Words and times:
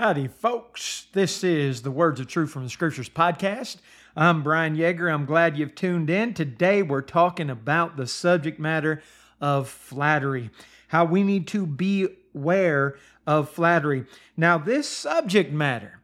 Howdy, 0.00 0.28
folks. 0.28 1.08
This 1.12 1.44
is 1.44 1.82
the 1.82 1.90
Words 1.90 2.20
of 2.20 2.26
Truth 2.26 2.52
from 2.52 2.64
the 2.64 2.70
Scriptures 2.70 3.10
podcast. 3.10 3.76
I'm 4.16 4.42
Brian 4.42 4.74
Yeager. 4.74 5.12
I'm 5.12 5.26
glad 5.26 5.58
you've 5.58 5.74
tuned 5.74 6.08
in. 6.08 6.32
Today, 6.32 6.80
we're 6.80 7.02
talking 7.02 7.50
about 7.50 7.98
the 7.98 8.06
subject 8.06 8.58
matter 8.58 9.02
of 9.42 9.68
flattery, 9.68 10.48
how 10.88 11.04
we 11.04 11.22
need 11.22 11.46
to 11.48 11.66
beware 11.66 12.96
of 13.26 13.50
flattery. 13.50 14.06
Now, 14.38 14.56
this 14.56 14.88
subject 14.88 15.52
matter, 15.52 16.00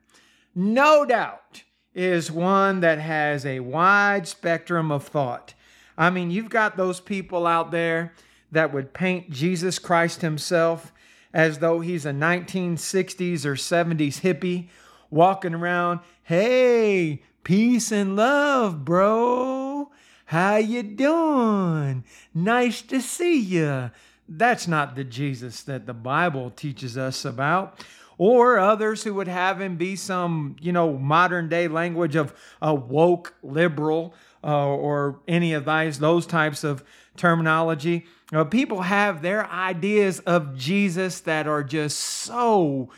no 0.55 1.07
doubt, 1.07 1.63
is 1.95 2.31
one 2.31 2.81
that 2.81 2.99
has 2.99 3.47
a 3.47 3.61
wide 3.61 4.29
spectrum 4.29 4.93
of 4.93 5.07
thought. 5.07 5.55
I 5.97 6.11
mean, 6.11 6.31
you've 6.31 6.51
got 6.51 6.77
those 6.77 7.01
people 7.01 7.47
out 7.47 7.71
there 7.71 8.13
that 8.53 8.75
would 8.75 8.93
paint 8.93 9.31
Jesus 9.31 9.79
Christ 9.79 10.21
himself 10.21 10.93
as 11.33 11.59
though 11.59 11.81
he's 11.81 12.07
a 12.07 12.13
1960s 12.13 13.45
or 13.45 13.55
70s 13.55 14.21
hippie 14.21 14.69
walking 15.11 15.55
around, 15.55 16.01
"Hey, 16.23 17.23
peace 17.45 17.93
and 17.93 18.17
love, 18.17 18.85
bro. 18.85 19.91
How 20.27 20.57
you 20.57 20.83
doing? 20.83 22.05
Nice 22.35 22.83
to 22.83 23.01
see 23.01 23.39
you." 23.39 23.91
That's 24.29 24.67
not 24.67 24.97
the 24.97 25.05
Jesus 25.05 25.63
that 25.63 25.87
the 25.87 25.95
Bible 25.95 26.51
teaches 26.51 26.99
us 26.99 27.25
about 27.25 27.81
or 28.19 28.59
others 28.59 29.03
who 29.05 29.15
would 29.15 29.29
have 29.29 29.61
him 29.61 29.77
be 29.77 29.95
some, 29.95 30.57
you 30.61 30.73
know, 30.73 30.99
modern 30.99 31.49
day 31.49 31.69
language 31.69 32.17
of 32.17 32.35
a 32.63 32.75
woke 32.75 33.35
liberal 33.43 34.15
uh, 34.43 34.67
or 34.67 35.21
any 35.29 35.53
of 35.53 35.65
those, 35.65 35.99
those 35.99 36.27
types 36.27 36.65
of 36.65 36.85
terminology. 37.17 38.07
Uh, 38.33 38.45
people 38.45 38.83
have 38.83 39.23
their 39.23 39.47
ideas 39.51 40.21
of 40.21 40.57
Jesus 40.57 41.21
that 41.21 41.47
are 41.47 41.63
just 41.63 41.99
so 41.99 42.91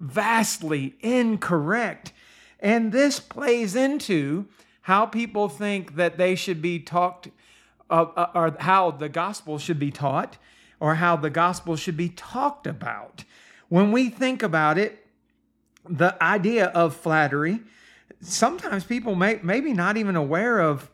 vastly 0.00 0.94
incorrect. 1.00 2.12
And 2.60 2.92
this 2.92 3.20
plays 3.20 3.74
into 3.76 4.46
how 4.82 5.06
people 5.06 5.48
think 5.48 5.96
that 5.96 6.16
they 6.16 6.34
should 6.34 6.62
be 6.62 6.78
talked, 6.78 7.28
uh, 7.90 8.06
uh, 8.16 8.30
or 8.34 8.56
how 8.60 8.90
the 8.90 9.08
gospel 9.08 9.58
should 9.58 9.78
be 9.78 9.90
taught, 9.90 10.38
or 10.80 10.96
how 10.96 11.16
the 11.16 11.30
gospel 11.30 11.76
should 11.76 11.96
be 11.96 12.08
talked 12.08 12.66
about. 12.66 13.24
When 13.68 13.92
we 13.92 14.08
think 14.08 14.42
about 14.42 14.78
it, 14.78 15.06
the 15.88 16.20
idea 16.22 16.66
of 16.66 16.96
flattery, 16.96 17.60
sometimes 18.20 18.84
people 18.84 19.14
may 19.14 19.40
maybe 19.42 19.72
not 19.72 19.96
even 19.96 20.16
aware 20.16 20.60
of 20.60 20.90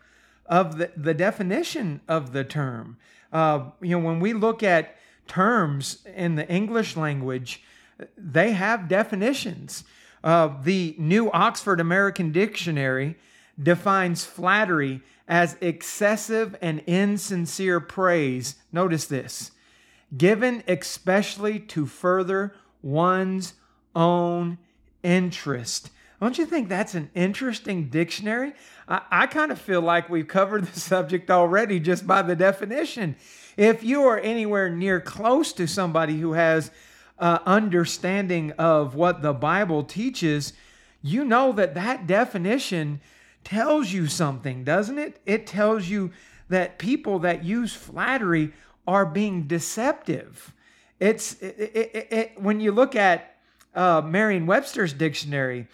of 0.47 0.79
the, 0.79 0.91
the 0.97 1.15
definition 1.15 2.01
of 2.09 2.33
the 2.33 2.45
term. 2.45 2.97
Uh, 3.33 3.71
you 3.81 3.99
know, 3.99 4.05
when 4.05 4.21
we 4.21 4.33
look 4.33 4.63
at 4.63 4.97
terms 5.27 5.99
in 6.15 6.35
the 6.35 6.49
English 6.49 6.97
language, 6.97 7.63
they 8.17 8.53
have 8.53 8.89
definitions. 8.89 9.85
Uh, 10.23 10.51
the 10.63 10.95
New 10.99 11.31
Oxford 11.33 11.81
American 11.81 12.33
Dictionary 12.33 13.17
defines 13.61 14.25
flattery 14.25 15.01
as 15.29 15.57
excessive 15.61 16.57
and 16.61 16.83
insincere 16.87 17.81
praise. 17.81 18.57
Notice 18.73 19.07
this 19.07 19.51
given 20.17 20.63
especially 20.69 21.59
to 21.59 21.87
further 21.87 22.55
one's 22.83 23.55
own 23.95 24.59
interest. 25.03 25.91
Don't 26.21 26.39
you 26.39 26.47
think 26.47 26.69
that's 26.69 26.95
an 26.95 27.11
interesting 27.15 27.89
dictionary? 27.89 28.53
I, 28.89 29.03
I 29.11 29.27
kind 29.27 29.51
of 29.51 29.61
feel 29.61 29.81
like 29.81 30.09
we've 30.09 30.29
covered 30.29 30.65
the 30.65 30.81
subject 30.81 31.31
already 31.31 31.81
just 31.81 32.07
by 32.07 32.23
the 32.23 32.37
definition. 32.37 33.17
If 33.57 33.85
you 33.85 34.03
are 34.05 34.19
anywhere 34.19 34.69
near 34.69 35.01
close 35.01 35.53
to 35.55 35.67
somebody 35.67 36.19
who 36.19 36.33
has 36.33 36.71
uh, 37.19 37.39
understanding 37.47 38.53
of 38.53 38.95
what 38.95 39.23
the 39.23 39.33
Bible 39.33 39.85
teaches, 39.85 40.53
you 41.03 41.25
know 41.25 41.53
that 41.53 41.75
that 41.75 42.07
definition 42.07 43.01
tells 43.45 43.93
you 43.93 44.07
something, 44.07 44.65
doesn't 44.65 44.99
it? 44.99 45.21
It 45.27 45.47
tells 45.47 45.89
you 45.89 46.11
that 46.49 46.79
people 46.79 47.21
that 47.21 47.45
use 47.45 47.75
flattery 47.75 48.53
are 48.87 49.07
being 49.07 49.47
deceptive. 49.47 50.53
It's 50.99 51.35
it, 51.41 51.59
it, 51.59 52.09
it, 52.11 52.41
when 52.41 52.61
you 52.61 52.73
look 52.73 52.97
at 52.97 53.37
uh, 53.75 54.03
Merriam-Webster's 54.05 54.93
dictionary, 54.93 55.69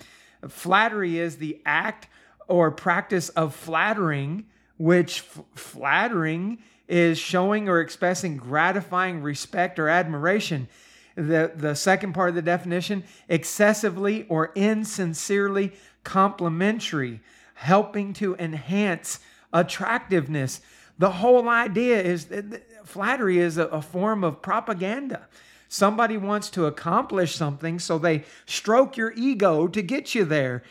flattery 0.48 1.18
is 1.18 1.36
the 1.36 1.60
act 1.64 2.08
or 2.50 2.70
practice 2.72 3.28
of 3.30 3.54
flattering, 3.54 4.44
which 4.76 5.20
f- 5.20 5.44
flattering 5.54 6.58
is 6.88 7.16
showing 7.16 7.68
or 7.68 7.80
expressing 7.80 8.36
gratifying 8.36 9.22
respect 9.22 9.78
or 9.78 9.88
admiration. 9.88 10.68
The, 11.14 11.52
the 11.54 11.74
second 11.74 12.12
part 12.12 12.30
of 12.30 12.34
the 12.34 12.42
definition, 12.42 13.04
excessively 13.28 14.26
or 14.28 14.52
insincerely 14.54 15.72
complimentary, 16.02 17.20
helping 17.54 18.12
to 18.14 18.34
enhance 18.36 19.20
attractiveness. 19.52 20.60
The 20.98 21.10
whole 21.10 21.48
idea 21.48 22.02
is 22.02 22.26
that 22.26 22.62
flattery 22.84 23.38
is 23.38 23.58
a, 23.58 23.66
a 23.66 23.82
form 23.82 24.24
of 24.24 24.42
propaganda. 24.42 25.28
Somebody 25.68 26.16
wants 26.16 26.50
to 26.50 26.66
accomplish 26.66 27.36
something, 27.36 27.78
so 27.78 27.96
they 27.96 28.24
stroke 28.44 28.96
your 28.96 29.12
ego 29.12 29.68
to 29.68 29.82
get 29.82 30.16
you 30.16 30.24
there. 30.24 30.64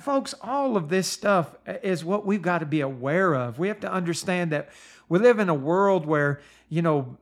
Folks, 0.00 0.34
all 0.40 0.76
of 0.76 0.88
this 0.88 1.06
stuff 1.06 1.54
is 1.82 2.04
what 2.04 2.26
we've 2.26 2.42
got 2.42 2.58
to 2.58 2.66
be 2.66 2.80
aware 2.80 3.34
of. 3.34 3.58
We 3.58 3.68
have 3.68 3.80
to 3.80 3.92
understand 3.92 4.52
that 4.52 4.68
we 5.08 5.18
live 5.18 5.38
in 5.38 5.48
a 5.48 5.54
world 5.54 6.06
where, 6.06 6.40
you 6.68 6.82
know, 6.82 7.16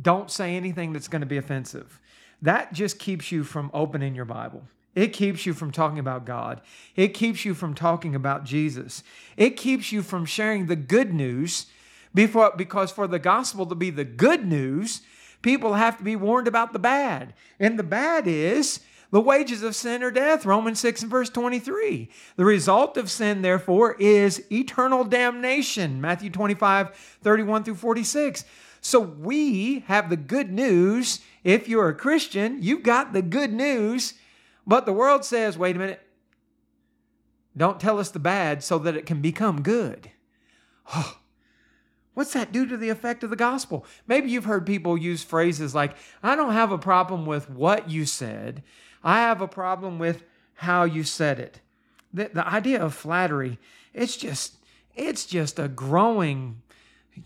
don't 0.00 0.30
say 0.30 0.56
anything 0.56 0.92
that's 0.92 1.08
going 1.08 1.20
to 1.20 1.26
be 1.26 1.36
offensive. 1.36 1.98
That 2.42 2.72
just 2.72 2.98
keeps 2.98 3.32
you 3.32 3.44
from 3.44 3.70
opening 3.74 4.14
your 4.14 4.24
Bible. 4.24 4.62
It 4.94 5.08
keeps 5.08 5.46
you 5.46 5.54
from 5.54 5.70
talking 5.70 5.98
about 5.98 6.24
God. 6.24 6.60
It 6.96 7.08
keeps 7.08 7.44
you 7.44 7.54
from 7.54 7.74
talking 7.74 8.14
about 8.14 8.44
Jesus. 8.44 9.02
It 9.36 9.56
keeps 9.56 9.92
you 9.92 10.02
from 10.02 10.26
sharing 10.26 10.66
the 10.66 10.76
good 10.76 11.14
news 11.14 11.66
before, 12.14 12.52
because 12.56 12.90
for 12.90 13.06
the 13.06 13.20
gospel 13.20 13.66
to 13.66 13.74
be 13.74 13.90
the 13.90 14.04
good 14.04 14.44
news, 14.44 15.02
people 15.42 15.74
have 15.74 15.96
to 15.98 16.04
be 16.04 16.16
warned 16.16 16.48
about 16.48 16.72
the 16.72 16.78
bad. 16.78 17.34
And 17.58 17.78
the 17.78 17.84
bad 17.84 18.26
is 18.26 18.80
the 19.10 19.20
wages 19.20 19.62
of 19.62 19.74
sin 19.74 20.02
are 20.02 20.10
death, 20.10 20.46
Romans 20.46 20.78
6 20.80 21.02
and 21.02 21.10
verse 21.10 21.30
23. 21.30 22.08
The 22.36 22.44
result 22.44 22.96
of 22.96 23.10
sin, 23.10 23.42
therefore, 23.42 23.96
is 23.98 24.44
eternal 24.52 25.04
damnation, 25.04 26.00
Matthew 26.00 26.30
25, 26.30 26.94
31 26.94 27.64
through 27.64 27.74
46. 27.74 28.44
So 28.80 29.00
we 29.00 29.80
have 29.80 30.10
the 30.10 30.16
good 30.16 30.50
news. 30.52 31.20
If 31.42 31.68
you're 31.68 31.88
a 31.88 31.94
Christian, 31.94 32.62
you've 32.62 32.82
got 32.82 33.12
the 33.12 33.22
good 33.22 33.52
news. 33.52 34.14
But 34.66 34.86
the 34.86 34.92
world 34.92 35.24
says, 35.24 35.58
wait 35.58 35.76
a 35.76 35.78
minute, 35.78 36.00
don't 37.56 37.80
tell 37.80 37.98
us 37.98 38.10
the 38.10 38.18
bad 38.18 38.62
so 38.62 38.78
that 38.78 38.96
it 38.96 39.06
can 39.06 39.20
become 39.20 39.62
good. 39.62 40.10
Oh, 40.94 41.20
What's 42.14 42.32
that 42.32 42.52
do 42.52 42.66
to 42.66 42.76
the 42.76 42.88
effect 42.88 43.22
of 43.22 43.30
the 43.30 43.36
gospel? 43.36 43.86
Maybe 44.06 44.30
you've 44.30 44.44
heard 44.44 44.66
people 44.66 44.98
use 44.98 45.22
phrases 45.22 45.74
like, 45.74 45.96
I 46.22 46.36
don't 46.36 46.52
have 46.52 46.72
a 46.72 46.78
problem 46.78 47.24
with 47.24 47.48
what 47.48 47.88
you 47.88 48.04
said, 48.04 48.62
I 49.02 49.20
have 49.20 49.40
a 49.40 49.48
problem 49.48 49.98
with 49.98 50.24
how 50.54 50.84
you 50.84 51.04
said 51.04 51.38
it. 51.38 51.60
The, 52.12 52.30
the 52.32 52.46
idea 52.46 52.82
of 52.82 52.94
flattery, 52.94 53.58
it's 53.94 54.16
just, 54.16 54.56
it's 54.94 55.24
just 55.24 55.58
a 55.58 55.68
growing 55.68 56.62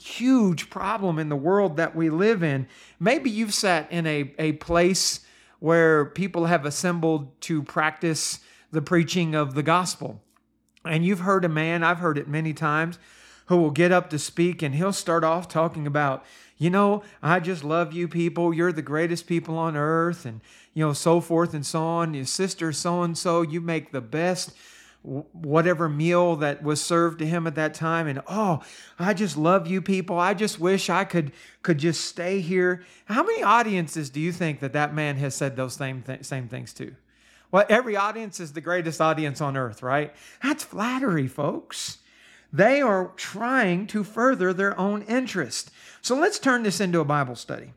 huge 0.00 0.70
problem 0.70 1.18
in 1.18 1.28
the 1.28 1.36
world 1.36 1.76
that 1.76 1.94
we 1.94 2.10
live 2.10 2.42
in. 2.42 2.66
Maybe 2.98 3.30
you've 3.30 3.54
sat 3.54 3.90
in 3.90 4.06
a, 4.06 4.34
a 4.38 4.52
place 4.52 5.20
where 5.58 6.04
people 6.04 6.46
have 6.46 6.64
assembled 6.64 7.40
to 7.42 7.62
practice 7.62 8.40
the 8.70 8.82
preaching 8.82 9.34
of 9.34 9.54
the 9.54 9.62
gospel. 9.62 10.20
And 10.84 11.04
you've 11.04 11.20
heard 11.20 11.44
a 11.44 11.48
man, 11.48 11.82
I've 11.82 11.98
heard 11.98 12.18
it 12.18 12.28
many 12.28 12.52
times, 12.52 12.98
who 13.46 13.56
will 13.56 13.70
get 13.70 13.92
up 13.92 14.10
to 14.10 14.18
speak 14.18 14.62
and 14.62 14.74
he'll 14.74 14.92
start 14.92 15.24
off 15.24 15.48
talking 15.48 15.86
about, 15.86 16.24
you 16.56 16.70
know, 16.70 17.02
I 17.22 17.40
just 17.40 17.64
love 17.64 17.92
you 17.92 18.08
people. 18.08 18.54
You're 18.54 18.72
the 18.72 18.82
greatest 18.82 19.26
people 19.26 19.58
on 19.58 19.76
earth, 19.76 20.24
and, 20.24 20.40
you 20.72 20.84
know, 20.84 20.92
so 20.92 21.20
forth 21.20 21.52
and 21.52 21.66
so 21.66 21.82
on. 21.82 22.14
Your 22.14 22.24
sister, 22.24 22.72
so 22.72 23.02
and 23.02 23.18
so, 23.18 23.42
you 23.42 23.60
make 23.60 23.92
the 23.92 24.00
best 24.00 24.52
whatever 25.04 25.86
meal 25.86 26.36
that 26.36 26.62
was 26.62 26.80
served 26.80 27.18
to 27.18 27.26
him 27.26 27.46
at 27.46 27.56
that 27.56 27.74
time. 27.74 28.06
And 28.06 28.22
oh 28.26 28.62
i 28.98 29.12
just 29.12 29.36
love 29.36 29.66
you 29.66 29.82
people. 29.82 30.18
I 30.18 30.32
just 30.32 30.58
wish 30.58 30.88
i 30.88 31.04
could 31.04 31.32
could 31.62 31.76
just 31.76 32.06
stay 32.06 32.40
here. 32.40 32.82
How 33.04 33.22
many 33.22 33.42
audiences 33.42 34.08
do 34.08 34.18
you 34.18 34.32
think 34.32 34.60
that 34.60 34.72
that 34.72 34.94
man 34.94 35.16
has 35.16 35.34
said 35.34 35.56
those 35.56 35.74
same 35.74 36.00
th- 36.00 36.24
same 36.24 36.48
things 36.48 36.72
to? 36.74 36.94
Well 37.50 37.66
every 37.68 37.96
audience 37.96 38.40
is 38.40 38.54
the 38.54 38.62
greatest 38.62 39.02
audience 39.02 39.42
on 39.42 39.58
earth 39.58 39.82
right? 39.82 40.14
That's 40.42 40.64
flattery 40.64 41.28
folks 41.28 41.98
they 42.54 42.80
are 42.80 43.10
trying 43.16 43.84
to 43.88 44.04
further 44.04 44.52
their 44.52 44.78
own 44.78 45.02
interest. 45.02 45.72
So 46.00 46.14
let's 46.16 46.38
turn 46.38 46.62
this 46.62 46.80
into 46.80 47.00
a 47.00 47.04
Bible 47.04 47.34
study. 47.34 47.72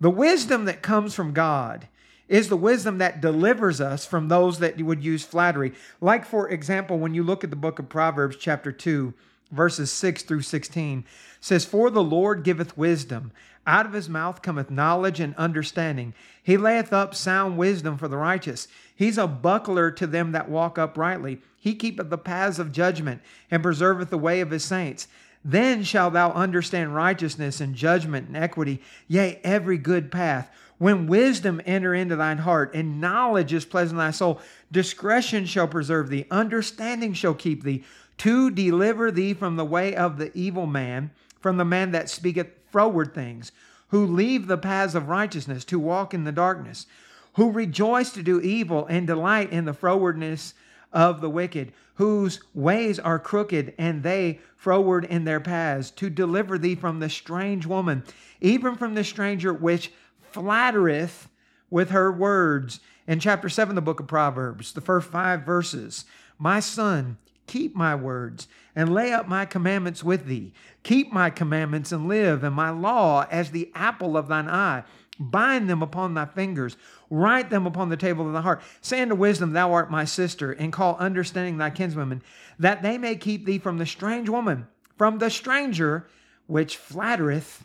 The 0.00 0.10
wisdom 0.10 0.64
that 0.66 0.80
comes 0.80 1.12
from 1.12 1.32
God 1.32 1.88
is 2.28 2.48
the 2.48 2.56
wisdom 2.56 2.98
that 2.98 3.20
delivers 3.20 3.80
us 3.80 4.06
from 4.06 4.28
those 4.28 4.60
that 4.60 4.80
would 4.80 5.02
use 5.02 5.24
flattery. 5.24 5.72
Like, 6.00 6.24
for 6.24 6.48
example, 6.48 7.00
when 7.00 7.14
you 7.14 7.24
look 7.24 7.42
at 7.42 7.50
the 7.50 7.56
book 7.56 7.80
of 7.80 7.88
Proverbs, 7.88 8.36
chapter 8.36 8.70
2 8.70 9.12
verses 9.50 9.90
6 9.90 10.22
through 10.22 10.42
16 10.42 11.04
says, 11.40 11.64
For 11.64 11.90
the 11.90 12.02
Lord 12.02 12.44
giveth 12.44 12.78
wisdom. 12.78 13.32
Out 13.66 13.86
of 13.86 13.92
his 13.92 14.08
mouth 14.08 14.42
cometh 14.42 14.70
knowledge 14.70 15.18
and 15.18 15.34
understanding. 15.34 16.14
He 16.40 16.56
layeth 16.56 16.92
up 16.92 17.14
sound 17.14 17.58
wisdom 17.58 17.98
for 17.98 18.06
the 18.06 18.16
righteous. 18.16 18.68
He's 18.94 19.18
a 19.18 19.26
buckler 19.26 19.90
to 19.90 20.06
them 20.06 20.30
that 20.32 20.48
walk 20.48 20.78
uprightly. 20.78 21.40
He 21.66 21.74
keepeth 21.74 22.10
the 22.10 22.16
paths 22.16 22.60
of 22.60 22.70
judgment 22.70 23.20
and 23.50 23.60
preserveth 23.60 24.10
the 24.10 24.16
way 24.16 24.40
of 24.40 24.52
his 24.52 24.64
saints. 24.64 25.08
Then 25.44 25.82
shalt 25.82 26.12
thou 26.12 26.30
understand 26.30 26.94
righteousness 26.94 27.60
and 27.60 27.74
judgment 27.74 28.28
and 28.28 28.36
equity, 28.36 28.80
yea, 29.08 29.40
every 29.42 29.76
good 29.76 30.12
path. 30.12 30.48
When 30.78 31.08
wisdom 31.08 31.60
enter 31.66 31.92
into 31.92 32.14
thine 32.14 32.38
heart 32.38 32.72
and 32.72 33.00
knowledge 33.00 33.52
is 33.52 33.64
pleasant 33.64 33.98
thy 33.98 34.12
soul, 34.12 34.40
discretion 34.70 35.44
shall 35.44 35.66
preserve 35.66 36.08
thee, 36.08 36.26
understanding 36.30 37.14
shall 37.14 37.34
keep 37.34 37.64
thee, 37.64 37.82
to 38.18 38.48
deliver 38.48 39.10
thee 39.10 39.34
from 39.34 39.56
the 39.56 39.64
way 39.64 39.96
of 39.96 40.18
the 40.18 40.30
evil 40.38 40.66
man, 40.66 41.10
from 41.40 41.56
the 41.56 41.64
man 41.64 41.90
that 41.90 42.08
speaketh 42.08 42.46
froward 42.70 43.12
things, 43.12 43.50
who 43.88 44.06
leave 44.06 44.46
the 44.46 44.56
paths 44.56 44.94
of 44.94 45.08
righteousness 45.08 45.64
to 45.64 45.80
walk 45.80 46.14
in 46.14 46.22
the 46.22 46.30
darkness, 46.30 46.86
who 47.32 47.50
rejoice 47.50 48.10
to 48.12 48.22
do 48.22 48.40
evil 48.40 48.86
and 48.86 49.08
delight 49.08 49.50
in 49.50 49.64
the 49.64 49.74
frowardness 49.74 50.54
of 50.92 51.20
the 51.20 51.30
wicked, 51.30 51.72
whose 51.94 52.40
ways 52.54 52.98
are 52.98 53.18
crooked, 53.18 53.74
and 53.78 54.02
they 54.02 54.40
froward 54.56 55.04
in 55.04 55.24
their 55.24 55.40
paths, 55.40 55.90
to 55.90 56.10
deliver 56.10 56.58
thee 56.58 56.74
from 56.74 57.00
the 57.00 57.08
strange 57.08 57.66
woman, 57.66 58.02
even 58.40 58.76
from 58.76 58.94
the 58.94 59.04
stranger 59.04 59.52
which 59.52 59.92
flattereth 60.30 61.28
with 61.70 61.90
her 61.90 62.12
words. 62.12 62.80
In 63.06 63.20
chapter 63.20 63.48
7, 63.48 63.74
the 63.74 63.80
book 63.80 64.00
of 64.00 64.06
Proverbs, 64.06 64.72
the 64.72 64.80
first 64.80 65.08
five 65.08 65.42
verses 65.42 66.04
My 66.38 66.60
son, 66.60 67.16
keep 67.46 67.74
my 67.74 67.94
words 67.94 68.48
and 68.74 68.92
lay 68.92 69.12
up 69.12 69.26
my 69.26 69.46
commandments 69.46 70.04
with 70.04 70.26
thee. 70.26 70.52
Keep 70.82 71.12
my 71.12 71.30
commandments 71.30 71.92
and 71.92 72.06
live, 72.06 72.44
and 72.44 72.54
my 72.54 72.70
law 72.70 73.26
as 73.30 73.50
the 73.50 73.70
apple 73.74 74.16
of 74.16 74.28
thine 74.28 74.48
eye. 74.48 74.84
Bind 75.18 75.68
them 75.70 75.82
upon 75.82 76.14
thy 76.14 76.26
fingers, 76.26 76.76
write 77.08 77.48
them 77.48 77.66
upon 77.66 77.88
the 77.88 77.96
table 77.96 78.26
of 78.26 78.32
thy 78.32 78.42
heart. 78.42 78.62
Say 78.80 79.00
unto 79.00 79.14
wisdom, 79.14 79.52
Thou 79.52 79.72
art 79.72 79.90
my 79.90 80.04
sister, 80.04 80.52
and 80.52 80.72
call 80.72 80.96
understanding 80.96 81.56
thy 81.56 81.70
kinswomen, 81.70 82.22
that 82.58 82.82
they 82.82 82.98
may 82.98 83.16
keep 83.16 83.46
thee 83.46 83.58
from 83.58 83.78
the 83.78 83.86
strange 83.86 84.28
woman, 84.28 84.66
from 84.98 85.18
the 85.18 85.30
stranger 85.30 86.06
which 86.46 86.76
flattereth 86.76 87.64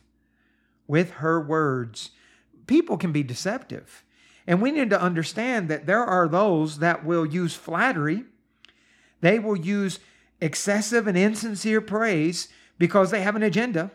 with 0.88 1.12
her 1.12 1.42
words. 1.42 2.12
People 2.68 2.98
can 2.98 3.12
be 3.12 3.24
deceptive. 3.24 4.04
And 4.48 4.62
we 4.62 4.72
need 4.72 4.90
to 4.90 5.02
understand 5.02 5.70
that 5.70 5.86
there 5.86 6.04
are 6.04 6.28
those 6.28 6.80
that 6.80 7.06
will 7.06 7.26
use 7.26 7.54
flattery, 7.54 8.26
they 9.22 9.40
will 9.40 9.58
use 9.58 10.00
excessive 10.40 11.06
and 11.06 11.18
insincere 11.18 11.80
praise 11.80 12.48
because 12.80 13.12
they 13.12 13.22
have 13.22 13.36
an 13.36 13.44
agenda. 13.44 13.92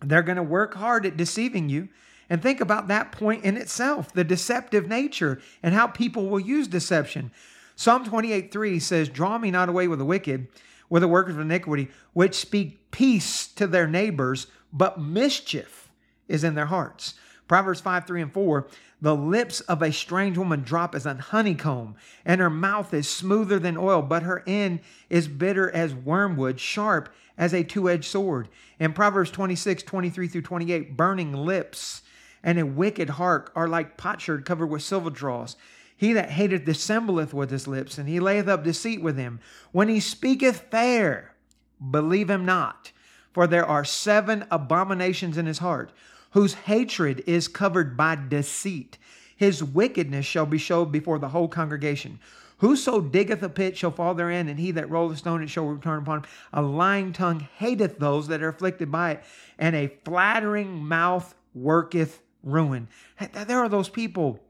They're 0.00 0.22
going 0.22 0.36
to 0.36 0.42
work 0.42 0.74
hard 0.74 1.04
at 1.04 1.16
deceiving 1.16 1.68
you. 1.68 1.88
And 2.30 2.42
think 2.42 2.60
about 2.60 2.88
that 2.88 3.12
point 3.12 3.44
in 3.44 3.56
itself 3.56 4.12
the 4.12 4.24
deceptive 4.24 4.86
nature 4.86 5.40
and 5.62 5.74
how 5.74 5.86
people 5.86 6.28
will 6.28 6.40
use 6.40 6.68
deception. 6.68 7.30
Psalm 7.76 8.04
28 8.04 8.52
3 8.52 8.78
says, 8.78 9.08
Draw 9.08 9.38
me 9.38 9.50
not 9.50 9.68
away 9.68 9.88
with 9.88 9.98
the 9.98 10.04
wicked, 10.04 10.48
with 10.90 11.02
the 11.02 11.08
workers 11.08 11.34
of 11.34 11.40
iniquity, 11.40 11.88
which 12.12 12.34
speak 12.34 12.90
peace 12.90 13.46
to 13.48 13.66
their 13.66 13.86
neighbors, 13.86 14.48
but 14.72 15.00
mischief 15.00 15.88
is 16.26 16.44
in 16.44 16.54
their 16.54 16.66
hearts. 16.66 17.14
Proverbs 17.46 17.80
5 17.80 18.06
3 18.06 18.22
and 18.22 18.32
4 18.32 18.66
The 19.00 19.16
lips 19.16 19.60
of 19.62 19.80
a 19.80 19.92
strange 19.92 20.36
woman 20.36 20.62
drop 20.62 20.94
as 20.94 21.06
an 21.06 21.18
honeycomb, 21.18 21.96
and 22.24 22.40
her 22.40 22.50
mouth 22.50 22.92
is 22.92 23.08
smoother 23.08 23.58
than 23.58 23.78
oil, 23.78 24.02
but 24.02 24.22
her 24.22 24.42
end 24.46 24.80
is 25.08 25.28
bitter 25.28 25.70
as 25.70 25.94
wormwood, 25.94 26.60
sharp 26.60 27.08
as 27.38 27.54
a 27.54 27.64
two 27.64 27.88
edged 27.88 28.04
sword. 28.04 28.48
In 28.78 28.92
Proverbs 28.92 29.30
26 29.30 29.82
23 29.82 30.28
through 30.28 30.42
28, 30.42 30.96
burning 30.96 31.32
lips 31.32 32.02
and 32.42 32.58
a 32.58 32.66
wicked 32.66 33.10
heart 33.10 33.50
are 33.54 33.68
like 33.68 33.96
potsherd 33.96 34.44
covered 34.44 34.66
with 34.66 34.82
silver 34.82 35.10
dross. 35.10 35.56
He 35.96 36.12
that 36.12 36.30
hateth 36.30 36.64
dissembleth 36.64 37.34
with 37.34 37.50
his 37.50 37.66
lips, 37.66 37.98
and 37.98 38.08
he 38.08 38.20
layeth 38.20 38.48
up 38.48 38.62
deceit 38.62 39.02
with 39.02 39.18
him. 39.18 39.40
When 39.72 39.88
he 39.88 40.00
speaketh 40.00 40.70
fair, 40.70 41.34
believe 41.90 42.30
him 42.30 42.44
not, 42.44 42.92
for 43.32 43.46
there 43.46 43.66
are 43.66 43.84
seven 43.84 44.44
abominations 44.50 45.36
in 45.36 45.46
his 45.46 45.58
heart, 45.58 45.92
whose 46.30 46.54
hatred 46.54 47.24
is 47.26 47.48
covered 47.48 47.96
by 47.96 48.16
deceit. 48.16 48.98
His 49.36 49.62
wickedness 49.62 50.26
shall 50.26 50.46
be 50.46 50.58
showed 50.58 50.92
before 50.92 51.18
the 51.18 51.30
whole 51.30 51.48
congregation. 51.48 52.20
Whoso 52.58 53.00
diggeth 53.00 53.42
a 53.42 53.48
pit 53.48 53.76
shall 53.76 53.92
fall 53.92 54.14
therein, 54.14 54.48
and 54.48 54.58
he 54.58 54.72
that 54.72 54.90
rolleth 54.90 55.18
stone 55.18 55.42
it 55.42 55.50
shall 55.50 55.66
return 55.66 56.02
upon 56.02 56.18
him. 56.18 56.24
A 56.52 56.62
lying 56.62 57.12
tongue 57.12 57.40
hateth 57.56 57.98
those 57.98 58.28
that 58.28 58.42
are 58.42 58.48
afflicted 58.48 58.90
by 58.90 59.12
it, 59.12 59.24
and 59.58 59.76
a 59.76 59.96
flattering 60.04 60.84
mouth 60.84 61.34
worketh 61.54 62.20
ruin. 62.42 62.88
There 63.32 63.58
are 63.58 63.68
those 63.68 63.88
people, 63.88 64.40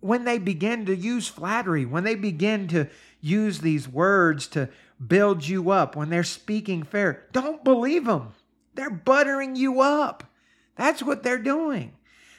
when 0.00 0.24
they 0.24 0.38
begin 0.38 0.86
to 0.86 0.96
use 0.96 1.28
flattery, 1.28 1.84
when 1.84 2.04
they 2.04 2.14
begin 2.14 2.68
to 2.68 2.88
use 3.20 3.60
these 3.60 3.88
words 3.88 4.46
to 4.48 4.68
build 5.04 5.46
you 5.46 5.70
up, 5.70 5.96
when 5.96 6.10
they're 6.10 6.24
speaking 6.24 6.82
fair, 6.82 7.24
don't 7.32 7.64
believe 7.64 8.04
them. 8.04 8.32
They're 8.74 8.90
buttering 8.90 9.56
you 9.56 9.80
up. 9.80 10.24
That's 10.76 11.02
what 11.02 11.22
they're 11.22 11.38
doing. 11.38 11.92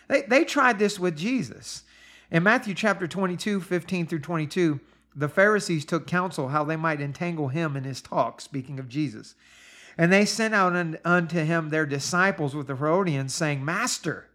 They, 0.08 0.24
they 0.24 0.44
tried 0.44 0.80
this 0.80 1.00
with 1.00 1.18
Jesus. 1.18 1.84
In 2.32 2.44
Matthew 2.44 2.74
chapter 2.74 3.08
22, 3.08 3.62
15 3.62 4.08
through 4.08 4.20
22, 4.20 4.80
the 5.16 5.30
Pharisees 5.30 5.86
took 5.86 6.08
counsel 6.08 6.50
how 6.50 6.64
they 6.64 6.76
might 6.76 7.00
entangle 7.00 7.50
him 7.50 7.76
in 7.76 7.84
his 7.84 8.02
talk, 8.02 8.42
speaking 8.42 8.80
of 8.80 8.90
Jesus. 8.90 9.36
And 9.98 10.12
they 10.12 10.26
sent 10.26 10.56
out 10.56 10.76
unto 11.06 11.40
him 11.40 11.70
their 11.70 11.86
disciples 11.86 12.56
with 12.56 12.68
the 12.68 12.76
Herodians, 12.76 13.34
saying, 13.34 13.64
Master, 13.64 14.30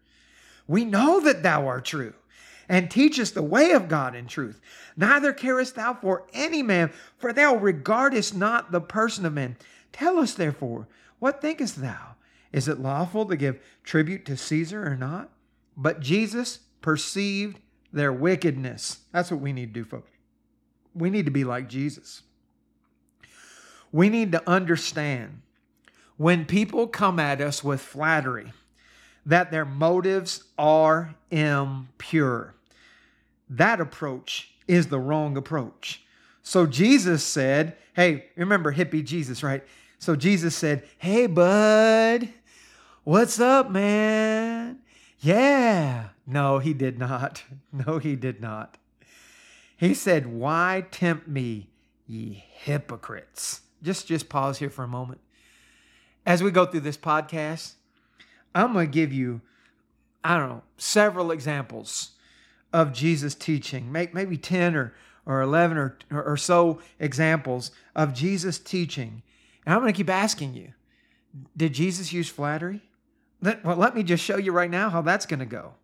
we 0.66 0.84
know 0.84 1.20
that 1.20 1.42
thou 1.42 1.66
art 1.66 1.84
true, 1.84 2.14
and 2.68 2.90
teachest 2.90 3.34
the 3.34 3.42
way 3.42 3.72
of 3.72 3.88
God 3.88 4.14
in 4.14 4.26
truth. 4.26 4.60
Neither 4.96 5.32
carest 5.32 5.74
thou 5.74 5.94
for 5.94 6.26
any 6.32 6.62
man, 6.62 6.92
for 7.16 7.32
thou 7.32 7.56
regardest 7.56 8.36
not 8.36 8.70
the 8.70 8.80
person 8.80 9.26
of 9.26 9.32
men. 9.32 9.56
Tell 9.90 10.18
us, 10.18 10.34
therefore, 10.34 10.86
what 11.18 11.40
thinkest 11.40 11.80
thou? 11.80 12.14
Is 12.52 12.68
it 12.68 12.78
lawful 12.78 13.26
to 13.26 13.36
give 13.36 13.60
tribute 13.82 14.24
to 14.26 14.36
Caesar 14.36 14.86
or 14.86 14.96
not? 14.96 15.30
But 15.76 16.00
Jesus 16.00 16.60
perceived 16.80 17.58
their 17.92 18.12
wickedness. 18.12 18.98
That's 19.12 19.30
what 19.30 19.40
we 19.40 19.52
need 19.52 19.74
to 19.74 19.80
do, 19.80 19.84
folks. 19.84 20.10
We 20.94 21.10
need 21.10 21.24
to 21.24 21.30
be 21.30 21.44
like 21.44 21.68
Jesus. 21.68 22.22
We 23.90 24.08
need 24.08 24.32
to 24.32 24.48
understand 24.48 25.40
when 26.18 26.44
people 26.44 26.86
come 26.86 27.18
at 27.18 27.40
us 27.40 27.64
with 27.64 27.80
flattery 27.80 28.52
that 29.24 29.50
their 29.50 29.64
motives 29.64 30.44
are 30.58 31.14
impure. 31.30 32.54
That 33.48 33.80
approach 33.80 34.50
is 34.66 34.88
the 34.88 34.98
wrong 34.98 35.36
approach. 35.36 36.02
So 36.42 36.66
Jesus 36.66 37.22
said, 37.24 37.76
Hey, 37.94 38.26
remember 38.36 38.74
hippie 38.74 39.04
Jesus, 39.04 39.42
right? 39.42 39.64
So 39.98 40.16
Jesus 40.16 40.54
said, 40.54 40.84
Hey, 40.98 41.26
bud, 41.26 42.28
what's 43.04 43.38
up, 43.38 43.70
man? 43.70 44.78
Yeah. 45.20 46.08
No, 46.26 46.58
he 46.58 46.74
did 46.74 46.98
not. 46.98 47.42
No, 47.72 47.98
he 47.98 48.16
did 48.16 48.40
not. 48.40 48.76
He 49.76 49.94
said, 49.94 50.26
Why 50.26 50.86
tempt 50.90 51.28
me, 51.28 51.68
ye 52.06 52.44
hypocrites? 52.50 53.60
Just, 53.82 54.08
just 54.08 54.28
pause 54.28 54.58
here 54.58 54.70
for 54.70 54.84
a 54.84 54.88
moment 54.88 55.20
as 56.28 56.42
we 56.42 56.50
go 56.50 56.66
through 56.66 56.80
this 56.80 56.98
podcast, 56.98 57.72
I'm 58.54 58.74
going 58.74 58.86
to 58.86 58.92
give 58.92 59.14
you, 59.14 59.40
I 60.22 60.36
don't 60.36 60.50
know, 60.50 60.62
several 60.76 61.30
examples 61.30 62.10
of 62.70 62.92
Jesus' 62.92 63.34
teaching, 63.34 63.90
maybe 63.90 64.36
10 64.36 64.76
or, 64.76 64.92
or 65.24 65.40
11 65.40 65.78
or, 65.78 65.96
or 66.10 66.36
so 66.36 66.80
examples 67.00 67.70
of 67.96 68.12
Jesus' 68.12 68.58
teaching. 68.58 69.22
And 69.64 69.74
I'm 69.74 69.80
going 69.80 69.90
to 69.90 69.96
keep 69.96 70.10
asking 70.10 70.52
you, 70.52 70.74
did 71.56 71.72
Jesus 71.72 72.12
use 72.12 72.28
flattery? 72.28 72.82
Let, 73.40 73.64
well, 73.64 73.76
let 73.76 73.94
me 73.94 74.02
just 74.02 74.22
show 74.22 74.36
you 74.36 74.52
right 74.52 74.70
now 74.70 74.90
how 74.90 75.00
that's 75.00 75.24
going 75.24 75.40
to 75.40 75.46
go. 75.46 75.76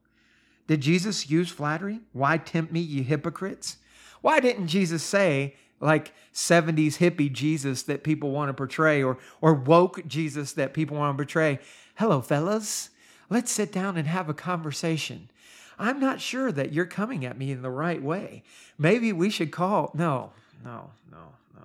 Did 0.66 0.82
Jesus 0.82 1.30
use 1.30 1.48
flattery? 1.48 2.00
Why 2.12 2.36
tempt 2.36 2.70
me, 2.70 2.80
ye 2.80 3.02
hypocrites? 3.02 3.78
Why 4.20 4.40
didn't 4.40 4.66
Jesus 4.66 5.02
say, 5.02 5.54
like 5.80 6.12
70s 6.32 6.98
hippie 6.98 7.32
Jesus 7.32 7.82
that 7.82 8.04
people 8.04 8.30
want 8.30 8.48
to 8.48 8.54
portray 8.54 9.02
or, 9.02 9.18
or 9.40 9.54
woke 9.54 10.06
Jesus 10.06 10.52
that 10.52 10.74
people 10.74 10.96
want 10.96 11.16
to 11.16 11.22
portray. 11.22 11.58
Hello, 11.96 12.20
fellas. 12.20 12.90
Let's 13.30 13.50
sit 13.50 13.72
down 13.72 13.96
and 13.96 14.06
have 14.06 14.28
a 14.28 14.34
conversation. 14.34 15.30
I'm 15.78 15.98
not 15.98 16.20
sure 16.20 16.52
that 16.52 16.72
you're 16.72 16.86
coming 16.86 17.24
at 17.24 17.38
me 17.38 17.50
in 17.50 17.62
the 17.62 17.70
right 17.70 18.02
way. 18.02 18.42
Maybe 18.78 19.12
we 19.12 19.30
should 19.30 19.50
call. 19.50 19.90
No, 19.94 20.32
no, 20.64 20.90
no, 21.10 21.32
no. 21.54 21.62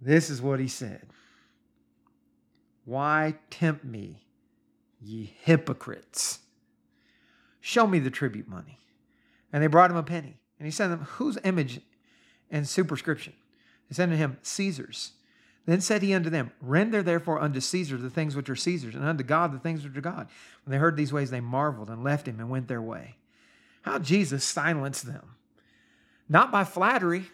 This 0.00 0.28
is 0.28 0.42
what 0.42 0.60
he 0.60 0.68
said 0.68 1.06
Why 2.84 3.36
tempt 3.50 3.84
me, 3.84 4.24
ye 5.00 5.34
hypocrites? 5.42 6.40
Show 7.60 7.86
me 7.86 7.98
the 7.98 8.10
tribute 8.10 8.46
money. 8.46 8.78
And 9.52 9.62
they 9.62 9.66
brought 9.68 9.90
him 9.90 9.96
a 9.96 10.02
penny. 10.02 10.36
And 10.58 10.66
he 10.66 10.70
said 10.70 10.84
to 10.84 10.96
them, 10.96 11.06
Whose 11.16 11.38
image 11.44 11.80
and 12.50 12.68
superscription. 12.68 13.32
They 13.88 13.94
said 13.94 14.10
to 14.10 14.16
him, 14.16 14.38
Caesar's. 14.42 15.12
Then 15.66 15.80
said 15.80 16.02
he 16.02 16.14
unto 16.14 16.30
them, 16.30 16.52
Render 16.60 17.02
therefore 17.02 17.40
unto 17.40 17.60
Caesar 17.60 17.96
the 17.96 18.10
things 18.10 18.36
which 18.36 18.48
are 18.48 18.56
Caesar's, 18.56 18.94
and 18.94 19.04
unto 19.04 19.24
God 19.24 19.52
the 19.52 19.58
things 19.58 19.82
which 19.84 19.96
are 19.96 20.00
God. 20.00 20.28
When 20.64 20.70
they 20.70 20.78
heard 20.78 20.96
these 20.96 21.12
ways, 21.12 21.30
they 21.30 21.40
marveled 21.40 21.90
and 21.90 22.04
left 22.04 22.28
him 22.28 22.38
and 22.38 22.48
went 22.48 22.68
their 22.68 22.82
way. 22.82 23.16
How 23.82 23.98
Jesus 23.98 24.44
silenced 24.44 25.06
them. 25.06 25.34
Not 26.28 26.52
by 26.52 26.64
flattery, 26.64 27.26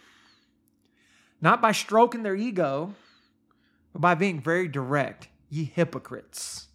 not 1.41 1.61
by 1.61 1.71
stroking 1.71 2.23
their 2.23 2.35
ego, 2.35 2.95
but 3.91 4.01
by 4.01 4.15
being 4.15 4.39
very 4.39 4.67
direct. 4.67 5.27
Ye 5.49 5.65
hypocrites. 5.65 6.67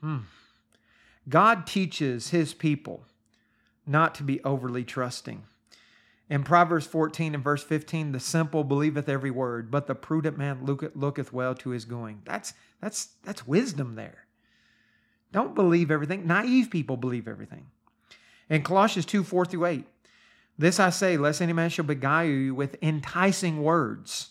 Hmm. 0.00 0.18
God 1.26 1.66
teaches 1.66 2.28
his 2.30 2.52
people 2.52 3.04
not 3.86 4.14
to 4.16 4.22
be 4.22 4.42
overly 4.44 4.84
trusting. 4.84 5.44
In 6.34 6.42
Proverbs 6.42 6.88
14 6.88 7.36
and 7.36 7.44
verse 7.44 7.62
15, 7.62 8.10
the 8.10 8.18
simple 8.18 8.64
believeth 8.64 9.08
every 9.08 9.30
word, 9.30 9.70
but 9.70 9.86
the 9.86 9.94
prudent 9.94 10.36
man 10.36 10.64
looketh 10.64 11.32
well 11.32 11.54
to 11.54 11.70
his 11.70 11.84
going. 11.84 12.22
That's, 12.24 12.54
that's, 12.80 13.10
that's 13.22 13.46
wisdom 13.46 13.94
there. 13.94 14.26
Don't 15.30 15.54
believe 15.54 15.92
everything. 15.92 16.26
Naive 16.26 16.72
people 16.72 16.96
believe 16.96 17.28
everything. 17.28 17.66
In 18.50 18.64
Colossians 18.64 19.06
2 19.06 19.22
4 19.22 19.44
through 19.44 19.64
8, 19.64 19.84
this 20.58 20.80
I 20.80 20.90
say, 20.90 21.16
lest 21.16 21.40
any 21.40 21.52
man 21.52 21.70
shall 21.70 21.84
beguile 21.84 22.26
you 22.26 22.52
with 22.52 22.82
enticing 22.82 23.62
words. 23.62 24.30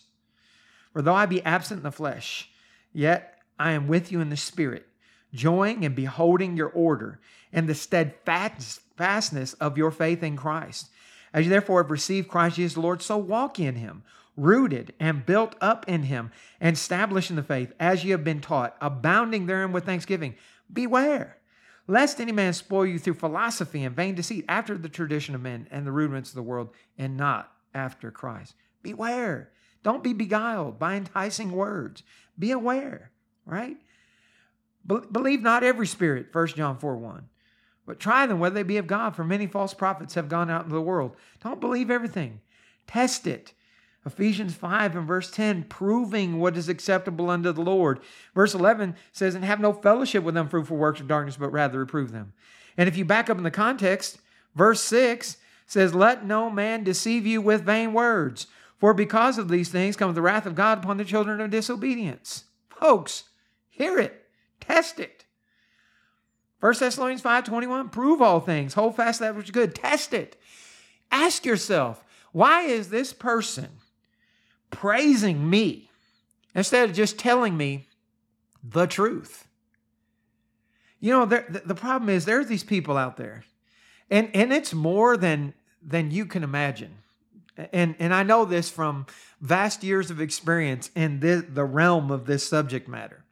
For 0.92 1.00
though 1.00 1.14
I 1.14 1.24
be 1.24 1.42
absent 1.42 1.78
in 1.78 1.84
the 1.84 1.90
flesh, 1.90 2.50
yet 2.92 3.38
I 3.58 3.72
am 3.72 3.88
with 3.88 4.12
you 4.12 4.20
in 4.20 4.28
the 4.28 4.36
spirit, 4.36 4.86
joying 5.32 5.86
and 5.86 5.94
beholding 5.94 6.54
your 6.54 6.68
order 6.68 7.18
and 7.50 7.66
the 7.66 7.74
steadfastness 7.74 9.54
of 9.54 9.78
your 9.78 9.90
faith 9.90 10.22
in 10.22 10.36
Christ 10.36 10.90
as 11.34 11.44
you 11.44 11.50
therefore 11.50 11.82
have 11.82 11.90
received 11.90 12.28
Christ 12.28 12.56
Jesus 12.56 12.74
the 12.74 12.80
Lord, 12.80 13.02
so 13.02 13.18
walk 13.18 13.58
in 13.58 13.74
him, 13.74 14.04
rooted 14.36 14.94
and 15.00 15.26
built 15.26 15.56
up 15.60 15.86
in 15.88 16.04
him, 16.04 16.30
and 16.60 16.74
established 16.74 17.28
in 17.28 17.36
the 17.36 17.42
faith, 17.42 17.72
as 17.80 18.04
ye 18.04 18.12
have 18.12 18.24
been 18.24 18.40
taught, 18.40 18.76
abounding 18.80 19.46
therein 19.46 19.72
with 19.72 19.84
thanksgiving. 19.84 20.36
Beware, 20.72 21.38
lest 21.88 22.20
any 22.20 22.32
man 22.32 22.52
spoil 22.52 22.86
you 22.86 23.00
through 23.00 23.14
philosophy 23.14 23.82
and 23.82 23.96
vain 23.96 24.14
deceit, 24.14 24.44
after 24.48 24.78
the 24.78 24.88
tradition 24.88 25.34
of 25.34 25.42
men 25.42 25.66
and 25.72 25.84
the 25.84 25.92
rudiments 25.92 26.30
of 26.30 26.36
the 26.36 26.42
world, 26.42 26.70
and 26.96 27.16
not 27.16 27.52
after 27.74 28.12
Christ. 28.12 28.54
Beware. 28.82 29.50
Don't 29.82 30.04
be 30.04 30.12
beguiled 30.12 30.78
by 30.78 30.94
enticing 30.94 31.52
words. 31.52 32.04
Be 32.38 32.52
aware, 32.52 33.10
right? 33.44 33.76
Be- 34.86 35.00
believe 35.10 35.42
not 35.42 35.64
every 35.64 35.86
spirit, 35.86 36.28
1 36.32 36.46
John 36.48 36.78
4 36.78 36.96
1. 36.96 37.28
But 37.86 38.00
try 38.00 38.26
them 38.26 38.38
whether 38.38 38.54
they 38.54 38.62
be 38.62 38.78
of 38.78 38.86
God, 38.86 39.14
for 39.14 39.24
many 39.24 39.46
false 39.46 39.74
prophets 39.74 40.14
have 40.14 40.28
gone 40.28 40.50
out 40.50 40.64
into 40.64 40.74
the 40.74 40.80
world. 40.80 41.16
Don't 41.42 41.60
believe 41.60 41.90
everything. 41.90 42.40
Test 42.86 43.26
it. 43.26 43.52
Ephesians 44.06 44.54
5 44.54 44.96
and 44.96 45.06
verse 45.06 45.30
10, 45.30 45.64
proving 45.64 46.38
what 46.38 46.56
is 46.56 46.68
acceptable 46.68 47.30
unto 47.30 47.52
the 47.52 47.62
Lord. 47.62 48.00
Verse 48.34 48.54
11 48.54 48.96
says, 49.12 49.34
And 49.34 49.44
have 49.44 49.60
no 49.60 49.72
fellowship 49.72 50.22
with 50.22 50.36
unfruitful 50.36 50.76
works 50.76 51.00
of 51.00 51.08
darkness, 51.08 51.36
but 51.36 51.48
rather 51.48 51.78
reprove 51.78 52.12
them. 52.12 52.34
And 52.76 52.88
if 52.88 52.96
you 52.96 53.04
back 53.04 53.30
up 53.30 53.38
in 53.38 53.44
the 53.44 53.50
context, 53.50 54.18
verse 54.54 54.82
6 54.82 55.38
says, 55.66 55.94
Let 55.94 56.26
no 56.26 56.50
man 56.50 56.84
deceive 56.84 57.26
you 57.26 57.40
with 57.40 57.64
vain 57.64 57.94
words, 57.94 58.46
for 58.76 58.92
because 58.92 59.38
of 59.38 59.48
these 59.48 59.70
things 59.70 59.96
comes 59.96 60.14
the 60.14 60.22
wrath 60.22 60.44
of 60.44 60.54
God 60.54 60.78
upon 60.78 60.98
the 60.98 61.04
children 61.04 61.40
of 61.40 61.50
disobedience. 61.50 62.44
Folks, 62.68 63.24
hear 63.70 63.98
it, 63.98 64.26
test 64.60 65.00
it. 65.00 65.23
1 66.64 66.72
Thessalonians 66.78 67.20
5:21, 67.20 67.90
prove 67.90 68.22
all 68.22 68.40
things, 68.40 68.72
hold 68.72 68.96
fast 68.96 69.20
that 69.20 69.36
which 69.36 69.44
is 69.44 69.50
good, 69.50 69.74
test 69.74 70.14
it. 70.14 70.40
Ask 71.12 71.44
yourself, 71.44 72.02
why 72.32 72.62
is 72.62 72.88
this 72.88 73.12
person 73.12 73.68
praising 74.70 75.50
me 75.50 75.90
instead 76.54 76.88
of 76.88 76.96
just 76.96 77.18
telling 77.18 77.58
me 77.58 77.86
the 78.62 78.86
truth? 78.86 79.46
You 81.00 81.12
know, 81.12 81.26
the, 81.26 81.60
the 81.66 81.74
problem 81.74 82.08
is 82.08 82.24
there's 82.24 82.46
these 82.46 82.64
people 82.64 82.96
out 82.96 83.18
there, 83.18 83.44
and, 84.08 84.30
and 84.32 84.50
it's 84.50 84.72
more 84.72 85.18
than, 85.18 85.52
than 85.82 86.12
you 86.12 86.24
can 86.24 86.42
imagine. 86.42 86.94
And, 87.74 87.94
and 87.98 88.14
I 88.14 88.22
know 88.22 88.46
this 88.46 88.70
from 88.70 89.04
vast 89.38 89.84
years 89.84 90.10
of 90.10 90.18
experience 90.18 90.90
in 90.96 91.20
the, 91.20 91.46
the 91.46 91.64
realm 91.64 92.10
of 92.10 92.24
this 92.24 92.48
subject 92.48 92.88
matter. 92.88 93.23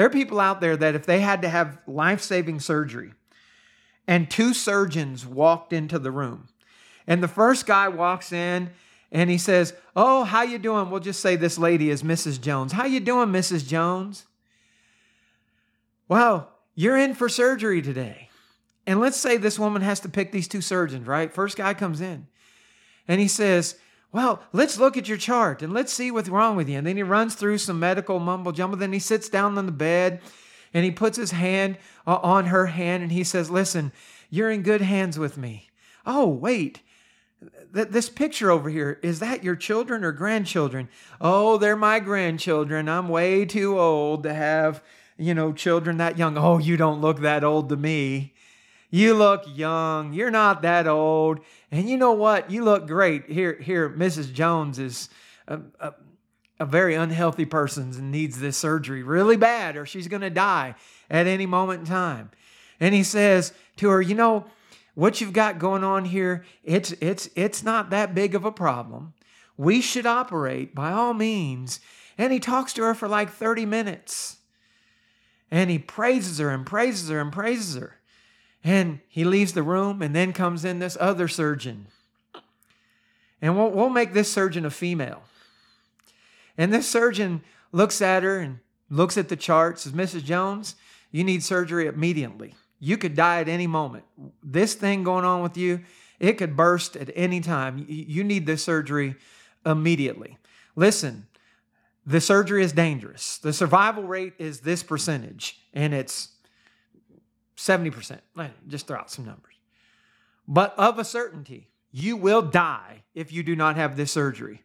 There 0.00 0.06
are 0.06 0.10
people 0.10 0.40
out 0.40 0.62
there 0.62 0.78
that 0.78 0.94
if 0.94 1.04
they 1.04 1.20
had 1.20 1.42
to 1.42 1.48
have 1.50 1.76
life 1.86 2.22
saving 2.22 2.60
surgery 2.60 3.12
and 4.06 4.30
two 4.30 4.54
surgeons 4.54 5.26
walked 5.26 5.74
into 5.74 5.98
the 5.98 6.10
room, 6.10 6.48
and 7.06 7.22
the 7.22 7.28
first 7.28 7.66
guy 7.66 7.86
walks 7.88 8.32
in 8.32 8.70
and 9.12 9.28
he 9.28 9.36
says, 9.36 9.74
"Oh, 9.94 10.24
how 10.24 10.40
you 10.40 10.56
doing?" 10.56 10.88
We'll 10.88 11.00
just 11.00 11.20
say 11.20 11.36
this 11.36 11.58
lady 11.58 11.90
is 11.90 12.02
Mrs. 12.02 12.40
Jones. 12.40 12.72
"How 12.72 12.86
you 12.86 12.98
doing, 12.98 13.28
Mrs. 13.28 13.68
Jones?" 13.68 14.24
Well, 16.08 16.50
you're 16.74 16.96
in 16.96 17.12
for 17.12 17.28
surgery 17.28 17.82
today. 17.82 18.30
And 18.86 19.00
let's 19.00 19.18
say 19.18 19.36
this 19.36 19.58
woman 19.58 19.82
has 19.82 20.00
to 20.00 20.08
pick 20.08 20.32
these 20.32 20.48
two 20.48 20.62
surgeons, 20.62 21.06
right? 21.06 21.30
First 21.30 21.58
guy 21.58 21.74
comes 21.74 22.00
in 22.00 22.26
and 23.06 23.20
he 23.20 23.28
says, 23.28 23.76
well, 24.12 24.42
let's 24.52 24.78
look 24.78 24.96
at 24.96 25.08
your 25.08 25.16
chart 25.16 25.62
and 25.62 25.72
let's 25.72 25.92
see 25.92 26.10
what's 26.10 26.28
wrong 26.28 26.56
with 26.56 26.68
you. 26.68 26.78
And 26.78 26.86
then 26.86 26.96
he 26.96 27.02
runs 27.02 27.34
through 27.34 27.58
some 27.58 27.78
medical 27.78 28.18
mumble 28.18 28.52
jumble. 28.52 28.76
Then 28.76 28.92
he 28.92 28.98
sits 28.98 29.28
down 29.28 29.56
on 29.56 29.66
the 29.66 29.72
bed 29.72 30.20
and 30.74 30.84
he 30.84 30.90
puts 30.90 31.16
his 31.16 31.30
hand 31.30 31.78
uh, 32.06 32.18
on 32.22 32.46
her 32.46 32.66
hand 32.66 33.02
and 33.02 33.12
he 33.12 33.22
says, 33.22 33.50
Listen, 33.50 33.92
you're 34.28 34.50
in 34.50 34.62
good 34.62 34.80
hands 34.80 35.18
with 35.18 35.36
me. 35.36 35.68
Oh, 36.04 36.26
wait. 36.26 36.80
this 37.70 38.08
picture 38.08 38.50
over 38.50 38.68
here, 38.68 38.98
is 39.02 39.20
that 39.20 39.44
your 39.44 39.56
children 39.56 40.02
or 40.02 40.12
grandchildren? 40.12 40.88
Oh, 41.20 41.56
they're 41.56 41.76
my 41.76 42.00
grandchildren. 42.00 42.88
I'm 42.88 43.08
way 43.08 43.44
too 43.44 43.78
old 43.78 44.24
to 44.24 44.34
have, 44.34 44.82
you 45.18 45.34
know, 45.34 45.52
children 45.52 45.98
that 45.98 46.18
young. 46.18 46.36
Oh, 46.36 46.58
you 46.58 46.76
don't 46.76 47.00
look 47.00 47.20
that 47.20 47.44
old 47.44 47.68
to 47.68 47.76
me. 47.76 48.34
You 48.90 49.14
look 49.14 49.44
young. 49.46 50.12
You're 50.12 50.30
not 50.30 50.62
that 50.62 50.86
old. 50.86 51.40
And 51.70 51.88
you 51.88 51.96
know 51.96 52.12
what? 52.12 52.50
You 52.50 52.64
look 52.64 52.86
great. 52.86 53.30
Here, 53.30 53.56
here, 53.60 53.88
Mrs. 53.88 54.32
Jones 54.32 54.78
is 54.78 55.08
a, 55.46 55.60
a, 55.78 55.94
a 56.58 56.66
very 56.66 56.94
unhealthy 56.94 57.44
person 57.44 57.92
and 57.96 58.10
needs 58.10 58.40
this 58.40 58.56
surgery 58.56 59.02
really 59.02 59.36
bad, 59.36 59.76
or 59.76 59.86
she's 59.86 60.08
going 60.08 60.22
to 60.22 60.30
die 60.30 60.74
at 61.08 61.26
any 61.26 61.46
moment 61.46 61.80
in 61.80 61.86
time. 61.86 62.30
And 62.80 62.94
he 62.94 63.04
says 63.04 63.52
to 63.76 63.88
her, 63.90 64.02
You 64.02 64.16
know, 64.16 64.46
what 64.94 65.20
you've 65.20 65.32
got 65.32 65.60
going 65.60 65.84
on 65.84 66.04
here, 66.04 66.44
it's, 66.64 66.92
it's, 67.00 67.30
it's 67.36 67.62
not 67.62 67.90
that 67.90 68.14
big 68.14 68.34
of 68.34 68.44
a 68.44 68.52
problem. 68.52 69.14
We 69.56 69.80
should 69.80 70.06
operate 70.06 70.74
by 70.74 70.90
all 70.90 71.14
means. 71.14 71.80
And 72.18 72.32
he 72.32 72.40
talks 72.40 72.72
to 72.74 72.82
her 72.82 72.94
for 72.94 73.06
like 73.06 73.30
30 73.30 73.66
minutes. 73.66 74.38
And 75.50 75.70
he 75.70 75.78
praises 75.78 76.38
her 76.38 76.50
and 76.50 76.66
praises 76.66 77.08
her 77.08 77.20
and 77.20 77.32
praises 77.32 77.76
her. 77.76 77.99
And 78.62 79.00
he 79.08 79.24
leaves 79.24 79.52
the 79.52 79.62
room, 79.62 80.02
and 80.02 80.14
then 80.14 80.32
comes 80.32 80.64
in 80.64 80.78
this 80.78 80.96
other 81.00 81.28
surgeon. 81.28 81.86
And 83.40 83.56
we'll, 83.56 83.70
we'll 83.70 83.88
make 83.88 84.12
this 84.12 84.30
surgeon 84.30 84.66
a 84.66 84.70
female. 84.70 85.22
And 86.58 86.72
this 86.72 86.88
surgeon 86.88 87.42
looks 87.72 88.02
at 88.02 88.22
her 88.22 88.38
and 88.38 88.58
looks 88.90 89.16
at 89.16 89.28
the 89.28 89.36
chart, 89.36 89.78
says, 89.78 89.92
Mrs. 89.92 90.24
Jones, 90.24 90.74
you 91.10 91.24
need 91.24 91.42
surgery 91.42 91.86
immediately. 91.86 92.54
You 92.78 92.96
could 92.96 93.14
die 93.14 93.40
at 93.40 93.48
any 93.48 93.66
moment. 93.66 94.04
This 94.42 94.74
thing 94.74 95.04
going 95.04 95.24
on 95.24 95.42
with 95.42 95.56
you, 95.56 95.80
it 96.18 96.34
could 96.34 96.56
burst 96.56 96.96
at 96.96 97.10
any 97.14 97.40
time. 97.40 97.84
You 97.88 98.24
need 98.24 98.46
this 98.46 98.62
surgery 98.62 99.16
immediately. 99.64 100.38
Listen, 100.76 101.26
the 102.06 102.20
surgery 102.20 102.62
is 102.62 102.72
dangerous. 102.72 103.38
The 103.38 103.52
survival 103.52 104.02
rate 104.02 104.34
is 104.38 104.60
this 104.60 104.82
percentage, 104.82 105.60
and 105.72 105.94
it's 105.94 106.28
70%. 107.60 108.20
Just 108.68 108.86
throw 108.86 108.98
out 108.98 109.10
some 109.10 109.26
numbers. 109.26 109.54
But 110.48 110.74
of 110.78 110.98
a 110.98 111.04
certainty, 111.04 111.68
you 111.92 112.16
will 112.16 112.42
die 112.42 113.02
if 113.14 113.32
you 113.32 113.42
do 113.42 113.54
not 113.54 113.76
have 113.76 113.96
this 113.96 114.10
surgery. 114.10 114.62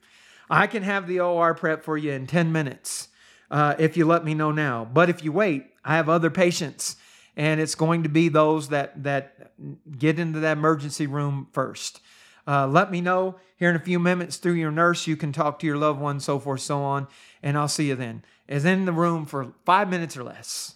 I 0.50 0.68
can 0.68 0.84
have 0.84 1.08
the 1.08 1.20
OR 1.20 1.54
prep 1.54 1.84
for 1.84 1.98
you 1.98 2.12
in 2.12 2.28
10 2.28 2.52
minutes 2.52 3.10
uh, 3.52 3.75
if 3.78 3.98
you 3.98 4.06
let 4.06 4.24
me 4.24 4.34
know 4.34 4.52
now. 4.52 4.88
But 4.92 5.10
if 5.10 5.24
you 5.24 5.32
wait, 5.32 5.66
I 5.84 5.98
have 5.98 6.08
other 6.08 6.30
patients, 6.30 6.96
and 7.36 7.60
it's 7.60 7.75
going 7.75 8.04
to 8.04 8.10
be 8.10 8.30
those 8.30 8.70
that, 8.70 9.04
that 9.04 9.52
get 9.98 10.18
into 10.18 10.40
that 10.40 10.58
emergency 10.58 11.08
room 11.08 11.48
first. 11.52 12.00
Uh, 12.48 12.68
let 12.68 12.92
me 12.92 13.02
know 13.02 13.36
here 13.58 13.70
in 13.70 13.75
a 13.75 13.80
few 13.80 14.00
minutes 14.00 14.38
through 14.38 14.54
your 14.54 14.72
nurse. 14.72 15.08
You 15.08 15.18
can 15.18 15.32
talk 15.32 15.60
to 15.60 15.68
your 15.68 15.78
loved 15.78 16.00
one, 16.00 16.20
so 16.20 16.40
forth, 16.40 16.62
so 16.62 16.80
on, 16.80 17.08
and 17.42 17.58
I'll 17.58 17.68
see 17.68 17.88
you 17.88 17.96
then. 17.96 18.24
Is 18.48 18.66
in 18.66 18.86
the 18.86 18.92
room 18.94 19.25
for 19.25 19.54
five 19.66 19.90
minutes 19.90 20.16
or 20.16 20.24
less. 20.24 20.75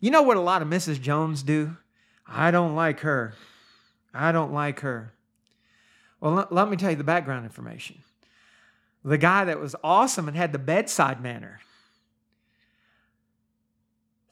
You 0.00 0.10
know 0.10 0.22
what 0.22 0.36
a 0.36 0.40
lot 0.40 0.62
of 0.62 0.68
Mrs. 0.68 1.00
Jones 1.00 1.42
do? 1.42 1.76
I 2.26 2.50
don't 2.50 2.74
like 2.74 3.00
her. 3.00 3.34
I 4.12 4.32
don't 4.32 4.52
like 4.52 4.80
her. 4.80 5.12
Well, 6.20 6.32
let, 6.32 6.52
let 6.52 6.68
me 6.68 6.76
tell 6.76 6.90
you 6.90 6.96
the 6.96 7.04
background 7.04 7.44
information. 7.44 8.02
The 9.04 9.18
guy 9.18 9.44
that 9.44 9.60
was 9.60 9.76
awesome 9.84 10.28
and 10.28 10.36
had 10.36 10.52
the 10.52 10.58
bedside 10.58 11.22
manner. 11.22 11.60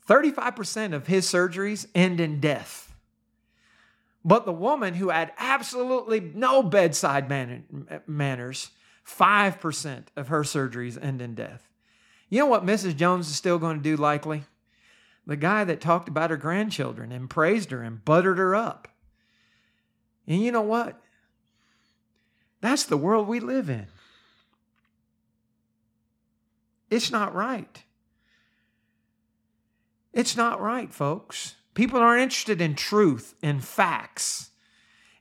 35% 0.09 0.93
of 0.93 1.07
his 1.07 1.27
surgeries 1.27 1.87
end 1.95 2.21
in 2.21 2.41
death. 2.41 2.93
But 4.25 4.47
the 4.47 4.53
woman 4.53 4.95
who 4.95 5.11
had 5.11 5.33
absolutely 5.39 6.21
no 6.21 6.63
bedside 6.63 7.29
man- 7.29 8.03
manners, 8.07 8.71
5% 9.07 10.05
of 10.17 10.29
her 10.29 10.43
surgeries 10.43 11.03
end 11.03 11.21
in 11.21 11.35
death. 11.35 11.69
You 12.31 12.41
know 12.41 12.47
what 12.47 12.65
Mrs. 12.65 12.97
Jones 12.97 13.29
is 13.29 13.37
still 13.37 13.59
going 13.59 13.77
to 13.77 13.83
do 13.83 13.97
likely? 13.97 14.45
The 15.27 15.37
guy 15.37 15.65
that 15.65 15.81
talked 15.81 16.09
about 16.09 16.31
her 16.31 16.37
grandchildren 16.37 17.11
and 17.11 17.31
praised 17.31 17.71
her 17.71 17.83
and 17.83 18.05
buttered 18.05 18.39
her 18.39 18.55
up. 18.55 18.89
And 20.27 20.43
you 20.43 20.53
know 20.53 20.63
what? 20.63 21.01
That's 22.61 22.85
the 22.85 22.97
world 22.97 23.29
we 23.29 23.41
live 23.41 23.69
in. 23.69 23.87
It's 26.91 27.11
not 27.11 27.35
right. 27.35 27.83
It's 30.13 30.37
not 30.37 30.61
right, 30.61 30.93
folks. 30.93 31.57
People 31.75 31.99
aren't 31.99 32.23
interested 32.23 32.61
in 32.61 32.75
truth 32.75 33.35
and 33.43 33.65
facts 33.65 34.51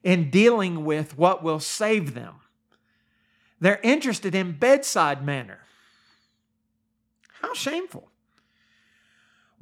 in 0.04 0.30
dealing 0.30 0.86
with 0.86 1.18
what 1.18 1.44
will 1.44 1.60
save 1.60 2.14
them. 2.14 2.36
They're 3.60 3.80
interested 3.82 4.36
in 4.36 4.54
bedside 4.54 5.26
manner. 5.26 5.60
How 7.42 7.54
shameful. 7.54 8.10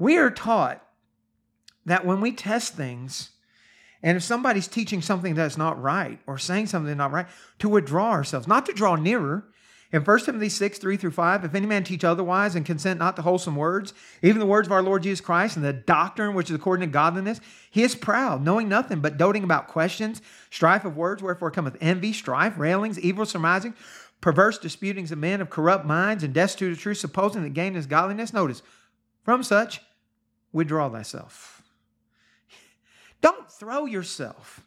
We 0.02 0.18
are 0.18 0.32
taught 0.32 0.84
that 1.86 2.08
when 2.08 2.22
we 2.22 2.32
test 2.32 2.74
things, 2.74 3.30
and 4.02 4.18
if 4.18 4.24
somebody's 4.24 4.68
teaching 4.68 5.00
something 5.00 5.36
that's 5.36 5.60
not 5.60 5.80
right 5.80 6.18
or 6.26 6.40
saying 6.40 6.68
something 6.68 6.98
not 6.98 7.12
right, 7.12 7.28
to 7.60 7.70
withdraw 7.70 8.10
ourselves, 8.10 8.48
not 8.48 8.66
to 8.66 8.74
draw 8.74 8.96
nearer, 8.96 9.46
in 9.92 10.02
1 10.02 10.20
Timothy 10.22 10.50
6, 10.50 10.80
3 10.80 10.98
through 10.98 11.12
5, 11.12 11.46
if 11.46 11.54
any 11.54 11.68
man 11.68 11.84
teach 11.84 12.04
otherwise 12.04 12.56
and 12.56 12.66
consent 12.66 12.98
not 12.98 13.16
to 13.18 13.22
wholesome 13.22 13.56
words, 13.56 13.94
even 14.24 14.40
the 14.40 14.48
words 14.48 14.68
of 14.68 14.72
our 14.72 14.82
Lord 14.82 15.04
Jesus 15.04 15.22
Christ 15.22 15.56
and 15.56 15.64
the 15.64 15.72
doctrine 15.72 16.34
which 16.34 16.50
is 16.50 16.56
according 16.56 16.90
to 16.90 16.92
godliness, 16.92 17.40
he 17.70 17.84
is 17.84 17.94
proud, 17.94 18.44
knowing 18.44 18.68
nothing, 18.68 19.02
but 19.02 19.20
doting 19.20 19.44
about 19.44 19.68
questions, 19.68 20.20
strife 20.50 20.84
of 20.84 20.98
words, 20.98 21.22
wherefore 21.22 21.52
cometh 21.52 21.78
envy, 21.80 22.12
strife, 22.12 22.58
railings, 22.58 23.00
evil 23.00 23.28
surmising, 23.28 23.76
perverse 24.20 24.58
disputings 24.58 25.12
of 25.12 25.20
men 25.20 25.42
of 25.42 25.52
corrupt 25.52 25.86
minds, 25.86 26.24
and 26.24 26.34
destitute 26.34 26.72
of 26.72 26.80
truth, 26.80 26.98
supposing 26.98 27.44
that 27.44 27.54
gain 27.54 27.76
is 27.76 27.86
godliness. 27.86 28.34
Notice, 28.34 28.64
from 29.24 29.44
such, 29.44 29.80
withdraw 30.52 30.90
thyself. 30.90 31.62
Don't 33.22 33.52
throw 33.52 33.86
yourself 33.86 34.66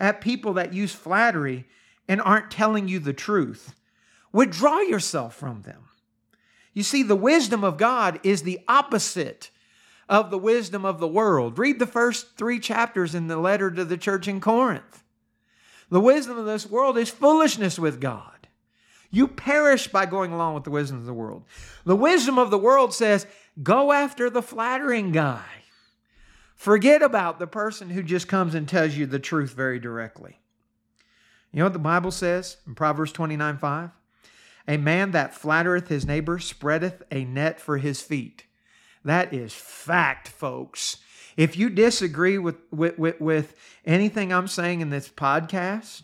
at 0.00 0.20
people 0.20 0.54
that 0.54 0.72
use 0.72 0.94
flattery 0.94 1.66
and 2.08 2.20
aren't 2.20 2.50
telling 2.50 2.88
you 2.88 2.98
the 2.98 3.12
truth. 3.12 3.74
Withdraw 4.32 4.80
yourself 4.80 5.34
from 5.34 5.62
them. 5.62 5.84
You 6.72 6.82
see, 6.82 7.02
the 7.02 7.16
wisdom 7.16 7.62
of 7.62 7.76
God 7.78 8.18
is 8.22 8.42
the 8.42 8.60
opposite 8.66 9.50
of 10.08 10.30
the 10.30 10.38
wisdom 10.38 10.84
of 10.84 10.98
the 10.98 11.08
world. 11.08 11.58
Read 11.58 11.78
the 11.78 11.86
first 11.86 12.36
three 12.36 12.58
chapters 12.58 13.14
in 13.14 13.28
the 13.28 13.36
letter 13.36 13.70
to 13.70 13.84
the 13.84 13.96
church 13.96 14.28
in 14.28 14.40
Corinth. 14.40 15.02
The 15.88 16.00
wisdom 16.00 16.36
of 16.36 16.46
this 16.46 16.68
world 16.68 16.98
is 16.98 17.10
foolishness 17.10 17.78
with 17.78 18.00
God. 18.00 18.48
You 19.10 19.28
perish 19.28 19.86
by 19.86 20.06
going 20.06 20.32
along 20.32 20.54
with 20.54 20.64
the 20.64 20.70
wisdom 20.70 20.98
of 20.98 21.04
the 21.04 21.14
world. 21.14 21.44
The 21.84 21.94
wisdom 21.94 22.36
of 22.36 22.50
the 22.50 22.58
world 22.58 22.92
says, 22.92 23.26
go 23.62 23.92
after 23.92 24.28
the 24.30 24.42
flattering 24.42 25.12
guy. 25.12 25.44
Forget 26.54 27.02
about 27.02 27.38
the 27.38 27.46
person 27.46 27.90
who 27.90 28.02
just 28.02 28.28
comes 28.28 28.54
and 28.54 28.68
tells 28.68 28.96
you 28.96 29.06
the 29.06 29.18
truth 29.18 29.52
very 29.52 29.78
directly. 29.78 30.40
You 31.52 31.58
know 31.58 31.66
what 31.66 31.72
the 31.72 31.78
Bible 31.78 32.10
says 32.10 32.56
in 32.66 32.74
Proverbs 32.74 33.12
29 33.12 33.58
5? 33.58 33.90
A 34.66 34.76
man 34.76 35.10
that 35.10 35.34
flattereth 35.34 35.88
his 35.88 36.06
neighbor 36.06 36.38
spreadeth 36.38 37.02
a 37.10 37.24
net 37.24 37.60
for 37.60 37.78
his 37.78 38.00
feet. 38.00 38.44
That 39.04 39.34
is 39.34 39.52
fact, 39.52 40.28
folks. 40.28 40.96
If 41.36 41.56
you 41.56 41.68
disagree 41.68 42.38
with, 42.38 42.56
with, 42.70 42.98
with, 42.98 43.20
with 43.20 43.56
anything 43.84 44.32
I'm 44.32 44.48
saying 44.48 44.80
in 44.80 44.90
this 44.90 45.08
podcast 45.08 46.02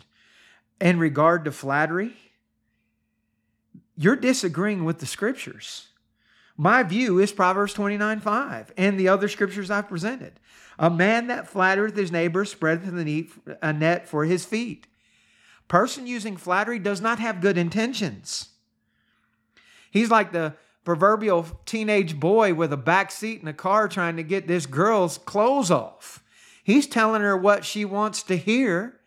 in 0.80 0.99
regard 0.99 1.45
to 1.47 1.52
flattery, 1.52 2.14
you're 3.97 4.16
disagreeing 4.16 4.85
with 4.85 4.99
the 4.99 5.07
scriptures. 5.07 5.88
My 6.60 6.82
view 6.82 7.18
is 7.18 7.32
Proverbs 7.32 7.72
29 7.72 8.20
5 8.20 8.72
and 8.76 9.00
the 9.00 9.08
other 9.08 9.28
scriptures 9.28 9.70
I've 9.70 9.88
presented. 9.88 10.38
A 10.78 10.90
man 10.90 11.28
that 11.28 11.48
flattereth 11.48 11.96
his 11.96 12.12
neighbor 12.12 12.44
spreadeth 12.44 12.92
a 13.62 13.72
net 13.72 14.06
for 14.06 14.26
his 14.26 14.44
feet. 14.44 14.86
Person 15.68 16.06
using 16.06 16.36
flattery 16.36 16.78
does 16.78 17.00
not 17.00 17.18
have 17.18 17.40
good 17.40 17.56
intentions. 17.56 18.50
He's 19.90 20.10
like 20.10 20.32
the 20.32 20.52
proverbial 20.84 21.46
teenage 21.64 22.20
boy 22.20 22.52
with 22.52 22.75
a 22.75 22.76
back 22.76 23.10
seat 23.10 23.40
in 23.40 23.49
a 23.49 23.54
car 23.54 23.88
trying 23.88 24.18
to 24.18 24.23
get 24.23 24.46
this 24.46 24.66
girl's 24.66 25.16
clothes 25.16 25.70
off. 25.70 26.23
He's 26.62 26.86
telling 26.86 27.23
her 27.23 27.38
what 27.38 27.64
she 27.64 27.86
wants 27.86 28.23
to 28.25 28.36
hear 28.36 29.00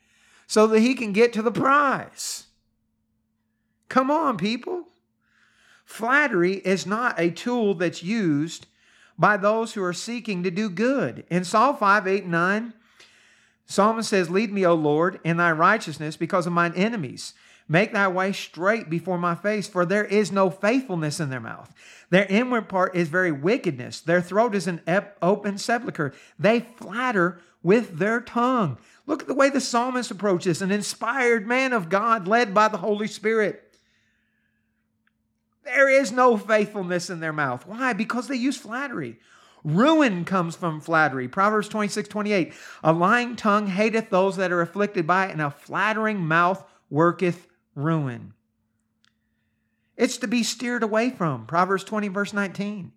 so 0.47 0.65
that 0.65 0.79
he 0.79 0.95
can 0.95 1.13
get 1.13 1.33
to 1.33 1.43
the 1.43 1.51
prize. 1.51 2.47
Come 3.89 4.09
on, 4.09 4.37
people. 4.37 4.87
Flattery 5.93 6.55
is 6.55 6.87
not 6.87 7.19
a 7.19 7.29
tool 7.29 7.75
that's 7.75 8.01
used 8.01 8.65
by 9.15 9.37
those 9.37 9.73
who 9.73 9.83
are 9.83 9.93
seeking 9.93 10.41
to 10.41 10.49
do 10.49 10.67
good. 10.67 11.23
In 11.29 11.43
Psalm 11.43 11.77
5, 11.77 12.07
8, 12.07 12.25
9, 12.25 12.73
Psalmist 13.67 14.09
says, 14.09 14.27
Lead 14.27 14.51
me, 14.51 14.65
O 14.65 14.73
Lord, 14.73 15.19
in 15.23 15.37
thy 15.37 15.51
righteousness 15.51 16.17
because 16.17 16.47
of 16.47 16.51
mine 16.51 16.73
enemies. 16.75 17.35
Make 17.69 17.93
thy 17.93 18.07
way 18.07 18.31
straight 18.31 18.89
before 18.89 19.19
my 19.19 19.35
face, 19.35 19.67
for 19.67 19.85
there 19.85 20.03
is 20.03 20.31
no 20.31 20.49
faithfulness 20.49 21.19
in 21.19 21.29
their 21.29 21.39
mouth. 21.39 21.71
Their 22.09 22.25
inward 22.25 22.69
part 22.69 22.95
is 22.95 23.07
very 23.07 23.31
wickedness. 23.31 24.01
Their 24.01 24.19
throat 24.19 24.55
is 24.55 24.65
an 24.65 24.81
open 25.21 25.59
sepulchre. 25.59 26.11
They 26.39 26.61
flatter 26.61 27.39
with 27.61 27.99
their 27.99 28.19
tongue. 28.19 28.79
Look 29.05 29.21
at 29.21 29.27
the 29.27 29.35
way 29.35 29.51
the 29.51 29.61
psalmist 29.61 30.09
approaches 30.09 30.63
an 30.63 30.71
inspired 30.71 31.45
man 31.45 31.71
of 31.71 31.89
God 31.89 32.27
led 32.27 32.51
by 32.51 32.67
the 32.67 32.77
Holy 32.77 33.05
Spirit. 33.05 33.62
There 35.63 35.89
is 35.89 36.11
no 36.11 36.37
faithfulness 36.37 37.09
in 37.09 37.19
their 37.19 37.33
mouth. 37.33 37.65
Why? 37.65 37.93
Because 37.93 38.27
they 38.27 38.35
use 38.35 38.57
flattery. 38.57 39.19
Ruin 39.63 40.25
comes 40.25 40.55
from 40.55 40.81
flattery. 40.81 41.27
Proverbs 41.27 41.69
26, 41.69 42.09
28. 42.09 42.53
A 42.83 42.91
lying 42.91 43.35
tongue 43.35 43.67
hateth 43.67 44.09
those 44.09 44.35
that 44.35 44.51
are 44.51 44.61
afflicted 44.61 45.07
by 45.07 45.27
it, 45.27 45.31
and 45.31 45.41
a 45.41 45.51
flattering 45.51 46.19
mouth 46.19 46.63
worketh 46.89 47.47
ruin. 47.75 48.33
It's 49.95 50.17
to 50.17 50.27
be 50.27 50.43
steered 50.43 50.83
away 50.83 51.09
from. 51.09 51.45
Proverbs 51.45 51.83
20, 51.83 52.09
verse 52.09 52.33
19. 52.33 52.91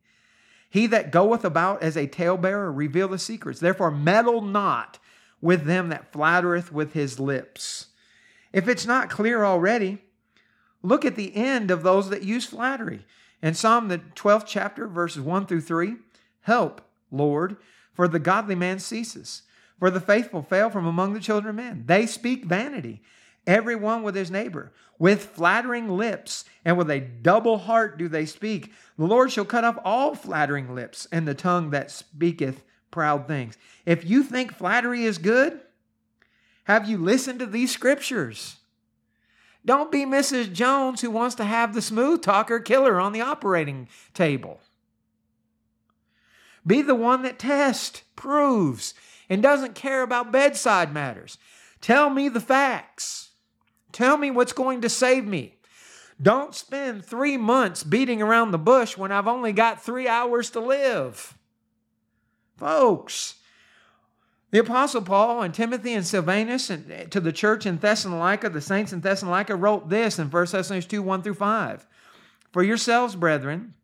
He 0.68 0.86
that 0.88 1.12
goeth 1.12 1.44
about 1.44 1.82
as 1.82 1.96
a 1.96 2.08
talebearer 2.08 2.72
revealeth 2.72 3.20
secrets. 3.20 3.60
Therefore, 3.60 3.90
meddle 3.90 4.42
not 4.42 4.98
with 5.40 5.64
them 5.64 5.90
that 5.90 6.12
flattereth 6.12 6.72
with 6.72 6.94
his 6.94 7.20
lips. 7.20 7.86
If 8.52 8.66
it's 8.66 8.86
not 8.86 9.10
clear 9.10 9.44
already, 9.44 10.02
look 10.86 11.04
at 11.04 11.16
the 11.16 11.34
end 11.34 11.70
of 11.70 11.82
those 11.82 12.10
that 12.10 12.22
use 12.22 12.46
flattery. 12.46 13.04
In 13.42 13.54
Psalm 13.54 13.88
the 13.88 13.98
12th 13.98 14.44
chapter, 14.46 14.86
verses 14.86 15.20
1 15.20 15.46
through 15.46 15.60
3, 15.60 15.96
help, 16.42 16.80
Lord, 17.10 17.56
for 17.92 18.08
the 18.08 18.18
godly 18.18 18.54
man 18.54 18.78
ceases, 18.78 19.42
for 19.78 19.90
the 19.90 20.00
faithful 20.00 20.42
fail 20.42 20.70
from 20.70 20.86
among 20.86 21.12
the 21.12 21.20
children 21.20 21.50
of 21.50 21.56
men. 21.56 21.84
They 21.86 22.06
speak 22.06 22.44
vanity 22.44 23.02
every 23.46 23.76
one 23.76 24.02
with 24.02 24.14
his 24.14 24.30
neighbor. 24.30 24.72
With 24.98 25.26
flattering 25.26 25.88
lips 25.88 26.44
and 26.64 26.76
with 26.76 26.90
a 26.90 27.00
double 27.00 27.58
heart 27.58 27.98
do 27.98 28.08
they 28.08 28.26
speak. 28.26 28.72
The 28.98 29.04
Lord 29.04 29.30
shall 29.30 29.44
cut 29.44 29.64
off 29.64 29.78
all 29.84 30.14
flattering 30.14 30.74
lips 30.74 31.06
and 31.12 31.28
the 31.28 31.34
tongue 31.34 31.70
that 31.70 31.90
speaketh 31.90 32.62
proud 32.90 33.28
things. 33.28 33.58
If 33.84 34.08
you 34.08 34.22
think 34.22 34.54
flattery 34.54 35.04
is 35.04 35.18
good, 35.18 35.60
have 36.64 36.88
you 36.88 36.98
listened 36.98 37.40
to 37.40 37.46
these 37.46 37.70
scriptures? 37.70 38.56
Don't 39.66 39.90
be 39.90 40.06
Mrs. 40.06 40.52
Jones 40.52 41.00
who 41.00 41.10
wants 41.10 41.34
to 41.34 41.44
have 41.44 41.74
the 41.74 41.82
smooth 41.82 42.22
talker 42.22 42.60
killer 42.60 43.00
on 43.00 43.12
the 43.12 43.20
operating 43.20 43.88
table. 44.14 44.60
Be 46.64 46.82
the 46.82 46.94
one 46.94 47.22
that 47.22 47.38
tests, 47.38 48.02
proves, 48.14 48.94
and 49.28 49.42
doesn't 49.42 49.74
care 49.74 50.02
about 50.02 50.32
bedside 50.32 50.94
matters. 50.94 51.36
Tell 51.80 52.10
me 52.10 52.28
the 52.28 52.40
facts. 52.40 53.30
Tell 53.92 54.16
me 54.16 54.30
what's 54.30 54.52
going 54.52 54.80
to 54.82 54.88
save 54.88 55.26
me. 55.26 55.58
Don't 56.20 56.54
spend 56.54 57.04
three 57.04 57.36
months 57.36 57.82
beating 57.82 58.22
around 58.22 58.50
the 58.50 58.58
bush 58.58 58.96
when 58.96 59.12
I've 59.12 59.28
only 59.28 59.52
got 59.52 59.82
three 59.82 60.08
hours 60.08 60.50
to 60.50 60.60
live. 60.60 61.36
Folks, 62.56 63.34
the 64.56 64.62
Apostle 64.62 65.02
Paul 65.02 65.42
and 65.42 65.52
Timothy 65.52 65.92
and 65.92 66.06
Silvanus 66.06 66.70
and 66.70 66.90
eh, 66.90 67.04
to 67.10 67.20
the 67.20 67.30
church 67.30 67.66
in 67.66 67.76
Thessalonica, 67.76 68.48
the 68.48 68.62
saints 68.62 68.90
in 68.90 69.02
Thessalonica, 69.02 69.54
wrote 69.54 69.90
this 69.90 70.18
in 70.18 70.30
1 70.30 70.46
Thessalonians 70.46 70.86
2 70.86 71.02
1 71.02 71.22
through 71.22 71.34
5. 71.34 71.86
For 72.52 72.62
yourselves, 72.62 73.16
brethren, 73.16 73.74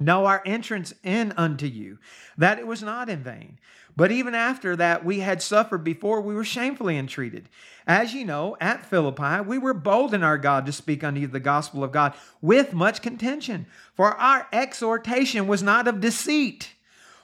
know 0.00 0.26
our 0.26 0.42
entrance 0.44 0.92
in 1.04 1.32
unto 1.36 1.66
you, 1.66 2.00
that 2.36 2.58
it 2.58 2.66
was 2.66 2.82
not 2.82 3.08
in 3.08 3.22
vain. 3.22 3.60
But 3.94 4.10
even 4.10 4.34
after 4.34 4.74
that, 4.74 5.04
we 5.04 5.20
had 5.20 5.40
suffered 5.42 5.84
before 5.84 6.20
we 6.20 6.34
were 6.34 6.42
shamefully 6.42 6.98
entreated. 6.98 7.48
As 7.86 8.12
you 8.12 8.24
know, 8.24 8.56
at 8.60 8.84
Philippi, 8.84 9.42
we 9.46 9.58
were 9.58 9.74
bold 9.74 10.12
in 10.12 10.24
our 10.24 10.38
God 10.38 10.66
to 10.66 10.72
speak 10.72 11.04
unto 11.04 11.20
you 11.20 11.28
the 11.28 11.38
gospel 11.38 11.84
of 11.84 11.92
God 11.92 12.14
with 12.42 12.72
much 12.72 13.00
contention. 13.00 13.66
For 13.94 14.16
our 14.16 14.48
exhortation 14.52 15.46
was 15.46 15.62
not 15.62 15.86
of 15.86 16.00
deceit, 16.00 16.72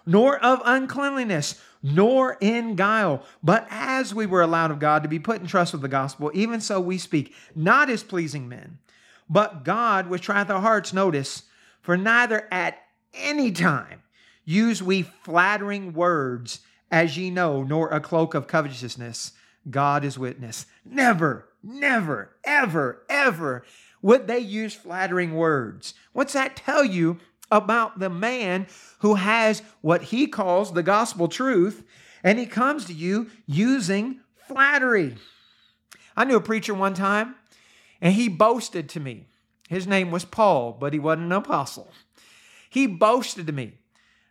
nor 0.06 0.38
of 0.38 0.62
uncleanliness, 0.64 1.60
nor 1.82 2.36
in 2.40 2.76
guile. 2.76 3.24
But 3.42 3.66
as 3.70 4.14
we 4.14 4.26
were 4.26 4.42
allowed 4.42 4.70
of 4.70 4.78
God 4.78 5.02
to 5.02 5.08
be 5.08 5.18
put 5.18 5.40
in 5.40 5.46
trust 5.46 5.72
with 5.72 5.82
the 5.82 5.88
gospel, 5.88 6.30
even 6.34 6.60
so 6.60 6.80
we 6.80 6.98
speak, 6.98 7.34
not 7.54 7.90
as 7.90 8.02
pleasing 8.02 8.48
men 8.48 8.78
But 9.28 9.64
God, 9.64 10.08
which 10.08 10.22
trieth 10.22 10.50
our 10.50 10.60
hearts, 10.60 10.92
notice, 10.92 11.44
for 11.80 11.96
neither 11.96 12.46
at 12.52 12.78
any 13.14 13.50
time 13.50 14.02
use 14.44 14.82
we 14.82 15.02
flattering 15.02 15.92
words, 15.92 16.60
as 16.90 17.16
ye 17.16 17.30
know, 17.30 17.62
nor 17.62 17.88
a 17.90 18.00
cloak 18.00 18.34
of 18.34 18.46
covetousness. 18.46 19.32
God 19.70 20.04
is 20.04 20.18
witness. 20.18 20.66
Never, 20.84 21.48
never, 21.62 22.36
ever, 22.44 23.04
ever 23.08 23.64
would 24.02 24.26
they 24.26 24.40
use 24.40 24.74
flattering 24.74 25.34
words. 25.34 25.94
What's 26.12 26.32
that 26.34 26.56
tell 26.56 26.84
you 26.84 27.18
about 27.52 27.98
the 27.98 28.10
man 28.10 28.66
who 29.00 29.14
has 29.14 29.62
what 29.82 30.02
he 30.04 30.26
calls 30.26 30.72
the 30.72 30.82
gospel 30.82 31.28
truth, 31.28 31.84
and 32.24 32.38
he 32.38 32.46
comes 32.46 32.86
to 32.86 32.92
you 32.92 33.30
using 33.46 34.20
flattery? 34.48 35.16
I 36.16 36.24
knew 36.24 36.36
a 36.36 36.40
preacher 36.40 36.74
one 36.74 36.94
time, 36.94 37.36
and 38.00 38.14
he 38.14 38.28
boasted 38.28 38.88
to 38.90 39.00
me. 39.00 39.26
His 39.68 39.86
name 39.86 40.10
was 40.10 40.24
Paul, 40.24 40.72
but 40.72 40.92
he 40.92 40.98
wasn't 40.98 41.26
an 41.26 41.32
apostle. 41.32 41.90
He 42.68 42.86
boasted 42.86 43.46
to 43.46 43.52
me 43.52 43.74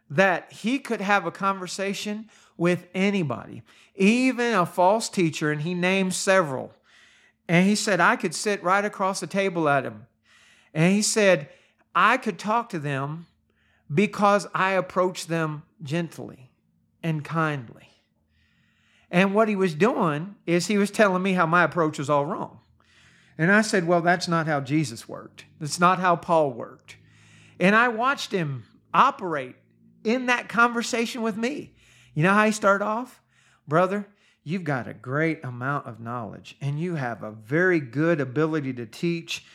that 0.09 0.51
he 0.51 0.79
could 0.79 1.01
have 1.01 1.25
a 1.25 1.31
conversation 1.31 2.29
with 2.57 2.87
anybody, 2.93 3.63
even 3.95 4.53
a 4.53 4.65
false 4.65 5.09
teacher, 5.09 5.51
and 5.51 5.61
he 5.61 5.73
named 5.73 6.13
several. 6.13 6.73
And 7.47 7.67
he 7.67 7.75
said, 7.75 7.99
I 7.99 8.15
could 8.15 8.35
sit 8.35 8.63
right 8.63 8.85
across 8.85 9.19
the 9.19 9.27
table 9.27 9.67
at 9.67 9.83
him. 9.83 10.05
And 10.73 10.93
he 10.93 11.01
said, 11.01 11.49
I 11.95 12.17
could 12.17 12.39
talk 12.39 12.69
to 12.69 12.79
them 12.79 13.27
because 13.93 14.47
I 14.53 14.71
approached 14.71 15.27
them 15.27 15.63
gently 15.83 16.49
and 17.03 17.23
kindly. 17.23 17.89
And 19.09 19.35
what 19.35 19.49
he 19.49 19.55
was 19.55 19.73
doing 19.73 20.35
is 20.45 20.67
he 20.67 20.77
was 20.77 20.89
telling 20.89 21.21
me 21.21 21.33
how 21.33 21.45
my 21.45 21.63
approach 21.63 21.99
was 21.99 22.09
all 22.09 22.25
wrong. 22.25 22.59
And 23.37 23.51
I 23.51 23.61
said, 23.61 23.87
Well, 23.87 24.01
that's 24.01 24.27
not 24.27 24.47
how 24.47 24.61
Jesus 24.61 25.09
worked. 25.09 25.45
That's 25.59 25.79
not 25.79 25.99
how 25.99 26.15
Paul 26.15 26.51
worked. 26.51 26.95
And 27.59 27.75
I 27.75 27.89
watched 27.89 28.31
him 28.31 28.63
operate 28.93 29.55
in 30.03 30.27
that 30.27 30.49
conversation 30.49 31.21
with 31.21 31.37
me. 31.37 31.73
You 32.13 32.23
know 32.23 32.33
how 32.33 32.45
he 32.45 32.51
started 32.51 32.85
off? 32.85 33.21
Brother, 33.67 34.07
you've 34.43 34.63
got 34.63 34.87
a 34.87 34.93
great 34.93 35.43
amount 35.43 35.87
of 35.87 35.99
knowledge 35.99 36.57
and 36.61 36.79
you 36.79 36.95
have 36.95 37.23
a 37.23 37.31
very 37.31 37.79
good 37.79 38.19
ability 38.19 38.73
to 38.73 38.85
teach. 38.85 39.45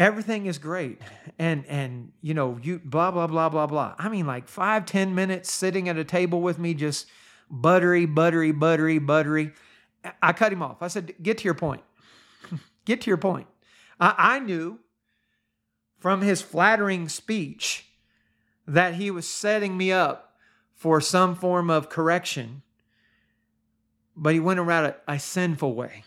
Everything 0.00 0.46
is 0.46 0.58
great. 0.58 1.00
And 1.38 1.64
and 1.66 2.12
you 2.22 2.34
know, 2.34 2.58
you 2.62 2.80
blah 2.84 3.10
blah 3.10 3.26
blah 3.26 3.48
blah 3.48 3.66
blah. 3.66 3.94
I 3.98 4.08
mean 4.08 4.26
like 4.26 4.48
five, 4.48 4.86
ten 4.86 5.14
minutes 5.14 5.52
sitting 5.52 5.88
at 5.88 5.96
a 5.96 6.04
table 6.04 6.40
with 6.40 6.58
me, 6.58 6.74
just 6.74 7.06
buttery, 7.50 8.06
buttery, 8.06 8.50
buttery, 8.50 8.98
buttery. 8.98 9.52
I 10.22 10.32
cut 10.32 10.52
him 10.52 10.62
off. 10.62 10.82
I 10.82 10.88
said, 10.88 11.14
get 11.22 11.38
to 11.38 11.44
your 11.44 11.54
point. 11.54 11.82
get 12.86 13.02
to 13.02 13.10
your 13.10 13.18
point. 13.18 13.46
I, 14.00 14.14
I 14.16 14.38
knew 14.38 14.78
from 15.98 16.22
his 16.22 16.40
flattering 16.40 17.08
speech 17.08 17.86
that 18.66 18.94
he 18.94 19.10
was 19.10 19.28
setting 19.28 19.76
me 19.76 19.92
up 19.92 20.34
for 20.74 21.00
some 21.00 21.34
form 21.34 21.68
of 21.68 21.90
correction 21.90 22.62
but 24.20 24.34
he 24.34 24.40
went 24.40 24.60
around 24.60 24.84
it 24.84 25.00
a 25.08 25.18
sinful 25.18 25.74
way. 25.74 26.04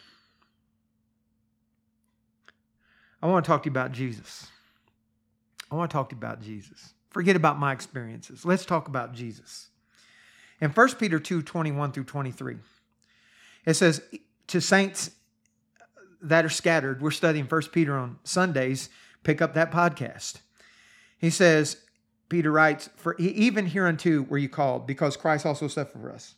I 3.24 3.28
want 3.28 3.46
to 3.46 3.48
talk 3.50 3.64
to 3.64 3.68
you 3.68 3.72
about 3.72 3.94
Jesus. 3.94 4.48
I 5.72 5.76
want 5.76 5.90
to 5.90 5.94
talk 5.94 6.10
to 6.10 6.16
you 6.16 6.20
about 6.20 6.42
Jesus. 6.42 6.94
Forget 7.10 7.38
about 7.38 7.58
my 7.58 7.72
experiences. 7.72 8.44
Let's 8.44 8.66
talk 8.66 8.90
about 8.90 9.14
Jesus. 9.14 9.70
In 10.60 10.70
1 10.70 10.96
Peter 10.96 11.20
2 11.20 11.42
21 11.42 11.94
through 11.94 12.04
23, 12.04 12.58
it 13.66 13.74
says, 13.76 14.02
To 14.48 14.60
saints 14.60 15.12
that 16.22 16.44
are 16.44 16.50
scattered, 16.50 17.02
we're 17.02 17.12
studying 17.12 17.46
1 17.46 17.62
Peter 17.72 17.98
on 17.98 18.20
Sundays. 18.26 18.90
Pick 19.24 19.42
up 19.42 19.54
that 19.54 19.72
podcast. 19.72 20.42
He 21.18 21.30
says, 21.30 21.78
Peter 22.28 22.52
writes, 22.52 22.90
For 22.98 23.16
even 23.18 23.68
hereunto 23.68 24.22
were 24.24 24.38
you 24.38 24.50
called, 24.50 24.86
because 24.86 25.16
Christ 25.16 25.46
also 25.46 25.68
suffered 25.68 26.02
for 26.02 26.12
us 26.12 26.36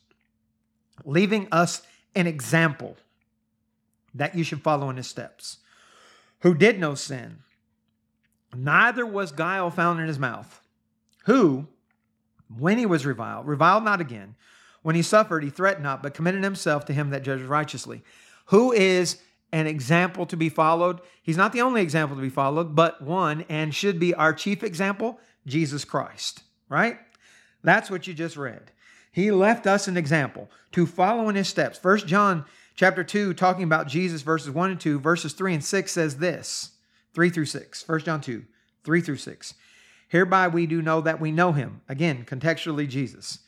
leaving 1.04 1.48
us 1.52 1.82
an 2.14 2.26
example 2.26 2.96
that 4.14 4.34
you 4.34 4.44
should 4.44 4.62
follow 4.62 4.88
in 4.88 4.96
his 4.96 5.06
steps, 5.06 5.58
who 6.40 6.54
did 6.54 6.78
no 6.78 6.94
sin, 6.94 7.38
neither 8.54 9.04
was 9.04 9.32
guile 9.32 9.70
found 9.70 10.00
in 10.00 10.08
his 10.08 10.18
mouth, 10.18 10.60
who, 11.24 11.66
when 12.56 12.78
he 12.78 12.86
was 12.86 13.06
reviled, 13.06 13.46
reviled 13.46 13.84
not 13.84 14.00
again. 14.00 14.34
When 14.82 14.94
he 14.94 15.02
suffered, 15.02 15.42
he 15.42 15.50
threatened 15.50 15.82
not, 15.82 16.02
but 16.02 16.14
committed 16.14 16.44
himself 16.44 16.84
to 16.84 16.92
him 16.92 17.10
that 17.10 17.24
judges 17.24 17.46
righteously. 17.46 18.02
Who 18.46 18.72
is 18.72 19.20
an 19.52 19.66
example 19.66 20.26
to 20.26 20.36
be 20.36 20.48
followed? 20.48 21.00
He's 21.22 21.36
not 21.36 21.52
the 21.52 21.62
only 21.62 21.82
example 21.82 22.16
to 22.16 22.22
be 22.22 22.28
followed, 22.28 22.76
but 22.76 23.02
one 23.02 23.44
and 23.48 23.74
should 23.74 23.98
be 23.98 24.14
our 24.14 24.32
chief 24.32 24.62
example 24.62 25.18
Jesus 25.46 25.84
Christ, 25.84 26.42
right? 26.68 26.98
That's 27.64 27.90
what 27.90 28.06
you 28.06 28.14
just 28.14 28.36
read. 28.36 28.70
He 29.10 29.30
left 29.30 29.66
us 29.66 29.88
an 29.88 29.96
example 29.96 30.50
to 30.72 30.86
follow 30.86 31.28
in 31.28 31.36
his 31.36 31.48
steps. 31.48 31.78
First 31.78 32.06
John 32.06 32.44
chapter 32.76 33.02
2, 33.02 33.34
talking 33.34 33.64
about 33.64 33.88
Jesus, 33.88 34.22
verses 34.22 34.50
1 34.50 34.70
and 34.70 34.80
2, 34.80 35.00
verses 35.00 35.32
3 35.32 35.54
and 35.54 35.64
6 35.64 35.90
says 35.90 36.18
this 36.18 36.72
3 37.14 37.30
through 37.30 37.46
6. 37.46 37.82
First 37.82 38.06
John 38.06 38.20
2, 38.20 38.44
3 38.84 39.00
through 39.00 39.16
6. 39.16 39.54
Hereby 40.08 40.48
we 40.48 40.66
do 40.66 40.80
know 40.80 41.00
that 41.00 41.20
we 41.20 41.32
know 41.32 41.52
him. 41.52 41.80
Again, 41.88 42.24
contextually, 42.24 42.88
Jesus. 42.88 43.40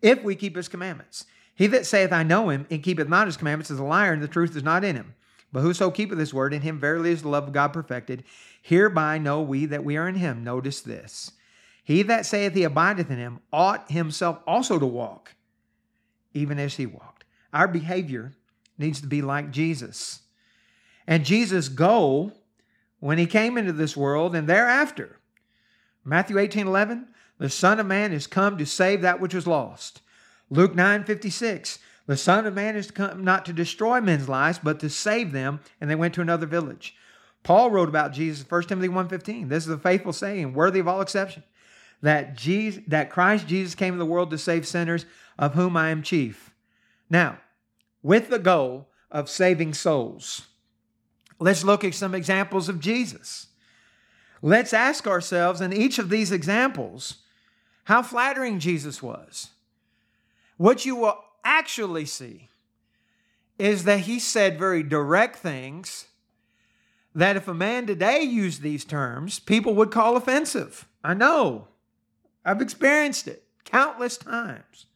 If 0.00 0.22
we 0.22 0.34
keep 0.34 0.56
his 0.56 0.68
commandments. 0.68 1.26
He 1.54 1.66
that 1.66 1.86
saith, 1.86 2.12
I 2.12 2.22
know 2.22 2.50
him, 2.50 2.66
and 2.70 2.82
keepeth 2.82 3.08
not 3.08 3.26
his 3.26 3.36
commandments, 3.36 3.70
is 3.70 3.80
a 3.80 3.84
liar, 3.84 4.12
and 4.12 4.22
the 4.22 4.28
truth 4.28 4.56
is 4.56 4.62
not 4.62 4.84
in 4.84 4.94
him. 4.94 5.14
But 5.52 5.62
whoso 5.62 5.90
keepeth 5.90 6.18
his 6.18 6.32
word, 6.32 6.54
in 6.54 6.62
him 6.62 6.78
verily 6.78 7.10
is 7.10 7.22
the 7.22 7.28
love 7.28 7.48
of 7.48 7.52
God 7.52 7.72
perfected. 7.72 8.22
Hereby 8.62 9.18
know 9.18 9.42
we 9.42 9.66
that 9.66 9.84
we 9.84 9.96
are 9.96 10.08
in 10.08 10.14
him. 10.14 10.44
Notice 10.44 10.80
this. 10.80 11.32
He 11.82 12.02
that 12.02 12.26
saith 12.26 12.54
he 12.54 12.62
abideth 12.62 13.10
in 13.10 13.18
him 13.18 13.40
ought 13.52 13.90
himself 13.90 14.38
also 14.46 14.78
to 14.78 14.86
walk, 14.86 15.34
even 16.32 16.60
as 16.60 16.76
he 16.76 16.86
walked. 16.86 17.24
Our 17.52 17.66
behavior 17.66 18.34
needs 18.78 19.00
to 19.00 19.06
be 19.06 19.22
like 19.22 19.50
Jesus. 19.50 20.20
And 21.06 21.24
Jesus' 21.24 21.68
goal 21.68 22.32
when 23.00 23.18
he 23.18 23.26
came 23.26 23.56
into 23.56 23.72
this 23.72 23.96
world 23.96 24.34
and 24.34 24.48
thereafter, 24.48 25.18
Matthew 26.04 26.38
18 26.38 26.66
11, 26.66 27.08
the 27.38 27.50
Son 27.50 27.78
of 27.78 27.86
Man 27.86 28.12
is 28.12 28.26
come 28.26 28.58
to 28.58 28.66
save 28.66 29.02
that 29.02 29.20
which 29.20 29.34
was 29.34 29.46
lost. 29.46 30.00
Luke 30.50 30.74
9 30.74 31.04
56, 31.04 31.78
the 32.06 32.16
Son 32.16 32.46
of 32.46 32.54
Man 32.54 32.76
is 32.76 32.90
come 32.90 33.22
not 33.22 33.44
to 33.46 33.52
destroy 33.52 34.00
men's 34.00 34.28
lives, 34.28 34.58
but 34.62 34.80
to 34.80 34.90
save 34.90 35.32
them. 35.32 35.60
And 35.80 35.90
they 35.90 35.94
went 35.94 36.14
to 36.14 36.20
another 36.20 36.46
village. 36.46 36.96
Paul 37.42 37.70
wrote 37.70 37.88
about 37.88 38.12
Jesus, 38.12 38.44
1 38.48 38.62
Timothy 38.64 38.88
1.15. 38.88 39.48
This 39.48 39.64
is 39.64 39.72
a 39.72 39.78
faithful 39.78 40.12
saying, 40.12 40.54
worthy 40.54 40.80
of 40.80 40.88
all 40.88 41.00
exception 41.00 41.44
that 42.02 42.36
Jesus, 42.36 42.82
that 42.86 43.10
Christ 43.10 43.46
Jesus 43.46 43.74
came 43.74 43.94
to 43.94 43.98
the 43.98 44.06
world 44.06 44.30
to 44.30 44.38
save 44.38 44.66
sinners, 44.66 45.06
of 45.38 45.54
whom 45.54 45.76
I 45.76 45.90
am 45.90 46.02
chief. 46.02 46.54
Now, 47.10 47.38
with 48.08 48.30
the 48.30 48.38
goal 48.38 48.88
of 49.10 49.28
saving 49.28 49.74
souls, 49.74 50.46
let's 51.38 51.62
look 51.62 51.84
at 51.84 51.92
some 51.92 52.14
examples 52.14 52.66
of 52.66 52.80
Jesus. 52.80 53.48
Let's 54.40 54.72
ask 54.72 55.06
ourselves 55.06 55.60
in 55.60 55.74
each 55.74 55.98
of 55.98 56.08
these 56.08 56.32
examples 56.32 57.16
how 57.84 58.02
flattering 58.02 58.60
Jesus 58.60 59.02
was. 59.02 59.50
What 60.56 60.86
you 60.86 60.96
will 60.96 61.22
actually 61.44 62.06
see 62.06 62.48
is 63.58 63.84
that 63.84 64.00
he 64.00 64.18
said 64.18 64.58
very 64.58 64.82
direct 64.82 65.36
things 65.36 66.06
that 67.14 67.36
if 67.36 67.46
a 67.46 67.52
man 67.52 67.86
today 67.86 68.22
used 68.22 68.62
these 68.62 68.86
terms, 68.86 69.38
people 69.38 69.74
would 69.74 69.90
call 69.90 70.16
offensive. 70.16 70.88
I 71.04 71.12
know. 71.12 71.68
I've 72.42 72.62
experienced 72.62 73.28
it 73.28 73.44
countless 73.66 74.16
times. 74.16 74.86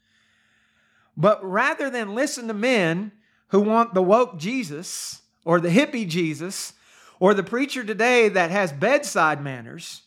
But 1.17 1.45
rather 1.45 1.91
than 1.91 2.15
listen 2.15 2.49
to 2.49 2.55
men 2.55 3.13
who 3.49 3.61
want 3.61 3.95
the 3.95 4.03
woke 4.03 4.39
Jesus 4.39 5.23
or 5.45 5.61
the 5.61 5.69
hippie 5.69 6.09
Jesus 6.09 6.73
or 7.21 7.35
the 7.35 7.43
preacher 7.43 7.85
today 7.85 8.29
that 8.29 8.51
has 8.51 8.73
bedside 8.73 9.43
manners, 9.43 10.03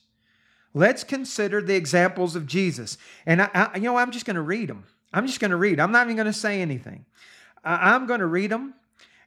let's 0.74 1.04
consider 1.04 1.62
the 1.62 1.76
examples 1.76 2.36
of 2.36 2.48
Jesus. 2.48 2.98
And 3.26 3.42
I, 3.42 3.50
I 3.54 3.78
you 3.78 3.84
know, 3.84 3.98
I'm 3.98 4.12
just 4.12 4.26
going 4.26 4.36
to 4.36 4.42
read 4.42 4.70
them. 4.70 4.86
I'm 5.14 5.28
just 5.28 5.40
going 5.40 5.52
to 5.52 5.58
read. 5.58 5.80
I'm 5.80 5.92
not 5.92 6.08
even 6.08 6.18
going 6.18 6.26
to 6.26 6.34
say 6.34 6.62
anything. 6.62 7.06
I, 7.64 7.94
I'm 7.94 8.08
going 8.08 8.20
to 8.20 8.26
read 8.26 8.52
them, 8.52 8.74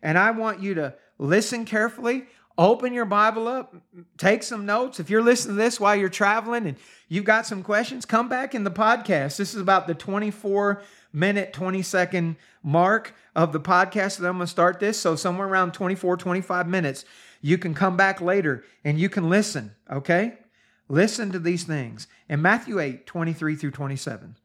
and 0.02 0.18
I 0.18 0.32
want 0.32 0.60
you 0.60 0.74
to 0.74 0.94
listen 1.18 1.64
carefully. 1.64 2.26
Open 2.58 2.92
your 2.92 3.04
Bible 3.04 3.46
up, 3.46 3.72
take 4.16 4.42
some 4.42 4.66
notes. 4.66 4.98
If 4.98 5.10
you're 5.10 5.22
listening 5.22 5.56
to 5.56 5.62
this 5.62 5.78
while 5.78 5.94
you're 5.94 6.08
traveling 6.08 6.66
and 6.66 6.76
you've 7.08 7.24
got 7.24 7.46
some 7.46 7.62
questions, 7.62 8.04
come 8.04 8.28
back 8.28 8.52
in 8.52 8.64
the 8.64 8.70
podcast. 8.70 9.36
This 9.36 9.54
is 9.54 9.60
about 9.60 9.86
the 9.86 9.94
24 9.94 10.82
minute, 11.12 11.52
20 11.52 11.82
second 11.82 12.36
mark 12.62 13.14
of 13.34 13.52
the 13.52 13.60
podcast 13.60 14.18
that 14.18 14.28
I'm 14.28 14.36
going 14.36 14.46
to 14.46 14.46
start 14.46 14.80
this. 14.80 15.00
So, 15.00 15.16
somewhere 15.16 15.48
around 15.48 15.72
24, 15.72 16.16
25 16.16 16.68
minutes, 16.68 17.04
you 17.40 17.58
can 17.58 17.74
come 17.74 17.96
back 17.96 18.20
later 18.20 18.64
and 18.84 18.98
you 18.98 19.08
can 19.08 19.28
listen, 19.28 19.74
okay? 19.90 20.38
Listen 20.88 21.30
to 21.32 21.38
these 21.38 21.64
things. 21.64 22.06
In 22.28 22.42
Matthew 22.42 22.80
8, 22.80 23.06
23 23.06 23.56
through 23.56 23.70
27, 23.70 24.36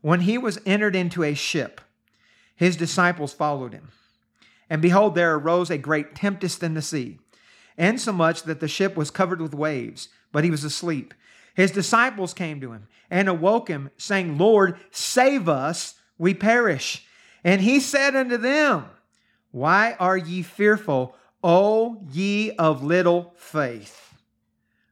when 0.00 0.20
he 0.20 0.38
was 0.38 0.60
entered 0.64 0.94
into 0.94 1.24
a 1.24 1.34
ship, 1.34 1.80
his 2.54 2.76
disciples 2.76 3.32
followed 3.32 3.72
him. 3.72 3.90
And 4.70 4.82
behold, 4.82 5.14
there 5.14 5.34
arose 5.34 5.70
a 5.70 5.78
great 5.78 6.14
tempest 6.14 6.62
in 6.62 6.74
the 6.74 6.82
sea 6.82 7.18
insomuch 7.78 8.42
that 8.42 8.60
the 8.60 8.68
ship 8.68 8.96
was 8.96 9.10
covered 9.10 9.40
with 9.40 9.54
waves, 9.54 10.08
but 10.32 10.44
he 10.44 10.50
was 10.50 10.64
asleep. 10.64 11.14
His 11.54 11.70
disciples 11.70 12.34
came 12.34 12.60
to 12.60 12.72
him 12.72 12.88
and 13.10 13.28
awoke 13.28 13.68
him, 13.68 13.90
saying, 13.96 14.36
Lord, 14.36 14.78
save 14.90 15.48
us, 15.48 15.94
we 16.18 16.34
perish. 16.34 17.06
And 17.44 17.60
he 17.60 17.80
said 17.80 18.16
unto 18.16 18.36
them, 18.36 18.84
Why 19.50 19.96
are 19.98 20.16
ye 20.16 20.42
fearful, 20.42 21.14
O 21.42 22.02
ye 22.10 22.52
of 22.52 22.82
little 22.82 23.32
faith? 23.36 24.14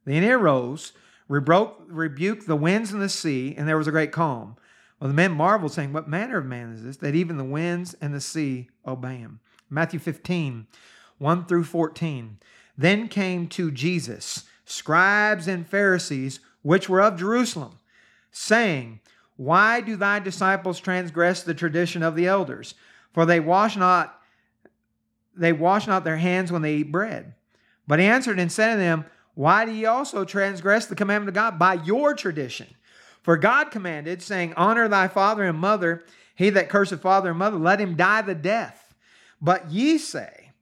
Then 0.04 0.22
he 0.22 0.30
arose, 0.30 0.92
rebuked 1.28 2.46
the 2.46 2.56
winds 2.56 2.92
and 2.92 3.02
the 3.02 3.08
sea, 3.08 3.54
and 3.56 3.68
there 3.68 3.76
was 3.76 3.88
a 3.88 3.92
great 3.92 4.12
calm. 4.12 4.56
Well, 5.00 5.08
the 5.08 5.14
men 5.14 5.32
marveled, 5.32 5.72
saying, 5.72 5.92
What 5.92 6.08
manner 6.08 6.38
of 6.38 6.46
man 6.46 6.72
is 6.72 6.84
this, 6.84 6.96
that 6.98 7.14
even 7.14 7.36
the 7.36 7.44
winds 7.44 7.94
and 8.00 8.14
the 8.14 8.20
sea 8.20 8.68
obey 8.86 9.16
him? 9.16 9.40
Matthew 9.68 9.98
15, 9.98 10.66
1 11.18 11.44
through 11.46 11.64
14. 11.64 12.38
Then 12.78 13.08
came 13.08 13.48
to 13.48 13.70
Jesus 13.70 14.44
scribes 14.64 15.46
and 15.46 15.66
Pharisees, 15.66 16.40
which 16.62 16.88
were 16.88 17.00
of 17.00 17.18
Jerusalem, 17.18 17.78
saying, 18.32 19.00
Why 19.36 19.80
do 19.80 19.96
thy 19.96 20.18
disciples 20.18 20.80
transgress 20.80 21.42
the 21.42 21.54
tradition 21.54 22.02
of 22.02 22.16
the 22.16 22.26
elders? 22.26 22.74
For 23.12 23.26
they 23.26 23.40
wash 23.40 23.76
not 23.76 24.20
they 25.36 25.52
wash 25.52 25.86
not 25.86 26.04
their 26.04 26.16
hands 26.16 26.50
when 26.50 26.62
they 26.62 26.76
eat 26.76 26.90
bread. 26.90 27.34
But 27.86 27.98
he 27.98 28.06
answered 28.06 28.38
and 28.38 28.50
said 28.50 28.72
to 28.72 28.78
them, 28.78 29.04
Why 29.34 29.66
do 29.66 29.72
ye 29.72 29.84
also 29.84 30.24
transgress 30.24 30.86
the 30.86 30.94
commandment 30.94 31.28
of 31.28 31.34
God 31.34 31.58
by 31.58 31.74
your 31.74 32.14
tradition? 32.14 32.68
For 33.22 33.36
God 33.36 33.70
commanded, 33.70 34.22
saying, 34.22 34.54
Honor 34.56 34.88
thy 34.88 35.08
father 35.08 35.44
and 35.44 35.58
mother. 35.58 36.04
He 36.34 36.50
that 36.50 36.68
curseth 36.68 37.00
father 37.00 37.30
and 37.30 37.38
mother, 37.38 37.56
let 37.56 37.80
him 37.80 37.96
die 37.96 38.22
the 38.22 38.34
death. 38.34 38.94
But 39.40 39.70
ye 39.70 39.98
say, 39.98 40.52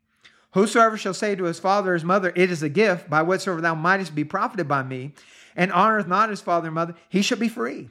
Whosoever 0.52 0.96
shall 0.96 1.14
say 1.14 1.34
to 1.34 1.44
his 1.44 1.58
father 1.58 1.90
or 1.90 1.94
his 1.94 2.04
mother, 2.04 2.32
It 2.34 2.50
is 2.50 2.62
a 2.62 2.68
gift, 2.68 3.10
by 3.10 3.22
whatsoever 3.22 3.60
thou 3.60 3.74
mightest 3.74 4.14
be 4.14 4.24
profited 4.24 4.68
by 4.68 4.82
me, 4.84 5.14
and 5.56 5.72
honoreth 5.72 6.06
not 6.06 6.30
his 6.30 6.40
father 6.40 6.68
and 6.68 6.74
mother, 6.74 6.94
he 7.08 7.22
shall 7.22 7.38
be 7.38 7.48
free. 7.48 7.90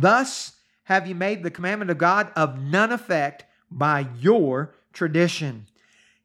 Thus 0.00 0.52
have 0.84 1.06
ye 1.06 1.14
made 1.14 1.42
the 1.42 1.50
commandment 1.50 1.90
of 1.90 1.98
God 1.98 2.30
of 2.36 2.58
none 2.58 2.92
effect 2.92 3.44
by 3.70 4.06
your 4.20 4.72
tradition. 4.92 5.66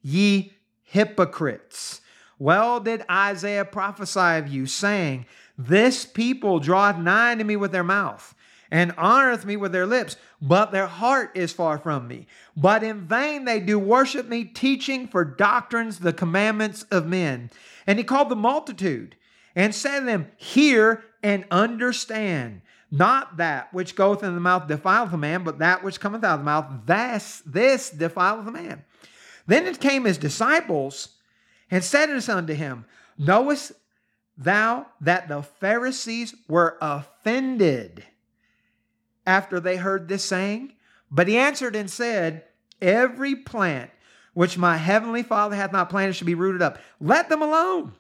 Ye 0.02 0.54
hypocrites. 0.84 2.02
Well 2.38 2.80
did 2.80 3.04
Isaiah 3.10 3.66
prophesy 3.66 4.38
of 4.38 4.48
you, 4.48 4.68
saying, 4.68 5.26
This 5.58 6.06
people 6.06 6.60
draweth 6.60 6.98
nigh 6.98 7.32
unto 7.32 7.44
me 7.44 7.56
with 7.56 7.72
their 7.72 7.84
mouth, 7.84 8.36
and 8.70 8.96
honoreth 8.96 9.46
me 9.46 9.56
with 9.56 9.72
their 9.72 9.88
lips, 9.88 10.18
but 10.42 10.72
their 10.72 10.88
heart 10.88 11.32
is 11.36 11.54
far 11.54 11.78
from 11.78 12.08
me. 12.08 12.28
But 12.56 12.84
in 12.84 13.02
vain 13.02 13.46
they 13.46 13.60
do 13.60 13.80
worship 13.80 14.28
me, 14.28 14.44
teaching 14.44 15.08
for 15.08 15.26
doctrines 15.26 16.00
the 16.00 16.14
commandments 16.14 16.84
of 16.92 17.08
men. 17.08 17.50
And 17.88 17.98
he 17.98 18.04
called 18.04 18.30
the 18.30 18.36
multitude 18.36 19.16
and 19.56 19.74
said 19.74 20.02
to 20.02 20.06
them, 20.06 20.28
Hear 20.38 21.04
and 21.22 21.46
understand. 21.50 22.62
Not 22.94 23.38
that 23.38 23.74
which 23.74 23.96
goeth 23.96 24.22
in 24.22 24.36
the 24.36 24.40
mouth 24.40 24.68
defileth 24.68 25.14
a 25.14 25.18
man, 25.18 25.44
but 25.44 25.58
that 25.58 25.84
which 25.84 26.00
cometh 26.00 26.24
out 26.24 26.36
of 26.36 26.40
the 26.42 26.46
mouth, 26.46 26.68
this, 26.86 27.42
this 27.44 27.90
defileth 27.90 28.46
a 28.46 28.52
man. 28.52 28.86
Then 29.48 29.66
it 29.66 29.82
came 29.82 30.06
his 30.06 30.20
disciples 30.20 31.10
and 31.72 31.84
said 31.84 32.12
unto 32.12 32.54
him, 32.54 32.86
Knowest 33.18 33.72
thou 34.38 34.86
that 35.02 35.28
the 35.28 35.42
Pharisees 35.42 36.36
were 36.48 36.78
offended 36.82 38.04
after 39.26 39.60
they 39.60 39.78
heard 39.78 40.08
this 40.08 40.24
saying? 40.24 40.74
But 41.10 41.28
he 41.28 41.36
answered 41.36 41.76
and 41.76 41.90
said, 41.90 42.44
Every 42.80 43.34
plant 43.34 43.90
which 44.36 44.56
my 44.56 44.78
heavenly 44.78 45.24
Father 45.24 45.56
hath 45.56 45.72
not 45.72 45.90
planted 45.90 46.14
should 46.14 46.28
be 46.28 46.36
rooted 46.36 46.62
up. 46.62 46.78
Let 47.02 47.28
them 47.28 47.42
alone. 47.42 47.94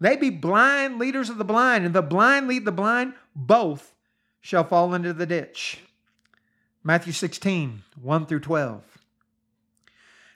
They 0.00 0.16
be 0.16 0.30
blind 0.30 0.98
leaders 0.98 1.30
of 1.30 1.38
the 1.38 1.44
blind, 1.44 1.86
and 1.86 1.94
the 1.94 2.02
blind 2.02 2.48
lead 2.48 2.64
the 2.64 2.72
blind. 2.72 3.14
Both 3.36 3.91
shall 4.42 4.64
fall 4.64 4.92
into 4.92 5.14
the 5.14 5.24
ditch. 5.24 5.80
Matthew 6.84 7.12
16, 7.12 7.82
1 8.00 8.26
through 8.26 8.40
12. 8.40 8.98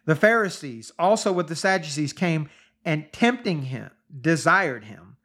The 0.06 0.14
Pharisees, 0.16 0.92
also 0.98 1.32
with 1.32 1.48
the 1.48 1.56
Sadducees, 1.56 2.12
came 2.12 2.48
and 2.84 3.12
tempting 3.12 3.62
him, 3.62 3.90
desired 4.18 4.84
him 4.84 5.16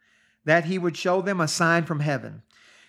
that 0.44 0.66
he 0.66 0.80
would 0.80 0.98
show 0.98 1.22
them 1.22 1.40
a 1.40 1.48
sign 1.48 1.86
from 1.86 2.00
heaven. 2.00 2.42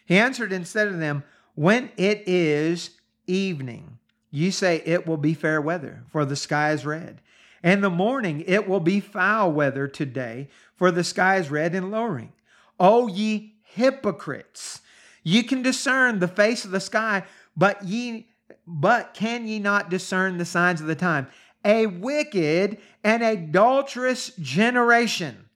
He 0.07 0.17
answered 0.17 0.53
and 0.53 0.67
said 0.67 0.87
to 0.87 0.97
them, 0.97 1.23
When 1.55 1.91
it 1.99 2.27
is 2.27 2.93
evening, 3.27 3.99
you 4.31 4.51
say 4.51 4.83
it 4.87 5.07
will 5.07 5.19
be 5.19 5.35
fair 5.35 5.61
weather, 5.61 6.05
for 6.11 6.25
the 6.25 6.37
sky 6.37 6.73
is 6.73 6.87
red. 6.87 7.21
And 7.63 7.85
the 7.85 7.91
morning 7.91 8.43
it 8.47 8.67
will 8.67 8.81
be 8.81 8.99
foul 8.99 9.53
weather 9.53 9.87
today, 9.87 10.49
for 10.75 10.91
the 10.91 11.05
sky 11.05 11.37
is 11.37 11.51
red 11.51 11.75
and 11.75 11.91
lowering. 11.91 12.33
O 12.81 13.07
ye 13.07 13.57
hypocrites, 13.63 14.81
ye 15.23 15.43
can 15.43 15.63
discern 15.63 16.19
the 16.19 16.29
face 16.29 16.65
of 16.65 16.71
the 16.71 16.81
sky, 16.81 17.25
but 17.57 17.85
ye 17.85 18.29
but 18.67 19.13
can 19.15 19.47
ye 19.47 19.59
not 19.59 19.91
discern 19.91 20.39
the 20.39 20.45
signs 20.45 20.81
of 20.81 20.87
the 20.87 20.95
time? 20.95 21.27
A 21.65 21.87
wicked 21.87 22.79
and 23.03 23.23
adulterous 23.23 24.31
generation 24.37 25.49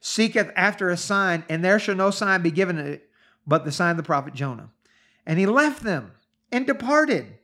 seeketh 0.00 0.50
after 0.56 0.88
a 0.88 0.96
sign, 0.96 1.44
and 1.48 1.64
there 1.64 1.78
shall 1.78 1.94
no 1.94 2.10
sign 2.10 2.42
be 2.42 2.50
given 2.50 2.78
it 2.78 3.06
but 3.46 3.64
the 3.64 3.72
sign 3.72 3.92
of 3.92 3.96
the 3.96 4.02
prophet 4.02 4.34
Jonah. 4.34 4.70
And 5.24 5.38
he 5.38 5.46
left 5.46 5.82
them 5.82 6.12
and 6.50 6.66
departed. 6.66 7.38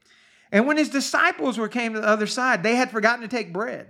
And 0.50 0.66
when 0.66 0.76
his 0.76 0.88
disciples 0.88 1.58
were 1.58 1.68
came 1.68 1.94
to 1.94 2.00
the 2.00 2.06
other 2.06 2.26
side, 2.26 2.62
they 2.62 2.76
had 2.76 2.90
forgotten 2.90 3.22
to 3.22 3.28
take 3.28 3.52
bread. 3.52 3.88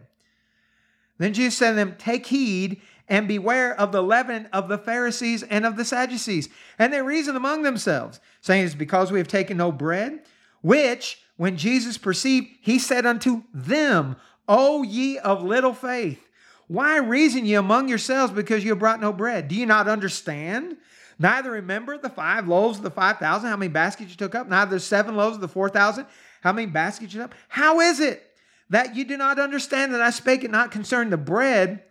Then 1.18 1.34
Jesus 1.34 1.56
said 1.56 1.70
to 1.70 1.76
them, 1.76 1.96
Take 1.98 2.26
heed 2.26 2.80
and 3.12 3.28
beware 3.28 3.78
of 3.78 3.92
the 3.92 4.02
leaven 4.02 4.48
of 4.54 4.70
the 4.70 4.78
Pharisees 4.78 5.42
and 5.42 5.66
of 5.66 5.76
the 5.76 5.84
Sadducees. 5.84 6.48
And 6.78 6.90
they 6.90 7.02
reasoned 7.02 7.36
among 7.36 7.62
themselves, 7.62 8.20
saying, 8.40 8.64
It's 8.64 8.74
because 8.74 9.12
we 9.12 9.18
have 9.18 9.28
taken 9.28 9.58
no 9.58 9.70
bread. 9.70 10.22
Which, 10.62 11.20
when 11.36 11.58
Jesus 11.58 11.98
perceived, 11.98 12.46
he 12.62 12.78
said 12.78 13.04
unto 13.04 13.42
them, 13.52 14.16
O 14.48 14.82
ye 14.82 15.18
of 15.18 15.42
little 15.44 15.74
faith, 15.74 16.26
why 16.68 16.96
reason 16.96 17.44
ye 17.44 17.52
among 17.52 17.90
yourselves 17.90 18.32
because 18.32 18.64
you 18.64 18.70
have 18.70 18.78
brought 18.78 19.02
no 19.02 19.12
bread? 19.12 19.46
Do 19.46 19.56
you 19.56 19.66
not 19.66 19.88
understand? 19.88 20.78
Neither 21.18 21.50
remember 21.50 21.98
the 21.98 22.08
five 22.08 22.48
loaves 22.48 22.78
of 22.78 22.84
the 22.84 22.90
five 22.90 23.18
thousand, 23.18 23.50
how 23.50 23.58
many 23.58 23.68
baskets 23.68 24.10
you 24.10 24.16
took 24.16 24.34
up? 24.34 24.48
Neither 24.48 24.76
the 24.76 24.80
seven 24.80 25.16
loaves 25.16 25.34
of 25.34 25.42
the 25.42 25.48
four 25.48 25.68
thousand, 25.68 26.06
how 26.40 26.54
many 26.54 26.66
baskets 26.66 27.12
you 27.12 27.20
took 27.20 27.32
up? 27.32 27.36
How 27.48 27.80
is 27.80 28.00
it 28.00 28.26
that 28.70 28.96
you 28.96 29.04
do 29.04 29.18
not 29.18 29.38
understand 29.38 29.92
that 29.92 30.00
I 30.00 30.08
spake 30.08 30.44
it 30.44 30.50
not 30.50 30.70
concerning 30.70 31.10
the 31.10 31.18
bread, 31.18 31.82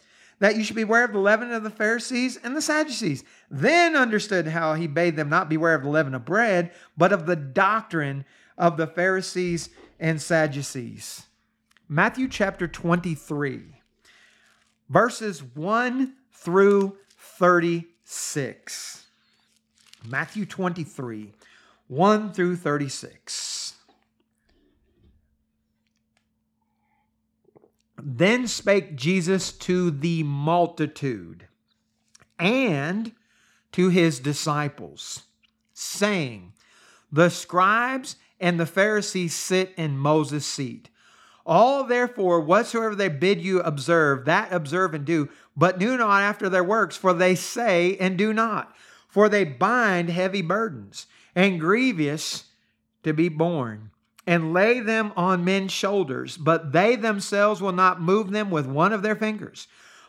that 0.42 0.56
you 0.56 0.64
should 0.64 0.76
beware 0.76 1.06
of 1.06 1.14
the 1.14 1.20
leaven 1.20 1.54
of 1.54 1.62
the 1.64 1.70
Pharisees 1.70 2.36
and 2.44 2.58
the 2.58 2.62
Sadducees? 2.62 3.24
Then 3.50 3.96
understood 3.96 4.48
how 4.48 4.74
he 4.74 4.88
bade 4.88 5.16
them 5.16 5.30
not 5.30 5.48
beware 5.48 5.76
of 5.76 5.84
the 5.84 5.90
leaven 5.90 6.16
of 6.16 6.26
bread, 6.26 6.72
but 6.98 7.14
of 7.14 7.28
the 7.28 7.36
doctrine 7.36 8.26
of 8.58 8.76
the 8.76 8.88
Pharisees 8.88 9.70
and 10.00 10.20
Sadducees. 10.20 11.28
Matthew 11.88 12.28
chapter 12.28 12.68
23, 12.68 13.62
verses 14.90 15.44
1 15.44 16.14
through 16.34 16.98
36. 17.18 19.06
Matthew 20.08 20.48
23, 20.48 21.34
1 21.88 22.34
through 22.34 22.56
36. 22.56 23.61
Then 28.04 28.48
spake 28.48 28.96
Jesus 28.96 29.52
to 29.54 29.92
the 29.92 30.24
multitude 30.24 31.48
and 32.40 33.12
to 33.72 33.90
his 33.90 34.20
disciples, 34.20 35.24
saying, 35.74 36.54
The 37.12 37.30
scribes 37.30 38.16
and 38.40 38.60
the 38.60 38.66
Pharisees 38.66 39.36
sit 39.36 39.74
in 39.78 39.98
Moses' 39.98 40.46
seat. 40.46 40.90
All 41.46 41.84
therefore, 41.84 42.42
whatsoever 42.42 42.96
they 42.96 43.10
bid 43.10 43.42
you 43.42 43.62
observe, 43.62 44.26
that 44.26 44.52
observe 44.52 44.94
and 44.94 45.06
do, 45.06 45.30
but 45.56 45.80
do 45.80 45.98
not 45.98 46.22
after 46.22 46.50
their 46.50 46.64
works, 46.64 46.96
for 46.96 47.14
they 47.14 47.36
say 47.36 47.98
and 47.98 48.18
do 48.18 48.34
not. 48.34 48.76
For 49.08 49.28
they 49.28 49.44
bind 49.44 50.10
heavy 50.10 50.42
burdens 50.42 51.08
and 51.36 51.60
grievous 51.60 52.46
to 53.04 53.14
be 53.14 53.30
borne, 53.30 53.92
and 54.28 54.54
lay 54.54 54.80
them 54.80 55.12
on 55.16 55.44
men's 55.44 55.72
shoulders, 55.72 56.38
but 56.38 56.72
they 56.72 56.96
themselves 56.96 57.62
will 57.62 57.72
not 57.72 58.02
move 58.02 58.32
them 58.32 58.52
with 58.52 58.66
one 58.66 58.94
of 58.94 59.02
their 59.02 59.16
fingers. 59.16 59.68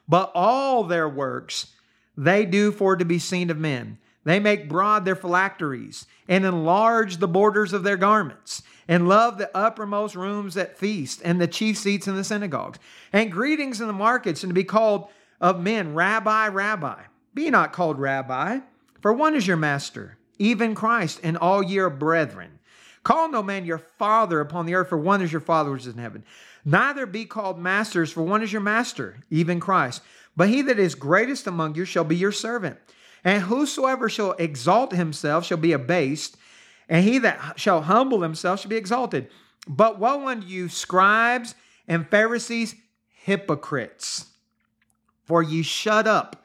But 0.09 0.31
all 0.35 0.85
their 0.85 1.09
works 1.09 1.69
they 2.17 2.45
do 2.45 2.73
for 2.73 2.97
to 2.97 3.05
be 3.05 3.19
seen 3.19 3.51
of 3.51 3.59
men. 3.59 3.99
They 4.25 4.39
make 4.39 4.69
broad 4.69 5.05
their 5.05 5.17
phylacteries 5.17 6.07
and 6.29 6.45
enlarge 6.45 7.17
the 7.17 7.29
borders 7.29 7.73
of 7.73 7.83
their 7.83 7.97
garments 7.97 8.63
and 8.87 9.09
love 9.09 9.39
the 9.39 9.57
uppermost 9.57 10.15
rooms 10.15 10.57
at 10.57 10.79
feast 10.79 11.21
and 11.25 11.41
the 11.41 11.47
chief 11.47 11.79
seats 11.79 12.07
in 12.07 12.15
the 12.15 12.25
synagogues 12.25 12.79
and 13.13 13.33
greetings 13.33 13.81
in 13.81 13.87
the 13.87 13.93
markets 13.93 14.43
and 14.43 14.51
to 14.51 14.55
be 14.55 14.65
called 14.65 15.09
of 15.41 15.61
men, 15.61 15.95
Rabbi, 15.95 16.49
Rabbi. 16.49 17.03
Be 17.35 17.51
not 17.51 17.73
called 17.73 17.99
Rabbi, 17.99 18.61
for 19.01 19.13
one 19.13 19.35
is 19.35 19.47
your 19.47 19.57
master, 19.57 20.19
even 20.39 20.75
Christ, 20.75 21.19
and 21.23 21.37
all 21.37 21.63
ye 21.63 21.79
are 21.79 21.91
brethren. 21.91 22.59
Call 23.05 23.29
no 23.29 23.43
man 23.43 23.65
your 23.65 23.79
father 23.79 24.41
upon 24.41 24.67
the 24.67 24.75
earth, 24.75 24.89
for 24.89 24.99
one 24.99 25.23
is 25.23 25.33
your 25.33 25.41
father 25.41 25.73
which 25.73 25.83
is 25.83 25.95
in 25.95 25.99
heaven. 25.99 26.25
Neither 26.65 27.07
be 27.07 27.25
called 27.25 27.59
masters, 27.59 28.13
for 28.13 28.23
one 28.23 28.43
is 28.43 28.53
your 28.53 28.63
master, 28.63 29.19
even 29.31 29.59
Christ. 29.59 30.03
But 30.37 30.49
he 30.49 30.63
that 30.63 30.79
is 30.79 30.95
greatest 30.95 31.47
among 31.47 31.75
you 31.75 31.85
shall 31.85 32.05
be 32.05 32.17
your 32.17 32.33
servant. 32.33 32.79
And 33.25 33.43
whosoever 33.43 34.09
shall 34.09 34.33
exalt 34.33 34.93
himself 34.93 35.45
shall 35.47 35.59
be 35.59 35.73
abased, 35.73 36.37
and 36.89 37.05
he 37.05 37.19
that 37.19 37.59
shall 37.59 37.83
humble 37.83 38.23
himself 38.23 38.61
shall 38.61 38.69
be 38.69 38.77
exalted. 38.77 39.29
But 39.67 39.99
woe 39.99 40.29
unto 40.29 40.47
you, 40.47 40.69
scribes 40.69 41.55
and 41.89 42.09
Pharisees, 42.09 42.75
hypocrites! 43.09 44.27
For 45.25 45.43
ye 45.43 45.63
shut 45.63 46.07
up 46.07 46.45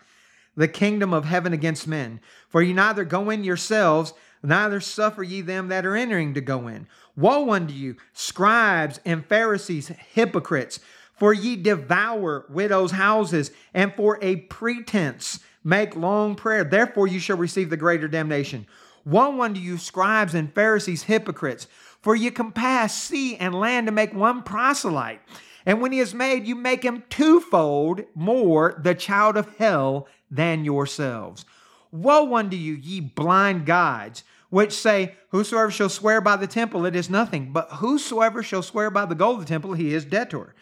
the 0.56 0.68
kingdom 0.68 1.14
of 1.14 1.26
heaven 1.26 1.54
against 1.54 1.88
men. 1.88 2.20
For 2.50 2.62
ye 2.62 2.74
neither 2.74 3.06
go 3.06 3.30
in 3.30 3.44
yourselves, 3.44 4.14
neither 4.44 4.80
suffer 4.80 5.24
ye 5.24 5.42
them 5.42 5.68
that 5.70 5.86
are 5.86 5.96
entering 5.96 6.34
to 6.34 6.42
go 6.42 6.68
in. 6.68 6.88
Woe 7.16 7.52
unto 7.52 7.74
you, 7.74 7.96
scribes 8.14 9.00
and 9.06 9.26
Pharisees, 9.26 9.88
hypocrites! 9.88 10.80
For 11.16 11.34
ye 11.34 11.56
devour 11.56 12.46
widows' 12.48 12.92
houses, 12.92 13.50
and 13.74 13.94
for 13.96 14.20
a 14.22 14.36
pretense 14.36 15.40
make 15.64 15.96
long 15.96 16.36
prayer. 16.36 16.64
Therefore 16.64 17.08
you 17.08 17.20
shall 17.20 17.38
receive 17.38 17.72
the 17.72 17.78
greater 17.78 18.08
damnation. 18.08 18.68
Woe 19.04 19.42
unto 19.42 19.60
you, 19.60 19.78
scribes 19.78 20.36
and 20.36 20.54
Pharisees, 20.54 21.04
hypocrites! 21.04 21.68
For 22.02 22.16
you 22.16 22.32
compass 22.32 22.94
sea 22.94 23.36
and 23.38 23.56
land 23.56 23.88
to 23.88 23.92
make 23.92 24.14
one 24.14 24.44
proselyte. 24.44 25.22
And 25.66 25.82
when 25.82 25.92
he 25.92 26.00
is 26.00 26.14
made, 26.14 26.48
you 26.48 26.56
make 26.56 26.84
him 26.84 27.04
twofold 27.10 28.04
more 28.16 28.80
the 28.82 28.96
child 28.96 29.36
of 29.36 29.58
hell 29.58 30.08
than 30.32 30.64
yourselves. 30.64 31.46
Woe 31.92 32.36
unto 32.36 32.56
you, 32.56 32.74
ye 32.74 33.00
blind 33.00 33.66
guides, 33.66 34.24
which 34.50 34.74
say, 34.74 35.16
Whosoever 35.30 35.72
shall 35.72 35.90
swear 35.90 36.22
by 36.22 36.36
the 36.36 36.48
temple, 36.48 36.86
it 36.86 36.96
is 36.96 37.10
nothing. 37.10 37.52
But 37.52 37.70
whosoever 37.74 38.42
shall 38.42 38.64
swear 38.64 38.90
by 38.90 39.06
the 39.06 39.16
gold 39.16 39.40
of 39.40 39.46
the 39.46 39.50
temple, 39.50 39.74
he 39.74 39.94
is 39.94 40.06
debtor. 40.06 40.56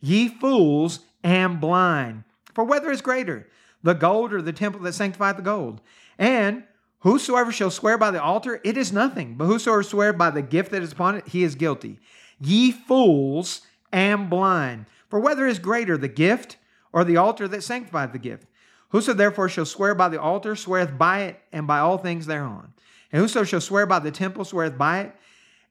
Ye 0.00 0.28
fools 0.28 1.00
and 1.22 1.60
blind. 1.60 2.24
For 2.54 2.64
whether 2.64 2.90
is 2.90 3.00
greater, 3.00 3.48
the 3.82 3.94
gold 3.94 4.32
or 4.32 4.42
the 4.42 4.52
temple 4.52 4.82
that 4.82 4.94
sanctifieth 4.94 5.36
the 5.36 5.42
gold? 5.42 5.80
And 6.18 6.64
whosoever 7.00 7.50
shall 7.50 7.70
swear 7.70 7.98
by 7.98 8.10
the 8.10 8.22
altar, 8.22 8.60
it 8.64 8.76
is 8.76 8.92
nothing. 8.92 9.36
But 9.36 9.46
whosoever 9.46 9.82
swear 9.82 10.12
by 10.12 10.30
the 10.30 10.42
gift 10.42 10.70
that 10.70 10.82
is 10.82 10.92
upon 10.92 11.16
it, 11.16 11.28
he 11.28 11.42
is 11.42 11.54
guilty. 11.54 11.98
Ye 12.40 12.72
fools 12.72 13.62
and 13.92 14.28
blind. 14.28 14.86
For 15.08 15.20
whether 15.20 15.46
is 15.46 15.58
greater, 15.58 15.96
the 15.96 16.08
gift 16.08 16.56
or 16.92 17.04
the 17.04 17.16
altar 17.16 17.48
that 17.48 17.62
sanctifieth 17.62 18.12
the 18.12 18.18
gift? 18.18 18.46
Whoso 18.92 19.14
therefore 19.14 19.48
shall 19.48 19.64
swear 19.64 19.94
by 19.94 20.10
the 20.10 20.20
altar 20.20 20.54
sweareth 20.54 20.98
by 20.98 21.22
it 21.22 21.40
and 21.50 21.66
by 21.66 21.78
all 21.78 21.96
things 21.96 22.26
thereon. 22.26 22.74
And 23.10 23.22
whoso 23.22 23.42
shall 23.42 23.62
swear 23.62 23.86
by 23.86 23.98
the 24.00 24.10
temple 24.10 24.44
sweareth 24.44 24.76
by 24.76 25.00
it 25.00 25.16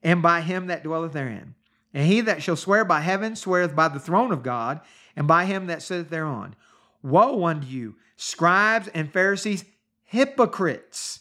and 0.02 0.24
by 0.24 0.42
him 0.42 0.68
that 0.68 0.84
dwelleth 0.84 1.14
therein. 1.14 1.54
And 1.94 2.08
he 2.08 2.22
that 2.22 2.42
shall 2.42 2.56
swear 2.56 2.84
by 2.84 3.02
heaven 3.02 3.36
sweareth 3.36 3.76
by 3.76 3.90
the 3.90 4.00
throne 4.00 4.32
of 4.32 4.42
God 4.42 4.82
and 5.16 5.28
by 5.28 5.46
him 5.46 5.68
that 5.68 5.84
sitteth 5.84 6.10
thereon. 6.10 6.56
Woe 7.04 7.46
unto 7.46 7.68
you, 7.68 7.96
scribes 8.16 8.88
and 8.88 9.14
Pharisees, 9.14 9.66
hypocrites! 10.04 11.20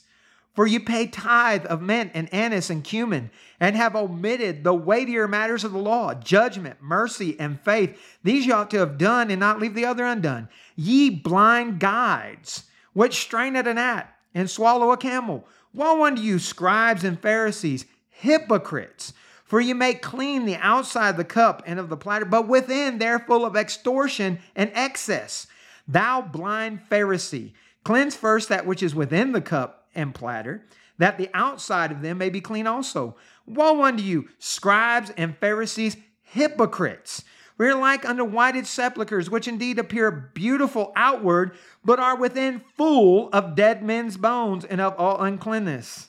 For 0.54 0.66
you 0.66 0.80
pay 0.80 1.06
tithe 1.06 1.64
of 1.66 1.80
mint 1.80 2.10
and 2.12 2.32
anise 2.34 2.70
and 2.70 2.82
cumin, 2.82 3.30
and 3.60 3.76
have 3.76 3.94
omitted 3.94 4.64
the 4.64 4.74
weightier 4.74 5.28
matters 5.28 5.62
of 5.62 5.72
the 5.72 5.78
law, 5.78 6.12
judgment, 6.14 6.78
mercy, 6.80 7.38
and 7.38 7.60
faith. 7.60 7.96
These 8.24 8.46
you 8.46 8.54
ought 8.54 8.70
to 8.72 8.78
have 8.78 8.98
done 8.98 9.30
and 9.30 9.38
not 9.38 9.60
leave 9.60 9.74
the 9.74 9.84
other 9.84 10.04
undone. 10.04 10.48
Ye 10.74 11.08
blind 11.08 11.78
guides, 11.78 12.64
which 12.94 13.20
strain 13.20 13.54
at 13.54 13.68
a 13.68 13.74
gnat 13.74 14.12
and 14.34 14.50
swallow 14.50 14.90
a 14.90 14.96
camel. 14.96 15.46
Woe 15.72 16.04
unto 16.04 16.20
you, 16.20 16.40
scribes 16.40 17.04
and 17.04 17.20
Pharisees, 17.20 17.86
hypocrites! 18.08 19.12
For 19.44 19.60
you 19.60 19.74
make 19.74 20.02
clean 20.02 20.46
the 20.46 20.56
outside 20.56 21.10
of 21.10 21.16
the 21.16 21.24
cup 21.24 21.62
and 21.66 21.78
of 21.80 21.88
the 21.88 21.96
platter, 21.96 22.24
but 22.24 22.46
within 22.46 22.98
they're 22.98 23.18
full 23.18 23.44
of 23.44 23.56
extortion 23.56 24.38
and 24.54 24.70
excess. 24.74 25.46
Thou 25.88 26.22
blind 26.22 26.82
Pharisee, 26.88 27.52
cleanse 27.84 28.14
first 28.14 28.48
that 28.48 28.66
which 28.66 28.82
is 28.82 28.94
within 28.94 29.32
the 29.32 29.40
cup 29.40 29.79
and 29.94 30.14
platter, 30.14 30.64
that 30.98 31.18
the 31.18 31.30
outside 31.34 31.90
of 31.90 32.02
them 32.02 32.18
may 32.18 32.30
be 32.30 32.40
clean 32.40 32.66
also. 32.66 33.16
Woe 33.46 33.82
unto 33.82 34.02
you, 34.02 34.28
scribes 34.38 35.10
and 35.16 35.36
Pharisees, 35.38 35.96
hypocrites! 36.22 37.24
We 37.60 37.66
are 37.66 37.74
like 37.74 38.08
unto 38.08 38.24
whited 38.24 38.66
sepulchres, 38.66 39.28
which 39.28 39.46
indeed 39.46 39.78
appear 39.78 40.10
beautiful 40.10 40.92
outward, 40.96 41.58
but 41.84 42.00
are 42.00 42.16
within 42.16 42.62
full 42.74 43.28
of 43.34 43.54
dead 43.54 43.82
men's 43.82 44.16
bones 44.16 44.64
and 44.64 44.80
of 44.80 44.94
all 44.96 45.20
uncleanness. 45.22 46.08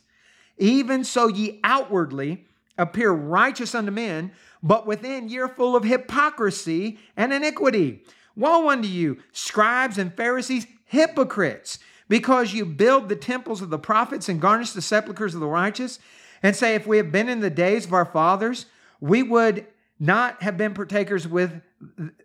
Even 0.58 1.04
so, 1.04 1.28
ye 1.28 1.60
outwardly 1.64 2.48
appear 2.78 3.12
righteous 3.12 3.76
unto 3.76 3.92
men, 3.92 4.32
but 4.64 4.88
within 4.88 5.28
ye 5.28 5.40
are 5.40 5.50
full 5.50 5.76
of 5.76 5.84
hypocrisy 5.84 7.00
and 7.18 7.34
iniquity. 7.34 8.04
Woe 8.38 8.70
unto 8.70 8.88
you, 8.88 9.18
scribes 9.34 9.98
and 9.98 10.16
Pharisees, 10.16 10.68
hypocrites! 10.86 11.80
Because 12.12 12.54
you 12.54 12.66
build 12.66 13.08
the 13.08 13.16
temples 13.16 13.62
of 13.62 13.70
the 13.70 13.80
prophets 13.80 14.28
and 14.28 14.42
garnish 14.42 14.72
the 14.72 14.82
sepulchres 14.82 15.34
of 15.34 15.40
the 15.40 15.48
righteous, 15.48 15.98
and 16.44 16.54
say, 16.54 16.76
If 16.76 16.86
we 16.86 16.98
have 16.98 17.10
been 17.10 17.30
in 17.30 17.40
the 17.40 17.50
days 17.50 17.86
of 17.86 17.94
our 17.94 18.04
fathers, 18.04 18.66
we 19.00 19.24
would 19.24 19.66
not 19.98 20.44
have 20.44 20.58
been 20.58 20.74
partakers 20.74 21.26
with, 21.26 21.62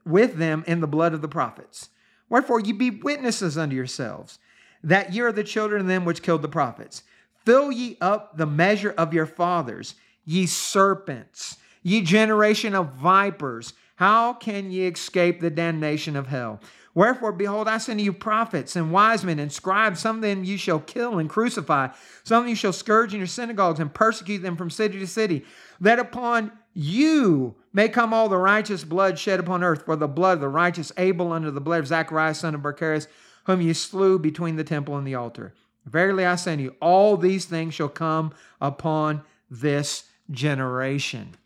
with 0.04 0.38
them 0.38 0.64
in 0.66 0.80
the 0.80 0.88
blood 0.88 1.14
of 1.14 1.22
the 1.22 1.28
prophets. 1.28 1.90
Wherefore, 2.28 2.58
ye 2.58 2.72
be 2.72 2.90
witnesses 2.90 3.56
unto 3.56 3.76
yourselves 3.76 4.40
that 4.82 5.12
ye 5.12 5.20
are 5.20 5.30
the 5.30 5.44
children 5.44 5.82
of 5.82 5.86
them 5.86 6.04
which 6.04 6.20
killed 6.20 6.42
the 6.42 6.48
prophets. 6.48 7.04
Fill 7.44 7.70
ye 7.70 7.96
up 8.00 8.36
the 8.36 8.44
measure 8.44 8.92
of 8.98 9.14
your 9.14 9.26
fathers, 9.26 9.94
ye 10.24 10.46
serpents, 10.46 11.58
ye 11.84 12.00
generation 12.00 12.74
of 12.74 12.94
vipers. 12.94 13.72
How 13.94 14.32
can 14.32 14.72
ye 14.72 14.88
escape 14.88 15.40
the 15.40 15.48
damnation 15.48 16.16
of 16.16 16.26
hell? 16.26 16.60
Wherefore, 16.96 17.30
behold, 17.30 17.68
I 17.68 17.76
send 17.76 18.00
you 18.00 18.14
prophets 18.14 18.74
and 18.74 18.90
wise 18.90 19.22
men 19.22 19.38
and 19.38 19.52
scribes. 19.52 20.00
Some 20.00 20.16
of 20.16 20.22
them 20.22 20.44
you 20.44 20.56
shall 20.56 20.78
kill 20.80 21.18
and 21.18 21.28
crucify. 21.28 21.88
Some 22.24 22.44
of 22.44 22.48
you 22.48 22.54
shall 22.54 22.72
scourge 22.72 23.12
in 23.12 23.20
your 23.20 23.26
synagogues 23.26 23.80
and 23.80 23.92
persecute 23.92 24.38
them 24.38 24.56
from 24.56 24.70
city 24.70 24.98
to 24.98 25.06
city, 25.06 25.44
that 25.78 25.98
upon 25.98 26.52
you 26.72 27.54
may 27.74 27.90
come 27.90 28.14
all 28.14 28.30
the 28.30 28.38
righteous 28.38 28.82
blood 28.82 29.18
shed 29.18 29.38
upon 29.38 29.62
earth, 29.62 29.84
for 29.84 29.94
the 29.94 30.08
blood 30.08 30.38
of 30.38 30.40
the 30.40 30.48
righteous 30.48 30.90
Abel 30.96 31.32
under 31.32 31.50
the 31.50 31.60
blood 31.60 31.80
of 31.80 31.86
Zacharias, 31.86 32.38
son 32.38 32.54
of 32.54 32.62
Barachias, 32.62 33.08
whom 33.44 33.60
you 33.60 33.74
slew 33.74 34.18
between 34.18 34.56
the 34.56 34.64
temple 34.64 34.96
and 34.96 35.06
the 35.06 35.16
altar. 35.16 35.52
Verily 35.84 36.24
I 36.24 36.36
say 36.36 36.56
you, 36.56 36.76
all 36.80 37.18
these 37.18 37.44
things 37.44 37.74
shall 37.74 37.90
come 37.90 38.32
upon 38.58 39.20
this 39.50 40.04
generation. 40.30 41.36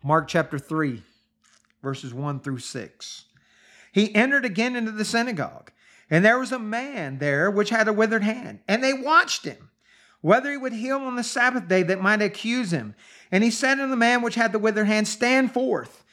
Mark 0.00 0.28
chapter 0.28 0.60
3, 0.60 1.02
verses 1.82 2.14
1 2.14 2.38
through 2.38 2.58
6 2.58 3.24
he 3.92 4.14
entered 4.14 4.44
again 4.44 4.74
into 4.74 4.90
the 4.90 5.04
synagogue. 5.04 5.70
And 6.10 6.24
there 6.24 6.38
was 6.38 6.52
a 6.52 6.58
man 6.58 7.18
there 7.18 7.50
which 7.50 7.70
had 7.70 7.88
a 7.88 7.92
withered 7.92 8.22
hand. 8.22 8.60
And 8.66 8.82
they 8.82 8.92
watched 8.92 9.44
him, 9.44 9.70
whether 10.20 10.50
he 10.50 10.56
would 10.56 10.72
heal 10.72 10.98
on 10.98 11.16
the 11.16 11.22
Sabbath 11.22 11.68
day 11.68 11.82
that 11.84 12.02
might 12.02 12.20
accuse 12.20 12.72
him. 12.72 12.94
And 13.30 13.44
he 13.44 13.50
said 13.50 13.78
unto 13.78 13.88
the 13.88 13.96
man 13.96 14.22
which 14.22 14.34
had 14.34 14.52
the 14.52 14.58
withered 14.58 14.86
hand, 14.86 15.08
Stand 15.08 15.52
forth. 15.52 16.04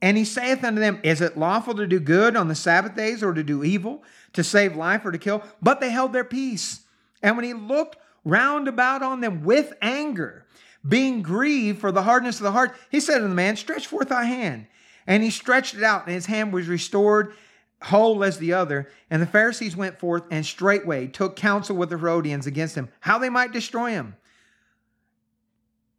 And 0.00 0.16
he 0.16 0.24
saith 0.24 0.62
unto 0.64 0.80
them, 0.80 1.00
Is 1.02 1.20
it 1.20 1.38
lawful 1.38 1.74
to 1.74 1.86
do 1.86 1.98
good 1.98 2.36
on 2.36 2.48
the 2.48 2.54
Sabbath 2.54 2.94
days 2.94 3.22
or 3.22 3.32
to 3.32 3.42
do 3.42 3.64
evil, 3.64 4.02
to 4.34 4.44
save 4.44 4.76
life 4.76 5.04
or 5.04 5.12
to 5.12 5.18
kill? 5.18 5.42
But 5.62 5.80
they 5.80 5.90
held 5.90 6.12
their 6.12 6.24
peace. 6.24 6.80
And 7.22 7.36
when 7.36 7.44
he 7.44 7.54
looked 7.54 7.96
round 8.24 8.68
about 8.68 9.02
on 9.02 9.20
them 9.20 9.44
with 9.44 9.72
anger, 9.80 10.46
being 10.86 11.22
grieved 11.22 11.80
for 11.80 11.90
the 11.90 12.02
hardness 12.02 12.36
of 12.36 12.44
the 12.44 12.52
heart, 12.52 12.74
he 12.90 13.00
said 13.00 13.18
to 13.18 13.28
the 13.28 13.34
man, 13.34 13.56
Stretch 13.56 13.86
forth 13.86 14.10
thy 14.10 14.24
hand. 14.24 14.66
And 15.06 15.22
he 15.22 15.30
stretched 15.30 15.74
it 15.74 15.82
out, 15.82 16.06
and 16.06 16.14
his 16.14 16.26
hand 16.26 16.52
was 16.52 16.68
restored 16.68 17.34
whole 17.82 18.24
as 18.24 18.38
the 18.38 18.52
other. 18.52 18.90
And 19.10 19.20
the 19.20 19.26
Pharisees 19.26 19.76
went 19.76 19.98
forth 19.98 20.24
and 20.30 20.44
straightway 20.44 21.06
took 21.06 21.36
counsel 21.36 21.76
with 21.76 21.90
the 21.90 21.98
Herodians 21.98 22.46
against 22.46 22.74
him, 22.74 22.88
how 23.00 23.18
they 23.18 23.28
might 23.28 23.52
destroy 23.52 23.90
him. 23.90 24.16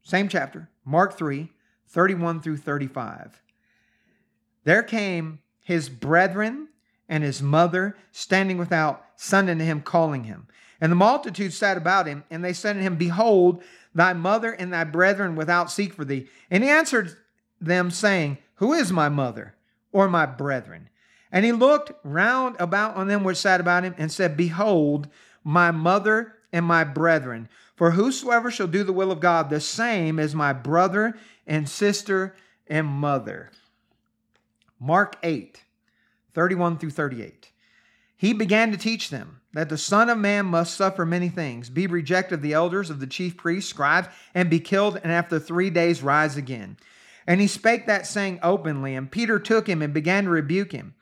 Same 0.03 0.27
chapter, 0.27 0.69
Mark 0.83 1.17
3, 1.17 1.51
31 1.87 2.41
through 2.41 2.57
35. 2.57 3.41
There 4.63 4.83
came 4.83 5.39
his 5.61 5.89
brethren 5.89 6.69
and 7.07 7.23
his 7.23 7.41
mother 7.41 7.95
standing 8.11 8.57
without, 8.57 9.05
son 9.15 9.49
unto 9.49 9.63
him, 9.63 9.81
calling 9.81 10.23
him. 10.23 10.47
And 10.81 10.91
the 10.91 10.95
multitude 10.95 11.53
sat 11.53 11.77
about 11.77 12.07
him, 12.07 12.23
and 12.29 12.43
they 12.43 12.53
said 12.53 12.73
to 12.73 12.81
him, 12.81 12.97
Behold, 12.97 13.63
thy 13.93 14.13
mother 14.13 14.51
and 14.51 14.73
thy 14.73 14.83
brethren 14.83 15.35
without 15.35 15.71
seek 15.71 15.93
for 15.93 16.03
thee. 16.03 16.27
And 16.51 16.63
he 16.63 16.69
answered 16.69 17.15
them, 17.61 17.89
saying, 17.91 18.37
who 18.55 18.73
is 18.73 18.91
my 18.91 19.09
mother 19.09 19.55
or 19.91 20.07
my 20.07 20.25
brethren? 20.25 20.89
And 21.31 21.43
he 21.43 21.51
looked 21.51 21.91
round 22.03 22.55
about 22.59 22.95
on 22.95 23.07
them 23.07 23.23
which 23.23 23.37
sat 23.37 23.59
about 23.59 23.83
him 23.83 23.95
and 23.97 24.11
said, 24.11 24.37
Behold, 24.37 25.07
my 25.43 25.71
mother 25.71 26.33
and 26.53 26.65
my 26.65 26.83
brethren. 26.83 27.49
For 27.75 27.91
whosoever 27.91 28.49
shall 28.49 28.67
do 28.67 28.83
the 28.83 28.93
will 28.93 29.11
of 29.11 29.19
God, 29.19 29.49
the 29.49 29.59
same 29.59 30.17
is 30.17 30.33
my 30.33 30.53
brother 30.53 31.17
and 31.45 31.67
sister 31.67 32.35
and 32.67 32.87
mother. 32.87 33.51
Mark 34.79 35.17
8, 35.23 35.63
31 36.33 36.77
through 36.77 36.91
38. 36.91 37.51
he 38.15 38.33
began 38.33 38.71
to 38.71 38.77
teach 38.77 39.09
them 39.09 39.41
that 39.53 39.69
the 39.69 39.77
Son 39.77 40.09
of 40.09 40.17
Man 40.17 40.45
must 40.45 40.75
suffer 40.75 41.05
many 41.05 41.29
things, 41.29 41.69
be 41.69 41.87
rejected 41.87 42.35
of 42.35 42.41
the 42.41 42.53
elders, 42.53 42.89
of 42.89 42.99
the 42.99 43.07
chief 43.07 43.35
priests, 43.37 43.69
scribes, 43.69 44.07
and 44.33 44.49
be 44.49 44.59
killed, 44.59 44.99
and 45.03 45.11
after 45.11 45.39
three 45.39 45.69
days 45.69 46.01
rise 46.03 46.37
again. 46.37 46.77
And 47.27 47.41
he 47.41 47.47
spake 47.47 47.87
that 47.87 48.05
saying 48.05 48.39
openly, 48.43 48.95
and 48.95 49.11
Peter 49.11 49.39
took 49.39 49.67
him 49.67 49.81
and 49.81 49.93
began 49.93 50.25
to 50.25 50.29
rebuke 50.29 50.71
him. 50.71 50.93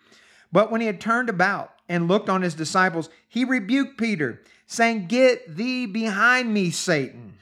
But 0.52 0.72
when 0.72 0.82
he 0.82 0.88
had 0.88 1.02
turned 1.02 1.30
about 1.30 1.72
and 1.90 2.08
looked 2.08 2.30
on 2.30 2.42
his 2.42 2.54
disciples, 2.54 3.10
he 3.28 3.44
rebuked 3.44 3.98
Peter, 3.98 4.42
saying, 4.66 5.08
Get 5.08 5.56
thee 5.56 5.86
behind 5.86 6.54
me, 6.54 6.72
Satan. 6.72 7.34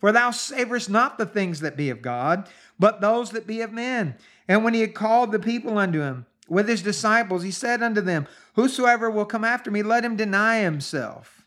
For 0.00 0.12
thou 0.12 0.30
savorest 0.30 0.90
not 0.90 1.16
the 1.16 1.24
things 1.24 1.60
that 1.60 1.78
be 1.78 1.88
of 1.88 2.02
God, 2.02 2.48
but 2.78 3.00
those 3.00 3.30
that 3.30 3.46
be 3.46 3.62
of 3.62 3.72
men. 3.72 4.16
And 4.46 4.62
when 4.62 4.74
he 4.74 4.82
had 4.82 4.94
called 4.94 5.32
the 5.32 5.38
people 5.38 5.78
unto 5.78 6.00
him 6.00 6.26
with 6.46 6.68
his 6.68 6.82
disciples, 6.82 7.42
he 7.42 7.50
said 7.50 7.82
unto 7.82 8.02
them, 8.02 8.26
Whosoever 8.54 9.10
will 9.10 9.24
come 9.24 9.44
after 9.44 9.70
me, 9.70 9.82
let 9.82 10.04
him 10.04 10.16
deny 10.16 10.60
himself 10.60 11.46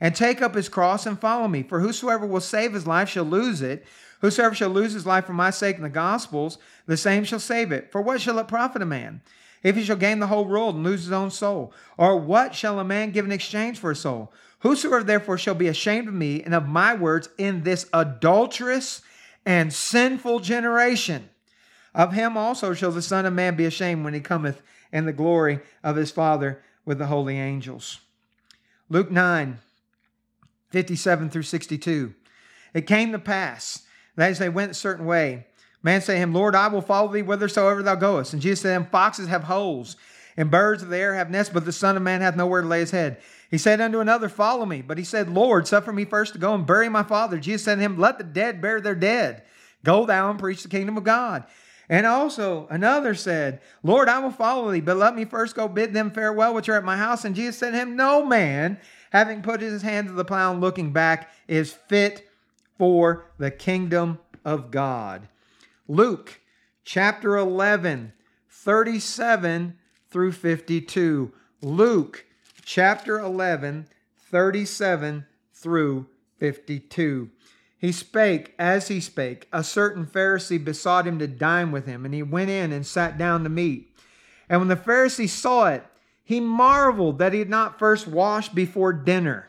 and 0.00 0.16
take 0.16 0.40
up 0.40 0.54
his 0.54 0.68
cross 0.68 1.04
and 1.04 1.20
follow 1.20 1.46
me. 1.48 1.62
For 1.62 1.80
whosoever 1.80 2.26
will 2.26 2.40
save 2.40 2.72
his 2.72 2.86
life 2.86 3.08
shall 3.08 3.24
lose 3.24 3.60
it. 3.60 3.86
Whosoever 4.22 4.54
shall 4.54 4.70
lose 4.70 4.94
his 4.94 5.06
life 5.06 5.26
for 5.26 5.34
my 5.34 5.50
sake 5.50 5.76
and 5.76 5.84
the 5.84 5.90
gospel's, 5.90 6.56
the 6.86 6.96
same 6.96 7.24
shall 7.24 7.40
save 7.40 7.70
it. 7.70 7.92
For 7.92 8.00
what 8.00 8.20
shall 8.20 8.38
it 8.38 8.48
profit 8.48 8.80
a 8.80 8.86
man? 8.86 9.20
if 9.62 9.76
he 9.76 9.84
shall 9.84 9.96
gain 9.96 10.18
the 10.18 10.26
whole 10.26 10.44
world 10.44 10.74
and 10.74 10.84
lose 10.84 11.04
his 11.04 11.12
own 11.12 11.30
soul? 11.30 11.72
Or 11.96 12.16
what 12.16 12.54
shall 12.54 12.80
a 12.80 12.84
man 12.84 13.10
give 13.10 13.24
in 13.24 13.32
exchange 13.32 13.78
for 13.78 13.90
a 13.90 13.96
soul? 13.96 14.32
Whosoever 14.60 15.04
therefore 15.04 15.38
shall 15.38 15.54
be 15.54 15.68
ashamed 15.68 16.08
of 16.08 16.14
me 16.14 16.42
and 16.42 16.54
of 16.54 16.68
my 16.68 16.94
words 16.94 17.28
in 17.38 17.62
this 17.62 17.86
adulterous 17.92 19.02
and 19.44 19.72
sinful 19.72 20.40
generation, 20.40 21.28
of 21.94 22.12
him 22.12 22.36
also 22.36 22.74
shall 22.74 22.92
the 22.92 23.02
Son 23.02 23.26
of 23.26 23.32
Man 23.32 23.56
be 23.56 23.64
ashamed 23.64 24.04
when 24.04 24.14
he 24.14 24.20
cometh 24.20 24.62
in 24.92 25.04
the 25.04 25.12
glory 25.12 25.60
of 25.82 25.96
his 25.96 26.10
Father 26.10 26.62
with 26.84 26.98
the 26.98 27.06
holy 27.06 27.38
angels. 27.38 27.98
Luke 28.88 29.10
9, 29.10 29.58
57 30.70 31.30
through 31.30 31.42
62. 31.42 32.14
It 32.72 32.86
came 32.86 33.12
to 33.12 33.18
pass 33.18 33.82
as 34.16 34.38
they 34.38 34.48
went 34.48 34.72
a 34.72 34.74
certain 34.74 35.06
way, 35.06 35.46
Man 35.82 36.00
said 36.00 36.14
to 36.14 36.18
him, 36.20 36.32
Lord, 36.32 36.54
I 36.54 36.68
will 36.68 36.80
follow 36.80 37.12
thee 37.12 37.20
whithersoever 37.20 37.82
thou 37.82 37.96
goest. 37.96 38.32
And 38.32 38.40
Jesus 38.40 38.60
said 38.60 38.68
to 38.70 38.84
him, 38.84 38.90
Foxes 38.90 39.28
have 39.28 39.44
holes, 39.44 39.96
and 40.36 40.50
birds 40.50 40.82
of 40.82 40.90
the 40.90 40.98
air 40.98 41.14
have 41.14 41.30
nests, 41.30 41.52
but 41.52 41.64
the 41.64 41.72
Son 41.72 41.96
of 41.96 42.02
Man 42.02 42.20
hath 42.20 42.36
nowhere 42.36 42.62
to 42.62 42.68
lay 42.68 42.80
his 42.80 42.92
head. 42.92 43.20
He 43.50 43.58
said 43.58 43.80
unto 43.80 44.00
another, 44.00 44.28
Follow 44.28 44.64
me. 44.64 44.80
But 44.80 44.98
he 44.98 45.04
said, 45.04 45.28
Lord, 45.28 45.66
suffer 45.66 45.92
me 45.92 46.04
first 46.04 46.32
to 46.34 46.38
go 46.38 46.54
and 46.54 46.66
bury 46.66 46.88
my 46.88 47.02
father. 47.02 47.38
Jesus 47.38 47.64
said 47.64 47.76
to 47.76 47.80
him, 47.80 47.98
Let 47.98 48.18
the 48.18 48.24
dead 48.24 48.62
bury 48.62 48.80
their 48.80 48.94
dead. 48.94 49.42
Go 49.84 50.06
thou 50.06 50.30
and 50.30 50.38
preach 50.38 50.62
the 50.62 50.68
kingdom 50.68 50.96
of 50.96 51.04
God. 51.04 51.44
And 51.88 52.06
also 52.06 52.68
another 52.70 53.14
said, 53.14 53.60
Lord, 53.82 54.08
I 54.08 54.20
will 54.20 54.30
follow 54.30 54.70
thee, 54.70 54.80
but 54.80 54.96
let 54.96 55.16
me 55.16 55.24
first 55.24 55.56
go 55.56 55.66
bid 55.66 55.92
them 55.92 56.12
farewell 56.12 56.54
which 56.54 56.68
are 56.68 56.76
at 56.76 56.84
my 56.84 56.96
house. 56.96 57.24
And 57.24 57.34
Jesus 57.34 57.58
said 57.58 57.72
to 57.72 57.76
him, 57.76 57.96
No 57.96 58.24
man, 58.24 58.78
having 59.10 59.42
put 59.42 59.60
his 59.60 59.82
hand 59.82 60.06
to 60.06 60.14
the 60.14 60.24
plow 60.24 60.52
and 60.52 60.60
looking 60.60 60.92
back, 60.92 61.32
is 61.48 61.72
fit 61.72 62.26
for 62.78 63.30
the 63.38 63.50
kingdom 63.50 64.18
of 64.44 64.70
God. 64.70 65.28
Luke 65.88 66.40
chapter 66.84 67.36
11, 67.36 68.12
37 68.48 69.78
through 70.10 70.32
52. 70.32 71.32
Luke 71.60 72.24
chapter 72.64 73.18
11, 73.18 73.86
37 74.30 75.26
through 75.52 76.06
52. 76.38 77.30
He 77.78 77.92
spake, 77.92 78.54
as 78.58 78.88
he 78.88 79.00
spake, 79.00 79.48
a 79.52 79.64
certain 79.64 80.06
Pharisee 80.06 80.62
besought 80.62 81.06
him 81.06 81.18
to 81.18 81.26
dine 81.26 81.72
with 81.72 81.86
him, 81.86 82.04
and 82.04 82.14
he 82.14 82.22
went 82.22 82.50
in 82.50 82.72
and 82.72 82.86
sat 82.86 83.18
down 83.18 83.42
to 83.42 83.48
meat. 83.48 83.92
And 84.48 84.60
when 84.60 84.68
the 84.68 84.76
Pharisee 84.76 85.28
saw 85.28 85.66
it, 85.66 85.84
he 86.22 86.38
marveled 86.38 87.18
that 87.18 87.32
he 87.32 87.40
had 87.40 87.50
not 87.50 87.78
first 87.78 88.06
washed 88.06 88.54
before 88.54 88.92
dinner. 88.92 89.48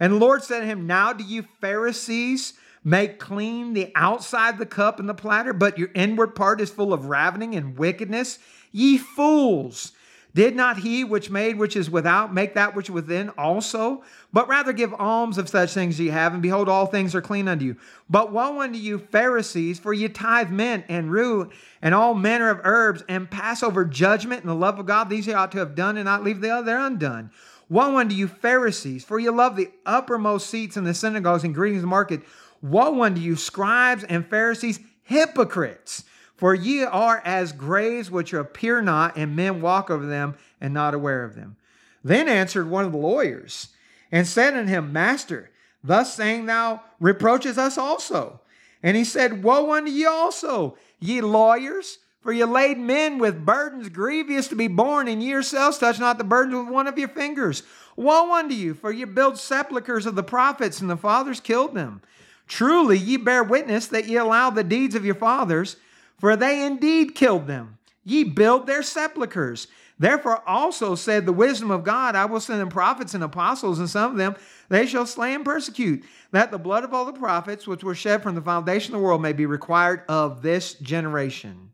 And 0.00 0.14
the 0.14 0.18
Lord 0.18 0.42
said 0.42 0.60
to 0.60 0.66
him, 0.66 0.86
Now 0.86 1.12
do 1.12 1.22
you 1.22 1.44
Pharisees 1.60 2.54
Make 2.82 3.18
clean 3.18 3.74
the 3.74 3.92
outside 3.94 4.58
the 4.58 4.64
cup 4.64 4.98
and 4.98 5.08
the 5.08 5.14
platter, 5.14 5.52
but 5.52 5.76
your 5.76 5.90
inward 5.94 6.34
part 6.34 6.62
is 6.62 6.70
full 6.70 6.94
of 6.94 7.06
ravening 7.06 7.54
and 7.54 7.76
wickedness. 7.76 8.38
Ye 8.72 8.96
fools! 8.96 9.92
Did 10.32 10.54
not 10.54 10.78
he 10.78 11.02
which 11.02 11.28
made 11.28 11.58
which 11.58 11.76
is 11.76 11.90
without 11.90 12.32
make 12.32 12.54
that 12.54 12.74
which 12.74 12.88
within 12.88 13.30
also? 13.30 14.02
But 14.32 14.48
rather 14.48 14.72
give 14.72 14.94
alms 14.94 15.38
of 15.38 15.48
such 15.48 15.74
things 15.74 15.98
ye 15.98 16.06
have, 16.08 16.32
and 16.32 16.40
behold, 16.40 16.68
all 16.68 16.86
things 16.86 17.14
are 17.16 17.20
clean 17.20 17.48
unto 17.48 17.64
you. 17.64 17.76
But 18.08 18.32
woe 18.32 18.60
unto 18.60 18.78
you, 18.78 18.98
Pharisees, 18.98 19.80
for 19.80 19.92
ye 19.92 20.08
tithe 20.08 20.50
mint 20.50 20.84
and 20.88 21.10
rue 21.10 21.50
and 21.82 21.94
all 21.94 22.14
manner 22.14 22.48
of 22.48 22.60
herbs, 22.62 23.02
and 23.08 23.30
pass 23.30 23.62
over 23.62 23.84
judgment 23.84 24.42
and 24.42 24.50
the 24.50 24.54
love 24.54 24.78
of 24.78 24.86
God. 24.86 25.10
These 25.10 25.26
ye 25.26 25.34
ought 25.34 25.52
to 25.52 25.58
have 25.58 25.74
done, 25.74 25.96
and 25.96 26.06
not 26.06 26.22
leave 26.22 26.40
the 26.40 26.50
other 26.50 26.78
undone. 26.78 27.30
Woe 27.70 27.98
unto 27.98 28.16
you, 28.16 28.26
Pharisees, 28.26 29.04
for 29.04 29.18
ye 29.20 29.30
love 29.30 29.54
the 29.54 29.70
uppermost 29.86 30.50
seats 30.50 30.76
in 30.76 30.82
the 30.82 30.92
synagogues 30.92 31.44
and 31.44 31.54
greetings 31.54 31.78
in 31.78 31.82
the 31.82 31.86
market 31.86 32.20
Woe 32.60 33.02
unto 33.02 33.20
you, 33.20 33.36
scribes 33.36 34.04
and 34.04 34.26
Pharisees, 34.26 34.80
hypocrites! 35.02 36.04
For 36.36 36.54
ye 36.54 36.82
are 36.82 37.22
as 37.24 37.52
graves 37.52 38.10
which 38.10 38.32
appear 38.32 38.82
not, 38.82 39.16
and 39.16 39.36
men 39.36 39.60
walk 39.60 39.88
over 39.88 40.04
them 40.04 40.34
and 40.60 40.74
not 40.74 40.94
aware 40.94 41.22
of 41.22 41.36
them. 41.36 41.56
Then 42.02 42.28
answered 42.28 42.68
one 42.68 42.84
of 42.84 42.92
the 42.92 42.98
lawyers 42.98 43.68
and 44.10 44.26
said 44.26 44.54
unto 44.54 44.68
him, 44.68 44.92
Master, 44.92 45.50
thus 45.84 46.14
saying 46.14 46.46
thou 46.46 46.82
reproaches 46.98 47.56
us 47.56 47.78
also. 47.78 48.40
And 48.82 48.96
he 48.96 49.04
said, 49.04 49.42
Woe 49.42 49.72
unto 49.72 49.90
ye 49.90 50.06
also, 50.06 50.76
ye 50.98 51.20
lawyers! 51.20 51.98
For 52.22 52.32
ye 52.32 52.44
laid 52.44 52.78
men 52.78 53.18
with 53.18 53.46
burdens 53.46 53.88
grievous 53.88 54.48
to 54.48 54.54
be 54.54 54.68
borne, 54.68 55.08
and 55.08 55.22
yourselves 55.22 55.78
touch 55.78 55.98
not 55.98 56.18
the 56.18 56.24
burdens 56.24 56.54
with 56.54 56.68
one 56.68 56.86
of 56.86 56.98
your 56.98 57.08
fingers. 57.08 57.62
Woe 57.96 58.34
unto 58.34 58.54
you, 58.54 58.74
for 58.74 58.92
ye 58.92 59.04
build 59.04 59.38
sepulchres 59.38 60.04
of 60.04 60.14
the 60.14 60.22
prophets, 60.22 60.80
and 60.80 60.90
the 60.90 60.96
fathers 60.96 61.40
killed 61.40 61.74
them. 61.74 62.02
Truly, 62.46 62.98
ye 62.98 63.16
bear 63.16 63.42
witness 63.42 63.86
that 63.86 64.06
ye 64.06 64.16
allow 64.16 64.50
the 64.50 64.64
deeds 64.64 64.94
of 64.94 65.04
your 65.04 65.14
fathers, 65.14 65.76
for 66.18 66.36
they 66.36 66.66
indeed 66.66 67.14
killed 67.14 67.46
them. 67.46 67.78
Ye 68.04 68.24
build 68.24 68.66
their 68.66 68.82
sepulchres. 68.82 69.68
Therefore 69.98 70.42
also 70.48 70.94
said 70.94 71.24
the 71.26 71.32
wisdom 71.32 71.70
of 71.70 71.84
God, 71.84 72.16
I 72.16 72.24
will 72.24 72.40
send 72.40 72.60
them 72.60 72.70
prophets 72.70 73.14
and 73.14 73.22
apostles, 73.22 73.78
and 73.78 73.88
some 73.88 74.12
of 74.12 74.16
them 74.16 74.34
they 74.68 74.86
shall 74.86 75.06
slay 75.06 75.34
and 75.34 75.44
persecute, 75.44 76.04
that 76.32 76.50
the 76.50 76.58
blood 76.58 76.84
of 76.84 76.92
all 76.92 77.04
the 77.04 77.12
prophets 77.12 77.66
which 77.66 77.84
were 77.84 77.94
shed 77.94 78.22
from 78.22 78.34
the 78.34 78.40
foundation 78.42 78.94
of 78.94 79.00
the 79.00 79.04
world 79.06 79.22
may 79.22 79.32
be 79.32 79.46
required 79.46 80.02
of 80.08 80.42
this 80.42 80.74
generation. 80.74 81.69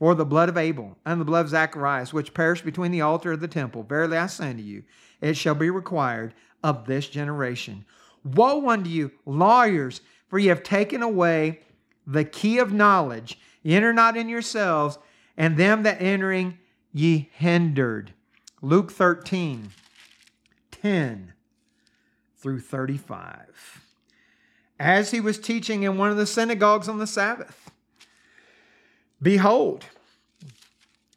For 0.00 0.14
the 0.14 0.24
blood 0.24 0.48
of 0.48 0.56
Abel 0.56 0.96
and 1.04 1.20
the 1.20 1.26
blood 1.26 1.44
of 1.44 1.50
Zacharias, 1.50 2.10
which 2.10 2.32
perished 2.32 2.64
between 2.64 2.90
the 2.90 3.02
altar 3.02 3.32
of 3.32 3.40
the 3.40 3.46
temple, 3.46 3.82
verily 3.82 4.16
I 4.16 4.28
say 4.28 4.48
unto 4.48 4.62
you, 4.62 4.82
it 5.20 5.36
shall 5.36 5.54
be 5.54 5.68
required 5.68 6.32
of 6.64 6.86
this 6.86 7.06
generation. 7.06 7.84
Woe 8.24 8.70
unto 8.70 8.88
you, 8.88 9.10
lawyers, 9.26 10.00
for 10.26 10.38
ye 10.38 10.46
have 10.46 10.62
taken 10.62 11.02
away 11.02 11.60
the 12.06 12.24
key 12.24 12.58
of 12.58 12.72
knowledge. 12.72 13.38
Ye 13.62 13.76
enter 13.76 13.92
not 13.92 14.16
in 14.16 14.30
yourselves, 14.30 14.98
and 15.36 15.58
them 15.58 15.82
that 15.82 16.00
entering 16.00 16.56
ye 16.94 17.28
hindered. 17.34 18.14
Luke 18.62 18.90
13, 18.90 19.68
10 20.70 21.34
through 22.38 22.60
35. 22.60 23.84
As 24.78 25.10
he 25.10 25.20
was 25.20 25.38
teaching 25.38 25.82
in 25.82 25.98
one 25.98 26.10
of 26.10 26.16
the 26.16 26.24
synagogues 26.24 26.88
on 26.88 26.98
the 26.98 27.06
Sabbath, 27.06 27.59
behold, 29.22 29.84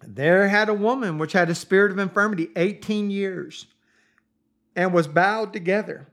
there 0.02 0.48
had 0.48 0.70
a 0.70 0.74
woman 0.74 1.18
which 1.18 1.34
had 1.34 1.50
a 1.50 1.56
spirit 1.56 1.92
of 1.92 2.00
infirmity 2.00 2.50
18 2.56 3.10
years 3.10 3.68
and 4.76 4.94
was 4.94 5.08
bowed 5.08 5.54
together 5.54 6.08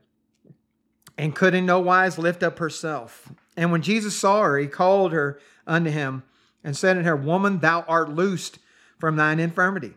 and 1.17 1.35
could 1.35 1.53
in 1.53 1.65
no 1.65 1.79
wise 1.79 2.17
lift 2.17 2.43
up 2.43 2.59
herself. 2.59 3.29
And 3.57 3.71
when 3.71 3.81
Jesus 3.81 4.15
saw 4.15 4.43
her, 4.43 4.57
he 4.57 4.67
called 4.67 5.11
her 5.11 5.39
unto 5.67 5.89
him 5.89 6.23
and 6.63 6.75
said 6.75 6.97
unto 6.97 7.09
her, 7.09 7.15
Woman, 7.15 7.59
thou 7.59 7.81
art 7.87 8.09
loosed 8.09 8.59
from 8.99 9.15
thine 9.15 9.39
infirmity. 9.39 9.93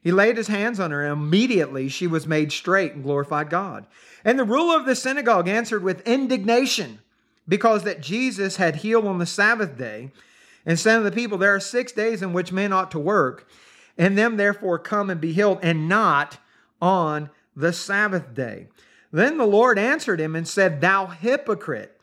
He 0.00 0.12
laid 0.12 0.36
his 0.36 0.48
hands 0.48 0.78
on 0.78 0.90
her, 0.90 1.02
and 1.02 1.12
immediately 1.12 1.88
she 1.88 2.06
was 2.06 2.26
made 2.26 2.52
straight 2.52 2.92
and 2.92 3.02
glorified 3.02 3.50
God. 3.50 3.86
And 4.24 4.38
the 4.38 4.44
ruler 4.44 4.76
of 4.76 4.84
the 4.84 4.94
synagogue 4.94 5.48
answered 5.48 5.82
with 5.82 6.06
indignation, 6.06 7.00
because 7.48 7.84
that 7.84 8.00
Jesus 8.00 8.56
had 8.56 8.76
healed 8.76 9.06
on 9.06 9.18
the 9.18 9.26
Sabbath 9.26 9.76
day, 9.76 10.10
and 10.66 10.78
said 10.78 10.98
to 10.98 11.04
the 11.04 11.12
people, 11.12 11.38
There 11.38 11.54
are 11.54 11.60
six 11.60 11.92
days 11.92 12.22
in 12.22 12.32
which 12.32 12.52
men 12.52 12.72
ought 12.72 12.90
to 12.92 12.98
work, 12.98 13.48
and 13.98 14.16
them 14.16 14.36
therefore 14.36 14.78
come 14.78 15.10
and 15.10 15.20
be 15.20 15.32
healed, 15.32 15.58
and 15.62 15.88
not 15.88 16.38
on 16.80 17.30
the 17.56 17.72
Sabbath 17.72 18.34
day. 18.34 18.68
Then 19.12 19.38
the 19.38 19.46
Lord 19.46 19.78
answered 19.78 20.20
him 20.20 20.34
and 20.34 20.46
said, 20.46 20.80
Thou 20.80 21.06
hypocrite, 21.06 22.00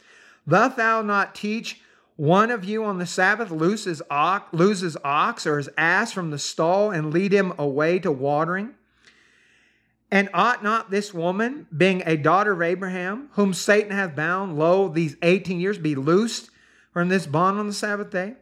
doth 0.47 0.76
thou 0.76 1.01
not 1.01 1.36
teach 1.36 1.82
one 2.16 2.51
of 2.51 2.64
you 2.64 2.84
on 2.84 2.99
the 2.99 3.05
Sabbath 3.05 3.51
loses 3.51 4.01
ox, 4.09 4.53
loses 4.53 4.95
ox 5.03 5.47
or 5.47 5.57
his 5.57 5.70
ass 5.78 6.12
from 6.12 6.30
the 6.30 6.39
stall 6.39 6.91
and 6.91 7.14
lead 7.14 7.34
him 7.34 7.53
away 7.57 7.99
to 7.99 8.12
watering? 8.12 8.76
And 10.12 10.30
ought 10.34 10.64
not 10.64 10.91
this 10.91 11.14
woman, 11.14 11.68
being 11.76 12.03
a 12.05 12.18
daughter 12.18 12.51
of 12.51 12.62
Abraham, 12.62 13.30
whom 13.34 13.53
Satan 13.53 13.91
hath 13.91 14.16
bound, 14.16 14.57
lo, 14.57 14.89
these 14.89 15.16
18 15.22 15.59
years, 15.59 15.78
be 15.78 15.95
loosed 15.95 16.49
from 16.91 17.07
this 17.07 17.26
bond 17.26 17.59
on 17.59 17.68
the 17.68 17.74
Sabbath 17.74 18.09
day? 18.09 18.36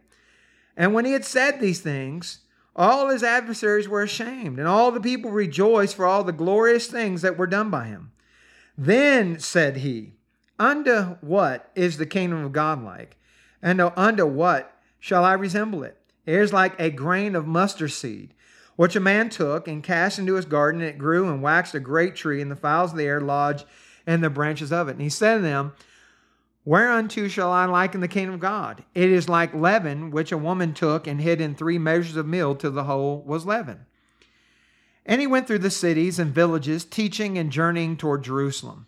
And 0.80 0.94
when 0.94 1.04
he 1.04 1.12
had 1.12 1.26
said 1.26 1.60
these 1.60 1.80
things, 1.80 2.38
all 2.74 3.10
his 3.10 3.22
adversaries 3.22 3.86
were 3.86 4.00
ashamed, 4.00 4.58
and 4.58 4.66
all 4.66 4.90
the 4.90 4.98
people 4.98 5.30
rejoiced 5.30 5.94
for 5.94 6.06
all 6.06 6.24
the 6.24 6.32
glorious 6.32 6.86
things 6.86 7.20
that 7.20 7.36
were 7.36 7.46
done 7.46 7.68
by 7.68 7.84
him. 7.84 8.12
Then 8.78 9.38
said 9.38 9.76
he, 9.76 10.14
Unto 10.58 11.16
what 11.20 11.70
is 11.74 11.98
the 11.98 12.06
kingdom 12.06 12.42
of 12.42 12.52
God 12.52 12.82
like? 12.82 13.18
And 13.60 13.78
unto 13.78 14.24
what 14.24 14.74
shall 14.98 15.22
I 15.22 15.34
resemble 15.34 15.84
it? 15.84 15.98
It 16.24 16.36
is 16.36 16.50
like 16.50 16.80
a 16.80 16.88
grain 16.88 17.36
of 17.36 17.46
mustard 17.46 17.92
seed, 17.92 18.32
which 18.76 18.96
a 18.96 19.00
man 19.00 19.28
took 19.28 19.68
and 19.68 19.84
cast 19.84 20.18
into 20.18 20.36
his 20.36 20.46
garden, 20.46 20.80
and 20.80 20.88
it 20.88 20.96
grew 20.96 21.28
and 21.28 21.42
waxed 21.42 21.74
a 21.74 21.80
great 21.80 22.16
tree, 22.16 22.40
and 22.40 22.50
the 22.50 22.56
fowls 22.56 22.92
of 22.92 22.96
the 22.96 23.04
air 23.04 23.20
lodged 23.20 23.66
in 24.06 24.22
the 24.22 24.30
branches 24.30 24.72
of 24.72 24.88
it. 24.88 24.92
And 24.92 25.02
he 25.02 25.10
said 25.10 25.36
to 25.36 25.42
them, 25.42 25.74
Whereunto 26.70 27.26
shall 27.26 27.50
I 27.50 27.64
liken 27.64 28.00
the 28.00 28.06
kingdom 28.06 28.34
of 28.34 28.40
God? 28.40 28.84
It 28.94 29.10
is 29.10 29.28
like 29.28 29.52
leaven, 29.52 30.12
which 30.12 30.30
a 30.30 30.38
woman 30.38 30.72
took 30.72 31.08
and 31.08 31.20
hid 31.20 31.40
in 31.40 31.56
three 31.56 31.78
measures 31.78 32.14
of 32.14 32.28
meal 32.28 32.54
till 32.54 32.70
the 32.70 32.84
whole 32.84 33.22
was 33.22 33.44
leaven. 33.44 33.86
And 35.04 35.20
he 35.20 35.26
went 35.26 35.48
through 35.48 35.58
the 35.58 35.70
cities 35.72 36.20
and 36.20 36.32
villages, 36.32 36.84
teaching 36.84 37.36
and 37.36 37.50
journeying 37.50 37.96
toward 37.96 38.22
Jerusalem. 38.22 38.86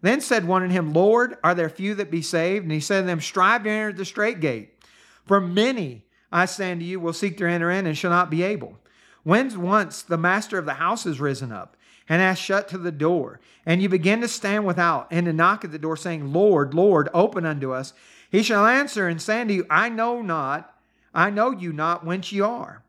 Then 0.00 0.22
said 0.22 0.46
one 0.46 0.62
unto 0.62 0.72
him, 0.72 0.94
Lord, 0.94 1.36
are 1.44 1.54
there 1.54 1.68
few 1.68 1.94
that 1.96 2.10
be 2.10 2.22
saved? 2.22 2.62
And 2.62 2.72
he 2.72 2.80
said 2.80 3.02
to 3.02 3.06
them, 3.06 3.20
Strive 3.20 3.64
to 3.64 3.68
enter 3.68 3.92
the 3.92 4.06
straight 4.06 4.40
gate. 4.40 4.82
For 5.26 5.38
many, 5.38 6.06
I 6.32 6.46
say 6.46 6.72
unto 6.72 6.86
you, 6.86 6.98
will 6.98 7.12
seek 7.12 7.36
to 7.36 7.46
enter 7.46 7.70
in 7.70 7.86
and 7.86 7.98
shall 7.98 8.10
not 8.10 8.30
be 8.30 8.42
able. 8.42 8.78
When 9.22 9.60
once 9.60 10.00
the 10.00 10.16
master 10.16 10.56
of 10.56 10.64
the 10.64 10.72
house 10.72 11.04
is 11.04 11.20
risen 11.20 11.52
up, 11.52 11.76
and 12.08 12.22
hath 12.22 12.38
shut 12.38 12.68
to 12.68 12.78
the 12.78 12.92
door, 12.92 13.40
and 13.66 13.82
you 13.82 13.88
begin 13.88 14.20
to 14.22 14.28
stand 14.28 14.64
without 14.64 15.08
and 15.10 15.26
to 15.26 15.32
knock 15.32 15.64
at 15.64 15.72
the 15.72 15.78
door, 15.78 15.96
saying, 15.96 16.32
Lord, 16.32 16.72
Lord, 16.74 17.08
open 17.12 17.44
unto 17.44 17.72
us, 17.72 17.92
he 18.30 18.42
shall 18.42 18.66
answer 18.66 19.08
and 19.08 19.20
say 19.20 19.40
unto 19.40 19.54
you, 19.54 19.66
I 19.68 19.88
know 19.88 20.22
not, 20.22 20.74
I 21.14 21.30
know 21.30 21.50
you 21.50 21.72
not 21.72 22.04
whence 22.04 22.32
ye 22.32 22.40
are. 22.40 22.82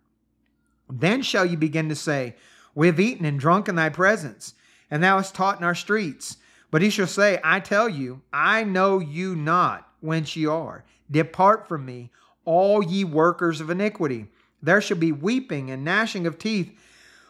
Then 0.90 1.22
shall 1.22 1.46
you 1.46 1.58
begin 1.58 1.90
to 1.90 1.96
say, 1.96 2.36
We 2.76 2.88
have 2.88 3.00
eaten 3.00 3.26
and 3.26 3.40
drunk 3.40 3.68
in 3.68 3.76
thy 3.76 3.90
presence, 3.90 4.54
and 4.90 5.04
thou 5.04 5.18
hast 5.18 5.36
taught 5.36 5.60
in 5.60 5.64
our 5.64 5.76
streets. 5.76 6.38
But 6.72 6.82
he 6.82 6.90
shall 6.90 7.08
say, 7.08 7.40
I 7.44 7.60
tell 7.60 7.90
you, 7.90 8.22
I 8.32 8.64
know 8.64 9.00
you 9.00 9.36
not 9.36 9.88
whence 10.02 10.36
ye 10.36 10.46
are. 10.46 10.84
Depart 11.10 11.68
from 11.68 11.86
me, 11.86 12.12
all 12.46 12.84
ye 12.84 13.04
workers 13.04 13.62
of 13.62 13.70
iniquity. 13.70 14.28
There 14.62 14.82
shall 14.82 14.98
be 14.98 15.12
weeping 15.12 15.72
and 15.72 15.84
gnashing 15.84 16.28
of 16.28 16.38
teeth 16.38 16.72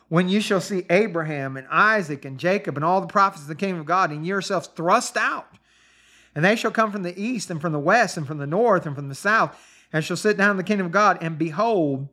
when 0.09 0.27
you 0.27 0.41
shall 0.41 0.59
see 0.59 0.85
Abraham 0.89 1.55
and 1.55 1.67
Isaac 1.69 2.25
and 2.25 2.39
Jacob 2.39 2.75
and 2.75 2.83
all 2.83 2.99
the 2.99 3.07
prophets 3.07 3.43
of 3.43 3.47
the 3.47 3.55
kingdom 3.55 3.79
of 3.79 3.85
God, 3.85 4.11
and 4.11 4.25
yourselves 4.25 4.67
thrust 4.67 5.15
out. 5.15 5.47
And 6.35 6.43
they 6.43 6.55
shall 6.55 6.71
come 6.71 6.91
from 6.91 7.03
the 7.03 7.19
east 7.19 7.49
and 7.49 7.61
from 7.61 7.73
the 7.73 7.79
west 7.79 8.17
and 8.17 8.27
from 8.27 8.39
the 8.39 8.47
north 8.47 8.85
and 8.85 8.95
from 8.95 9.07
the 9.07 9.15
south, 9.15 9.57
and 9.93 10.03
shall 10.03 10.17
sit 10.17 10.37
down 10.37 10.51
in 10.51 10.57
the 10.57 10.63
kingdom 10.63 10.87
of 10.87 10.91
God. 10.91 11.19
And 11.21 11.37
behold, 11.37 12.07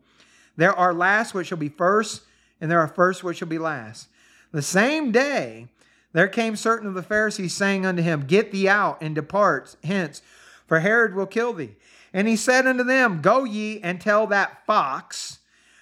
there 0.57 0.74
are 0.74 0.94
last 0.94 1.34
which 1.34 1.49
shall 1.49 1.59
be 1.59 1.68
first, 1.68 2.22
and 2.61 2.70
there 2.70 2.80
are 2.80 2.88
first 2.88 3.24
which 3.24 3.38
shall 3.38 3.49
be 3.49 3.59
last. 3.59 4.09
The 4.53 4.62
same 4.62 5.12
day 5.12 5.68
there 6.12 6.28
came 6.28 6.57
certain 6.57 6.88
of 6.88 6.94
the 6.94 7.03
Pharisees 7.03 7.55
saying 7.55 7.84
unto 7.84 8.03
him, 8.03 8.24
Get 8.26 8.53
thee 8.53 8.68
out 8.68 9.03
and 9.03 9.14
depart 9.14 9.76
hence, 9.84 10.22
for 10.66 10.80
Herod 10.80 11.14
will 11.14 11.26
kill 11.26 11.53
thee. 11.53 11.76
And 12.12 12.26
he 12.26 12.36
said 12.36 12.66
unto 12.66 12.84
them, 12.84 13.20
Go 13.20 13.44
ye 13.44 13.80
and 13.82 14.01
tell 14.01 14.26
that 14.28 14.64
fox, 14.64 15.40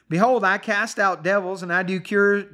Behold, 0.08 0.44
I 0.44 0.58
cast 0.58 0.98
out 0.98 1.24
devils, 1.24 1.62
and 1.62 1.72
I 1.72 1.82
do 1.82 2.00
cure 2.00 2.46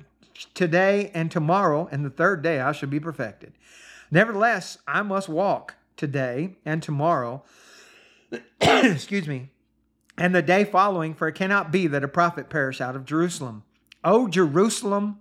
today 0.54 1.10
and 1.14 1.30
tomorrow, 1.30 1.88
and 1.90 2.04
the 2.04 2.10
third 2.10 2.42
day 2.42 2.60
I 2.60 2.72
shall 2.72 2.88
be 2.88 3.00
perfected. 3.00 3.52
Nevertheless, 4.10 4.78
I 4.86 5.02
must 5.02 5.28
walk 5.28 5.76
today 5.96 6.56
and 6.64 6.82
tomorrow, 6.82 7.42
excuse 8.60 9.26
me, 9.26 9.50
and 10.16 10.34
the 10.34 10.42
day 10.42 10.64
following, 10.64 11.14
for 11.14 11.28
it 11.28 11.34
cannot 11.34 11.72
be 11.72 11.86
that 11.86 12.04
a 12.04 12.08
prophet 12.08 12.50
perish 12.50 12.80
out 12.80 12.96
of 12.96 13.04
Jerusalem. 13.04 13.64
O 14.04 14.28
Jerusalem, 14.28 15.20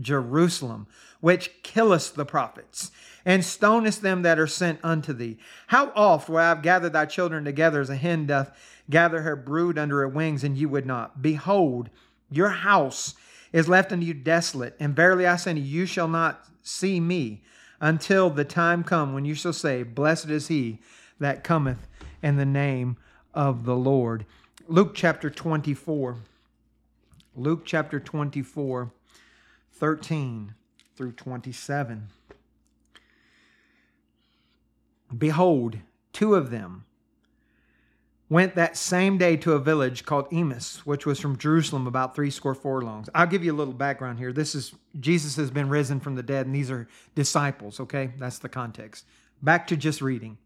Jerusalem, 0.00 0.86
which 1.20 1.62
killest 1.62 2.14
the 2.14 2.24
prophets, 2.24 2.90
and 3.24 3.44
stonest 3.44 4.02
them 4.02 4.22
that 4.22 4.38
are 4.38 4.46
sent 4.46 4.80
unto 4.82 5.12
thee. 5.12 5.38
How 5.68 5.92
oft 5.94 6.28
will 6.28 6.38
I 6.38 6.48
have 6.48 6.62
gathered 6.62 6.92
thy 6.92 7.06
children 7.06 7.44
together 7.44 7.80
as 7.80 7.90
a 7.90 7.96
hen 7.96 8.26
doth 8.26 8.50
gather 8.88 9.22
her 9.22 9.36
brood 9.36 9.78
under 9.78 9.98
her 9.98 10.08
wings, 10.08 10.42
and 10.42 10.56
you 10.56 10.68
would 10.68 10.86
not? 10.86 11.20
Behold, 11.20 11.90
your 12.30 12.48
house 12.48 13.14
is 13.52 13.68
left 13.68 13.92
unto 13.92 14.06
you 14.06 14.14
desolate, 14.14 14.76
and 14.80 14.96
verily 14.96 15.26
I 15.26 15.36
say 15.36 15.50
unto 15.50 15.62
you, 15.62 15.80
you 15.80 15.86
shall 15.86 16.08
not 16.08 16.46
see 16.62 17.00
me 17.00 17.42
until 17.80 18.30
the 18.30 18.44
time 18.44 18.84
come 18.84 19.12
when 19.12 19.24
you 19.24 19.34
shall 19.34 19.52
say, 19.52 19.82
Blessed 19.82 20.30
is 20.30 20.48
he 20.48 20.78
that 21.18 21.44
cometh 21.44 21.86
in 22.22 22.36
the 22.36 22.46
name 22.46 22.96
of 23.34 23.64
the 23.64 23.76
Lord. 23.76 24.26
Luke 24.68 24.94
chapter 24.94 25.30
24. 25.30 26.16
Luke 27.36 27.62
chapter 27.64 27.98
24, 27.98 28.92
13 29.80 30.54
through 30.94 31.12
27. 31.12 32.08
Behold, 35.16 35.78
two 36.12 36.34
of 36.34 36.50
them 36.50 36.84
went 38.28 38.54
that 38.54 38.76
same 38.76 39.18
day 39.18 39.36
to 39.38 39.54
a 39.54 39.58
village 39.58 40.04
called 40.04 40.28
Emmaus, 40.30 40.86
which 40.86 41.04
was 41.04 41.18
from 41.18 41.36
Jerusalem 41.36 41.86
about 41.86 42.14
three 42.14 42.30
score 42.30 42.54
furlongs. 42.54 43.08
I'll 43.14 43.26
give 43.26 43.42
you 43.42 43.52
a 43.52 43.56
little 43.56 43.74
background 43.74 44.18
here. 44.18 44.32
This 44.32 44.54
is 44.54 44.72
Jesus 45.00 45.34
has 45.36 45.50
been 45.50 45.68
risen 45.68 45.98
from 45.98 46.14
the 46.14 46.22
dead, 46.22 46.46
and 46.46 46.54
these 46.54 46.70
are 46.70 46.86
disciples, 47.14 47.80
okay? 47.80 48.12
That's 48.18 48.38
the 48.38 48.48
context. 48.48 49.06
Back 49.42 49.66
to 49.68 49.76
just 49.76 50.00
reading. 50.00 50.38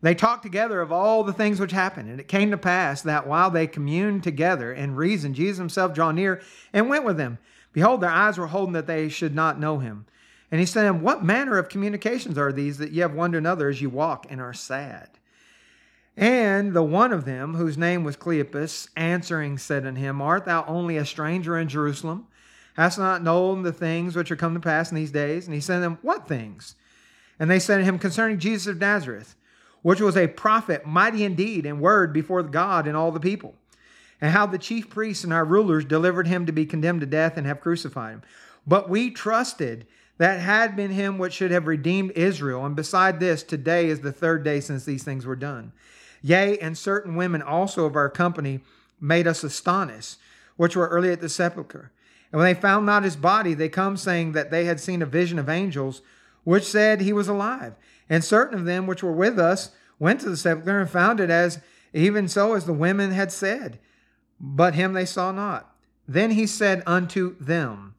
They 0.00 0.16
talked 0.16 0.42
together 0.42 0.80
of 0.80 0.90
all 0.90 1.22
the 1.22 1.32
things 1.32 1.60
which 1.60 1.70
happened, 1.70 2.08
and 2.10 2.18
it 2.18 2.26
came 2.26 2.50
to 2.50 2.58
pass 2.58 3.02
that 3.02 3.28
while 3.28 3.50
they 3.50 3.68
communed 3.68 4.24
together 4.24 4.72
and 4.72 4.96
reasoned, 4.96 5.36
Jesus 5.36 5.58
himself 5.58 5.94
drew 5.94 6.12
near 6.12 6.42
and 6.72 6.88
went 6.88 7.04
with 7.04 7.18
them. 7.18 7.38
Behold, 7.72 8.00
their 8.00 8.10
eyes 8.10 8.38
were 8.38 8.48
holden 8.48 8.74
that 8.74 8.86
they 8.86 9.08
should 9.08 9.34
not 9.34 9.58
know 9.58 9.78
him. 9.78 10.06
And 10.50 10.60
he 10.60 10.66
said 10.66 10.82
to 10.82 10.88
them, 10.88 11.02
What 11.02 11.24
manner 11.24 11.58
of 11.58 11.68
communications 11.68 12.36
are 12.36 12.52
these 12.52 12.78
that 12.78 12.92
ye 12.92 13.00
have 13.00 13.14
one 13.14 13.32
to 13.32 13.38
another 13.38 13.68
as 13.68 13.80
you 13.80 13.88
walk 13.88 14.26
and 14.28 14.40
are 14.40 14.52
sad? 14.52 15.08
And 16.14 16.74
the 16.74 16.82
one 16.82 17.12
of 17.12 17.24
them, 17.24 17.54
whose 17.54 17.78
name 17.78 18.04
was 18.04 18.18
Cleopas, 18.18 18.88
answering 18.94 19.56
said 19.56 19.86
unto 19.86 20.00
him, 20.00 20.20
Art 20.20 20.44
thou 20.44 20.64
only 20.66 20.98
a 20.98 21.06
stranger 21.06 21.58
in 21.58 21.68
Jerusalem? 21.68 22.26
Hast 22.74 22.98
not 22.98 23.22
known 23.22 23.62
the 23.62 23.72
things 23.72 24.14
which 24.14 24.30
are 24.30 24.36
come 24.36 24.54
to 24.54 24.60
pass 24.60 24.90
in 24.90 24.96
these 24.96 25.10
days? 25.10 25.46
And 25.46 25.54
he 25.54 25.60
said 25.60 25.76
to 25.76 25.80
them, 25.80 25.98
What 26.02 26.28
things? 26.28 26.74
And 27.38 27.50
they 27.50 27.58
said 27.58 27.78
to 27.78 27.84
him, 27.84 27.98
Concerning 27.98 28.38
Jesus 28.38 28.66
of 28.66 28.78
Nazareth, 28.78 29.36
which 29.80 30.00
was 30.00 30.16
a 30.16 30.28
prophet, 30.28 30.86
mighty 30.86 31.24
indeed 31.24 31.64
in 31.64 31.80
word 31.80 32.12
before 32.12 32.42
God 32.42 32.86
and 32.86 32.96
all 32.96 33.10
the 33.10 33.18
people 33.18 33.54
and 34.22 34.30
how 34.30 34.46
the 34.46 34.56
chief 34.56 34.88
priests 34.88 35.24
and 35.24 35.32
our 35.32 35.44
rulers 35.44 35.84
delivered 35.84 36.28
him 36.28 36.46
to 36.46 36.52
be 36.52 36.64
condemned 36.64 37.00
to 37.00 37.06
death 37.06 37.36
and 37.36 37.44
have 37.44 37.60
crucified 37.60 38.12
him. 38.14 38.22
But 38.64 38.88
we 38.88 39.10
trusted 39.10 39.84
that 40.18 40.38
had 40.38 40.76
been 40.76 40.92
him 40.92 41.18
which 41.18 41.32
should 41.32 41.50
have 41.50 41.66
redeemed 41.66 42.12
Israel. 42.12 42.64
And 42.64 42.76
beside 42.76 43.18
this, 43.18 43.42
today 43.42 43.88
is 43.88 44.00
the 44.00 44.12
third 44.12 44.44
day 44.44 44.60
since 44.60 44.84
these 44.84 45.02
things 45.02 45.26
were 45.26 45.34
done. 45.34 45.72
Yea, 46.22 46.56
and 46.58 46.78
certain 46.78 47.16
women 47.16 47.42
also 47.42 47.84
of 47.84 47.96
our 47.96 48.08
company 48.08 48.60
made 49.00 49.26
us 49.26 49.42
astonished, 49.42 50.18
which 50.56 50.76
were 50.76 50.86
early 50.86 51.10
at 51.10 51.20
the 51.20 51.28
sepulchre. 51.28 51.90
And 52.30 52.38
when 52.40 52.46
they 52.46 52.58
found 52.58 52.86
not 52.86 53.02
his 53.02 53.16
body, 53.16 53.54
they 53.54 53.68
come 53.68 53.96
saying 53.96 54.32
that 54.32 54.52
they 54.52 54.66
had 54.66 54.78
seen 54.78 55.02
a 55.02 55.06
vision 55.06 55.40
of 55.40 55.48
angels, 55.48 56.00
which 56.44 56.62
said 56.62 57.00
he 57.00 57.12
was 57.12 57.26
alive. 57.26 57.74
And 58.08 58.22
certain 58.22 58.56
of 58.56 58.66
them 58.66 58.86
which 58.86 59.02
were 59.02 59.10
with 59.10 59.40
us 59.40 59.72
went 59.98 60.20
to 60.20 60.30
the 60.30 60.36
sepulchre 60.36 60.78
and 60.78 60.88
found 60.88 61.18
it 61.18 61.28
as 61.30 61.58
even 61.92 62.28
so 62.28 62.54
as 62.54 62.66
the 62.66 62.72
women 62.72 63.10
had 63.10 63.32
said 63.32 63.80
but 64.42 64.74
him 64.74 64.92
they 64.92 65.06
saw 65.06 65.30
not. 65.30 65.74
Then 66.08 66.32
he 66.32 66.46
said 66.46 66.82
unto 66.84 67.36
them, 67.38 67.94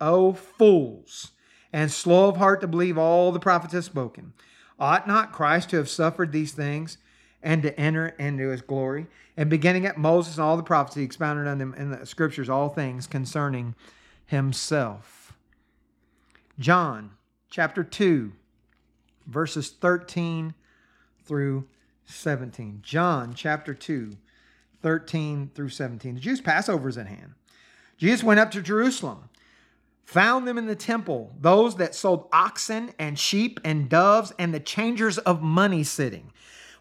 O 0.00 0.32
fools, 0.32 1.30
and 1.72 1.90
slow 1.90 2.28
of 2.28 2.36
heart 2.36 2.60
to 2.60 2.66
believe 2.66 2.98
all 2.98 3.30
the 3.30 3.38
prophets 3.38 3.72
have 3.72 3.84
spoken. 3.84 4.32
Ought 4.78 5.06
not 5.06 5.32
Christ 5.32 5.70
to 5.70 5.76
have 5.76 5.88
suffered 5.88 6.32
these 6.32 6.52
things 6.52 6.98
and 7.42 7.62
to 7.62 7.78
enter 7.80 8.08
into 8.18 8.48
his 8.48 8.60
glory? 8.60 9.06
And 9.36 9.48
beginning 9.48 9.86
at 9.86 9.96
Moses 9.96 10.36
and 10.36 10.44
all 10.44 10.56
the 10.56 10.64
prophets, 10.64 10.96
he 10.96 11.04
expounded 11.04 11.46
on 11.46 11.58
them 11.58 11.74
in 11.74 11.90
the 11.90 12.04
scriptures 12.06 12.48
all 12.48 12.68
things 12.68 13.06
concerning 13.06 13.76
himself. 14.26 15.32
John 16.58 17.12
chapter 17.50 17.84
2, 17.84 18.32
verses 19.26 19.70
13 19.70 20.54
through 21.24 21.66
17. 22.04 22.80
John 22.82 23.32
chapter 23.34 23.74
2 23.74 24.16
13 24.84 25.50
through 25.54 25.70
17. 25.70 26.16
The 26.16 26.20
Jews' 26.20 26.42
Passover 26.42 26.90
is 26.90 26.98
at 26.98 27.06
hand. 27.06 27.32
Jesus 27.96 28.22
went 28.22 28.38
up 28.38 28.50
to 28.50 28.60
Jerusalem, 28.60 29.30
found 30.04 30.46
them 30.46 30.58
in 30.58 30.66
the 30.66 30.76
temple, 30.76 31.34
those 31.40 31.76
that 31.76 31.94
sold 31.94 32.28
oxen 32.34 32.92
and 32.98 33.18
sheep 33.18 33.58
and 33.64 33.88
doves 33.88 34.34
and 34.38 34.52
the 34.52 34.60
changers 34.60 35.16
of 35.16 35.40
money 35.40 35.84
sitting. 35.84 36.30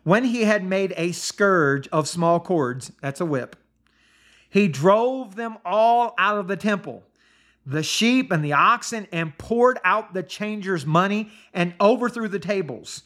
When 0.04 0.26
he 0.26 0.42
had 0.42 0.66
made 0.66 0.94
a 0.98 1.14
scourge 1.14 1.88
of 1.94 2.10
small 2.10 2.42
cords, 2.42 2.92
that's 3.02 3.22
a 3.22 3.26
whip, 3.26 3.56
he 4.50 4.68
drove 4.68 5.36
them 5.36 5.58
all 5.64 6.14
out 6.18 6.38
of 6.38 6.50
the 6.50 6.58
temple, 6.58 7.04
the 7.66 7.84
sheep 7.84 8.34
and 8.34 8.44
the 8.44 8.52
oxen, 8.52 9.08
and 9.14 9.38
poured 9.38 9.80
out 9.86 10.14
the 10.14 10.24
changers' 10.24 10.86
money 10.86 11.32
and 11.54 11.74
overthrew 11.80 12.28
the 12.28 12.38
tables 12.38 13.04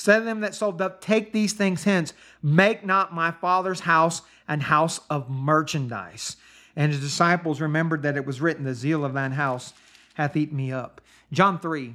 Said 0.00 0.20
to 0.20 0.24
them 0.24 0.40
that 0.40 0.54
sold 0.54 0.80
up, 0.80 1.02
Take 1.02 1.30
these 1.30 1.52
things 1.52 1.84
hence, 1.84 2.14
make 2.42 2.86
not 2.86 3.12
my 3.12 3.30
father's 3.30 3.80
house 3.80 4.22
an 4.48 4.60
house 4.60 4.98
of 5.10 5.28
merchandise. 5.28 6.38
And 6.74 6.90
his 6.90 7.02
disciples 7.02 7.60
remembered 7.60 8.02
that 8.04 8.16
it 8.16 8.24
was 8.24 8.40
written, 8.40 8.64
The 8.64 8.72
zeal 8.72 9.04
of 9.04 9.12
thine 9.12 9.32
house 9.32 9.74
hath 10.14 10.38
eaten 10.38 10.56
me 10.56 10.72
up. 10.72 11.02
John 11.32 11.58
3, 11.58 11.94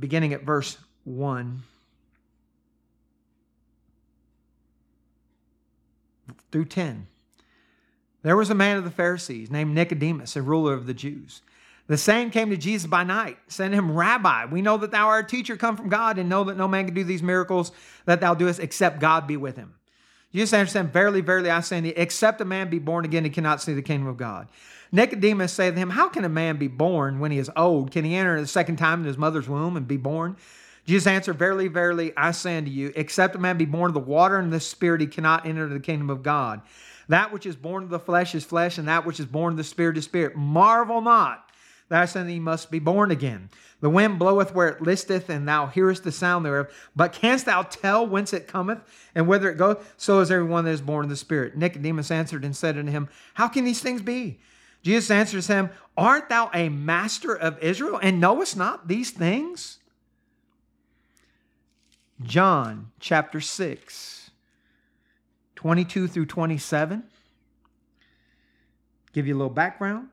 beginning 0.00 0.32
at 0.32 0.42
verse 0.42 0.76
1. 1.04 1.62
Through 6.50 6.64
10. 6.64 7.06
There 8.22 8.36
was 8.36 8.50
a 8.50 8.56
man 8.56 8.76
of 8.76 8.82
the 8.82 8.90
Pharisees 8.90 9.52
named 9.52 9.72
Nicodemus, 9.72 10.34
a 10.34 10.42
ruler 10.42 10.74
of 10.74 10.88
the 10.88 10.94
Jews. 10.94 11.42
The 11.88 11.96
same 11.96 12.30
came 12.30 12.50
to 12.50 12.56
Jesus 12.56 12.88
by 12.88 13.04
night, 13.04 13.38
saying 13.48 13.70
to 13.70 13.76
him, 13.76 13.96
Rabbi, 13.96 14.46
we 14.46 14.60
know 14.60 14.76
that 14.78 14.90
thou 14.90 15.06
art 15.06 15.26
a 15.26 15.28
teacher 15.28 15.56
come 15.56 15.76
from 15.76 15.88
God, 15.88 16.18
and 16.18 16.28
know 16.28 16.44
that 16.44 16.56
no 16.56 16.66
man 16.66 16.86
can 16.86 16.94
do 16.94 17.04
these 17.04 17.22
miracles 17.22 17.70
that 18.06 18.20
thou 18.20 18.34
doest 18.34 18.58
except 18.58 19.00
God 19.00 19.26
be 19.26 19.36
with 19.36 19.56
him. 19.56 19.74
Jesus 20.32 20.52
answered 20.52 20.80
him, 20.80 20.90
Verily, 20.90 21.20
verily, 21.20 21.50
I 21.50 21.60
say 21.60 21.78
unto 21.78 21.90
thee, 21.90 21.96
except 21.96 22.40
a 22.40 22.44
man 22.44 22.68
be 22.68 22.80
born 22.80 23.04
again, 23.04 23.24
he 23.24 23.30
cannot 23.30 23.62
see 23.62 23.72
the 23.72 23.82
kingdom 23.82 24.08
of 24.08 24.16
God. 24.16 24.48
Nicodemus 24.90 25.52
said 25.52 25.74
to 25.74 25.80
him, 25.80 25.90
How 25.90 26.08
can 26.08 26.24
a 26.24 26.28
man 26.28 26.56
be 26.56 26.68
born 26.68 27.20
when 27.20 27.30
he 27.30 27.38
is 27.38 27.50
old? 27.56 27.92
Can 27.92 28.04
he 28.04 28.16
enter 28.16 28.40
the 28.40 28.46
second 28.46 28.76
time 28.76 29.00
in 29.00 29.06
his 29.06 29.18
mother's 29.18 29.48
womb 29.48 29.76
and 29.76 29.86
be 29.86 29.96
born? 29.96 30.36
Jesus 30.86 31.06
answered, 31.06 31.38
Verily, 31.38 31.68
verily, 31.68 32.12
I 32.16 32.32
say 32.32 32.58
unto 32.58 32.70
you, 32.70 32.92
except 32.96 33.34
a 33.34 33.38
man 33.38 33.58
be 33.58 33.64
born 33.64 33.90
of 33.90 33.94
the 33.94 34.00
water 34.00 34.38
and 34.38 34.52
the 34.52 34.60
Spirit, 34.60 35.00
he 35.00 35.06
cannot 35.06 35.46
enter 35.46 35.68
the 35.68 35.80
kingdom 35.80 36.10
of 36.10 36.22
God. 36.22 36.62
That 37.08 37.32
which 37.32 37.46
is 37.46 37.56
born 37.56 37.84
of 37.84 37.90
the 37.90 37.98
flesh 38.00 38.34
is 38.34 38.44
flesh, 38.44 38.78
and 38.78 38.88
that 38.88 39.06
which 39.06 39.20
is 39.20 39.26
born 39.26 39.52
of 39.52 39.56
the 39.56 39.64
Spirit 39.64 39.96
is 39.96 40.04
spirit. 40.04 40.36
Marvel 40.36 41.00
not 41.00 41.45
I 41.90 42.06
he 42.06 42.40
must 42.40 42.70
be 42.70 42.78
born 42.78 43.10
again. 43.10 43.48
The 43.80 43.90
wind 43.90 44.18
bloweth 44.18 44.54
where 44.54 44.68
it 44.68 44.82
listeth, 44.82 45.28
and 45.28 45.46
thou 45.46 45.66
hearest 45.66 46.02
the 46.02 46.10
sound 46.10 46.44
thereof. 46.44 46.68
But 46.96 47.12
canst 47.12 47.46
thou 47.46 47.62
tell 47.62 48.06
whence 48.06 48.32
it 48.32 48.48
cometh 48.48 48.80
and 49.14 49.28
whither 49.28 49.50
it 49.50 49.58
goeth? 49.58 49.94
So 49.96 50.20
is 50.20 50.30
every 50.30 50.46
one 50.46 50.64
that 50.64 50.72
is 50.72 50.80
born 50.80 51.04
of 51.04 51.10
the 51.10 51.16
Spirit. 51.16 51.56
Nicodemus 51.56 52.10
answered 52.10 52.44
and 52.44 52.56
said 52.56 52.76
unto 52.76 52.90
him, 52.90 53.08
How 53.34 53.48
can 53.48 53.64
these 53.64 53.80
things 53.80 54.02
be? 54.02 54.40
Jesus 54.82 55.10
answered 55.10 55.44
him, 55.44 55.70
Art 55.96 56.28
thou 56.28 56.50
a 56.52 56.68
master 56.68 57.34
of 57.34 57.58
Israel, 57.62 58.00
and 58.02 58.20
knowest 58.20 58.56
not 58.56 58.88
these 58.88 59.10
things? 59.10 59.78
John 62.22 62.92
chapter 62.98 63.40
6, 63.40 64.30
22 65.54 66.08
through 66.08 66.26
27. 66.26 67.04
Give 69.12 69.26
you 69.26 69.34
a 69.34 69.38
little 69.38 69.50
background. 69.50 70.08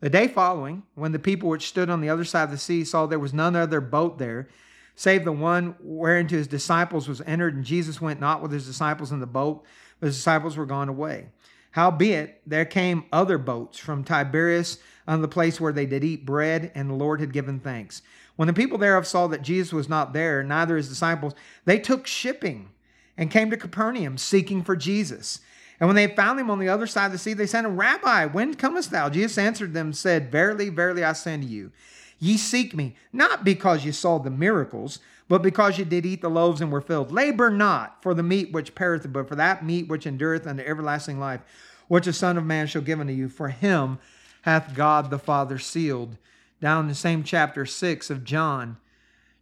The 0.00 0.10
day 0.10 0.28
following, 0.28 0.84
when 0.94 1.10
the 1.10 1.18
people 1.18 1.48
which 1.48 1.66
stood 1.66 1.90
on 1.90 2.00
the 2.00 2.08
other 2.08 2.24
side 2.24 2.44
of 2.44 2.50
the 2.52 2.58
sea 2.58 2.84
saw 2.84 3.06
there 3.06 3.18
was 3.18 3.34
none 3.34 3.56
other 3.56 3.80
boat 3.80 4.18
there, 4.18 4.48
save 4.94 5.24
the 5.24 5.32
one 5.32 5.74
whereinto 5.82 6.36
his 6.36 6.46
disciples 6.46 7.08
was 7.08 7.20
entered, 7.22 7.56
and 7.56 7.64
Jesus 7.64 8.00
went 8.00 8.20
not 8.20 8.40
with 8.40 8.52
his 8.52 8.64
disciples 8.66 9.10
in 9.10 9.18
the 9.18 9.26
boat, 9.26 9.64
but 9.98 10.06
his 10.06 10.16
disciples 10.16 10.56
were 10.56 10.66
gone 10.66 10.88
away. 10.88 11.30
Howbeit, 11.72 12.42
there 12.46 12.64
came 12.64 13.06
other 13.12 13.38
boats 13.38 13.78
from 13.78 14.04
Tiberias 14.04 14.78
on 15.08 15.20
the 15.20 15.26
place 15.26 15.60
where 15.60 15.72
they 15.72 15.86
did 15.86 16.04
eat 16.04 16.24
bread, 16.24 16.70
and 16.76 16.88
the 16.88 16.94
Lord 16.94 17.18
had 17.20 17.32
given 17.32 17.58
thanks. 17.58 18.02
When 18.36 18.46
the 18.46 18.54
people 18.54 18.78
thereof 18.78 19.04
saw 19.04 19.26
that 19.26 19.42
Jesus 19.42 19.72
was 19.72 19.88
not 19.88 20.12
there, 20.12 20.44
neither 20.44 20.76
his 20.76 20.88
disciples, 20.88 21.34
they 21.64 21.80
took 21.80 22.06
shipping 22.06 22.70
and 23.16 23.32
came 23.32 23.50
to 23.50 23.56
Capernaum, 23.56 24.16
seeking 24.16 24.62
for 24.62 24.76
Jesus. 24.76 25.40
And 25.80 25.88
when 25.88 25.96
they 25.96 26.08
found 26.08 26.40
him 26.40 26.50
on 26.50 26.58
the 26.58 26.68
other 26.68 26.86
side 26.86 27.06
of 27.06 27.12
the 27.12 27.18
sea, 27.18 27.34
they 27.34 27.46
said, 27.46 27.64
Rabbi, 27.64 28.26
when 28.26 28.54
comest 28.54 28.90
thou? 28.90 29.08
Jesus 29.08 29.38
answered 29.38 29.74
them, 29.74 29.92
said, 29.92 30.32
Verily, 30.32 30.70
verily, 30.70 31.04
I 31.04 31.12
say 31.12 31.36
you, 31.36 31.70
ye 32.18 32.36
seek 32.36 32.74
me, 32.74 32.96
not 33.12 33.44
because 33.44 33.84
ye 33.84 33.92
saw 33.92 34.18
the 34.18 34.30
miracles, 34.30 34.98
but 35.28 35.42
because 35.42 35.78
ye 35.78 35.84
did 35.84 36.06
eat 36.06 36.20
the 36.20 36.30
loaves 36.30 36.60
and 36.60 36.72
were 36.72 36.80
filled. 36.80 37.12
Labor 37.12 37.50
not 37.50 38.02
for 38.02 38.14
the 38.14 38.22
meat 38.22 38.50
which 38.50 38.74
perisheth, 38.74 39.12
but 39.12 39.28
for 39.28 39.36
that 39.36 39.64
meat 39.64 39.86
which 39.88 40.06
endureth 40.06 40.46
unto 40.46 40.62
everlasting 40.62 41.20
life, 41.20 41.42
which 41.86 42.06
the 42.06 42.12
Son 42.12 42.36
of 42.36 42.44
Man 42.44 42.66
shall 42.66 42.82
give 42.82 42.98
unto 42.98 43.12
you. 43.12 43.28
For 43.28 43.48
him 43.48 43.98
hath 44.42 44.74
God 44.74 45.10
the 45.10 45.18
Father 45.18 45.58
sealed. 45.58 46.16
Down 46.60 46.84
in 46.84 46.88
the 46.88 46.94
same 46.94 47.22
chapter 47.22 47.64
6 47.64 48.10
of 48.10 48.24
John, 48.24 48.78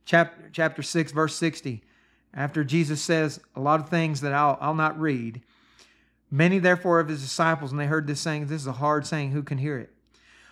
chapter, 0.05 0.51
chapter 0.53 0.83
6, 0.83 1.13
verse 1.13 1.35
60, 1.37 1.83
after 2.35 2.63
Jesus 2.63 3.01
says 3.01 3.41
a 3.55 3.61
lot 3.61 3.81
of 3.81 3.89
things 3.89 4.21
that 4.21 4.35
I'll, 4.35 4.59
I'll 4.61 4.75
not 4.75 5.01
read, 5.01 5.41
Many, 6.31 6.59
therefore, 6.59 7.01
of 7.01 7.09
his 7.09 7.23
disciples, 7.23 7.71
when 7.71 7.79
they 7.79 7.87
heard 7.87 8.07
this 8.07 8.21
saying, 8.21 8.47
This 8.47 8.63
is 8.63 8.67
a 8.67 8.73
hard 8.73 9.07
saying, 9.07 9.31
who 9.31 9.43
can 9.43 9.59
hear 9.59 9.79
it? 9.79 9.91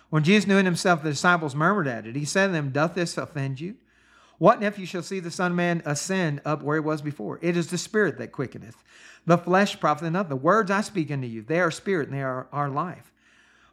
When 0.09 0.23
Jesus 0.23 0.47
knew 0.47 0.57
in 0.57 0.65
himself 0.65 1.03
the 1.03 1.09
disciples 1.09 1.55
murmured 1.55 1.87
at 1.87 2.05
it, 2.05 2.15
he 2.15 2.25
said 2.25 2.47
to 2.47 2.53
them, 2.53 2.71
Doth 2.71 2.93
this 2.93 3.17
offend 3.17 3.59
you? 3.59 3.75
What 4.37 4.63
if 4.63 4.77
you 4.77 4.85
shall 4.85 5.03
see 5.03 5.19
the 5.19 5.31
Son 5.31 5.51
of 5.51 5.57
Man 5.57 5.81
ascend 5.85 6.41
up 6.45 6.61
where 6.61 6.77
he 6.77 6.81
was 6.81 7.01
before? 7.01 7.39
It 7.41 7.55
is 7.57 7.67
the 7.67 7.77
Spirit 7.77 8.17
that 8.17 8.31
quickeneth. 8.31 8.83
The 9.25 9.37
flesh 9.37 9.79
profiteth 9.79 10.13
not. 10.13 10.29
The 10.29 10.35
words 10.35 10.69
I 10.69 10.81
speak 10.81 11.09
unto 11.11 11.27
you, 11.27 11.41
they 11.41 11.59
are 11.59 11.71
spirit 11.71 12.09
and 12.09 12.17
they 12.17 12.21
are, 12.21 12.47
are 12.51 12.69
life. 12.69 13.11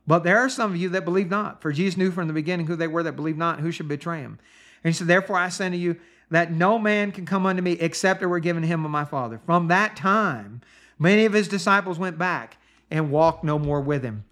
But 0.07 0.24
there 0.24 0.38
are 0.38 0.48
some 0.48 0.72
of 0.72 0.76
you 0.76 0.88
that 0.90 1.05
believe 1.05 1.30
not. 1.30 1.61
For 1.61 1.72
Jesus 1.72 1.96
knew 1.96 2.11
from 2.11 2.26
the 2.26 2.32
beginning 2.32 2.66
who 2.66 2.76
they 2.76 2.88
were 2.88 3.03
that 3.03 3.16
believed 3.16 3.38
not, 3.38 3.61
who 3.61 3.70
should 3.70 3.88
betray 3.88 4.20
him. 4.20 4.38
And 4.82 4.92
he 4.92 4.96
said, 4.96 5.07
Therefore 5.07 5.36
I 5.36 5.48
say 5.48 5.66
unto 5.66 5.78
you 5.78 5.96
that 6.30 6.50
no 6.50 6.78
man 6.78 7.12
can 7.12 7.26
come 7.26 7.44
unto 7.44 7.62
me 7.62 7.72
except 7.72 8.22
it 8.22 8.26
were 8.26 8.40
given 8.40 8.62
him 8.62 8.84
of 8.84 8.90
my 8.90 9.05
Father. 9.05 9.40
From 9.44 9.68
that 9.68 9.96
time, 9.96 10.62
Many 11.03 11.24
of 11.24 11.32
his 11.32 11.48
disciples 11.48 11.98
went 11.98 12.16
back 12.16 12.59
and 12.88 13.11
walked 13.11 13.42
no 13.42 13.59
more 13.59 13.80
with 13.80 14.05
him. 14.05 14.22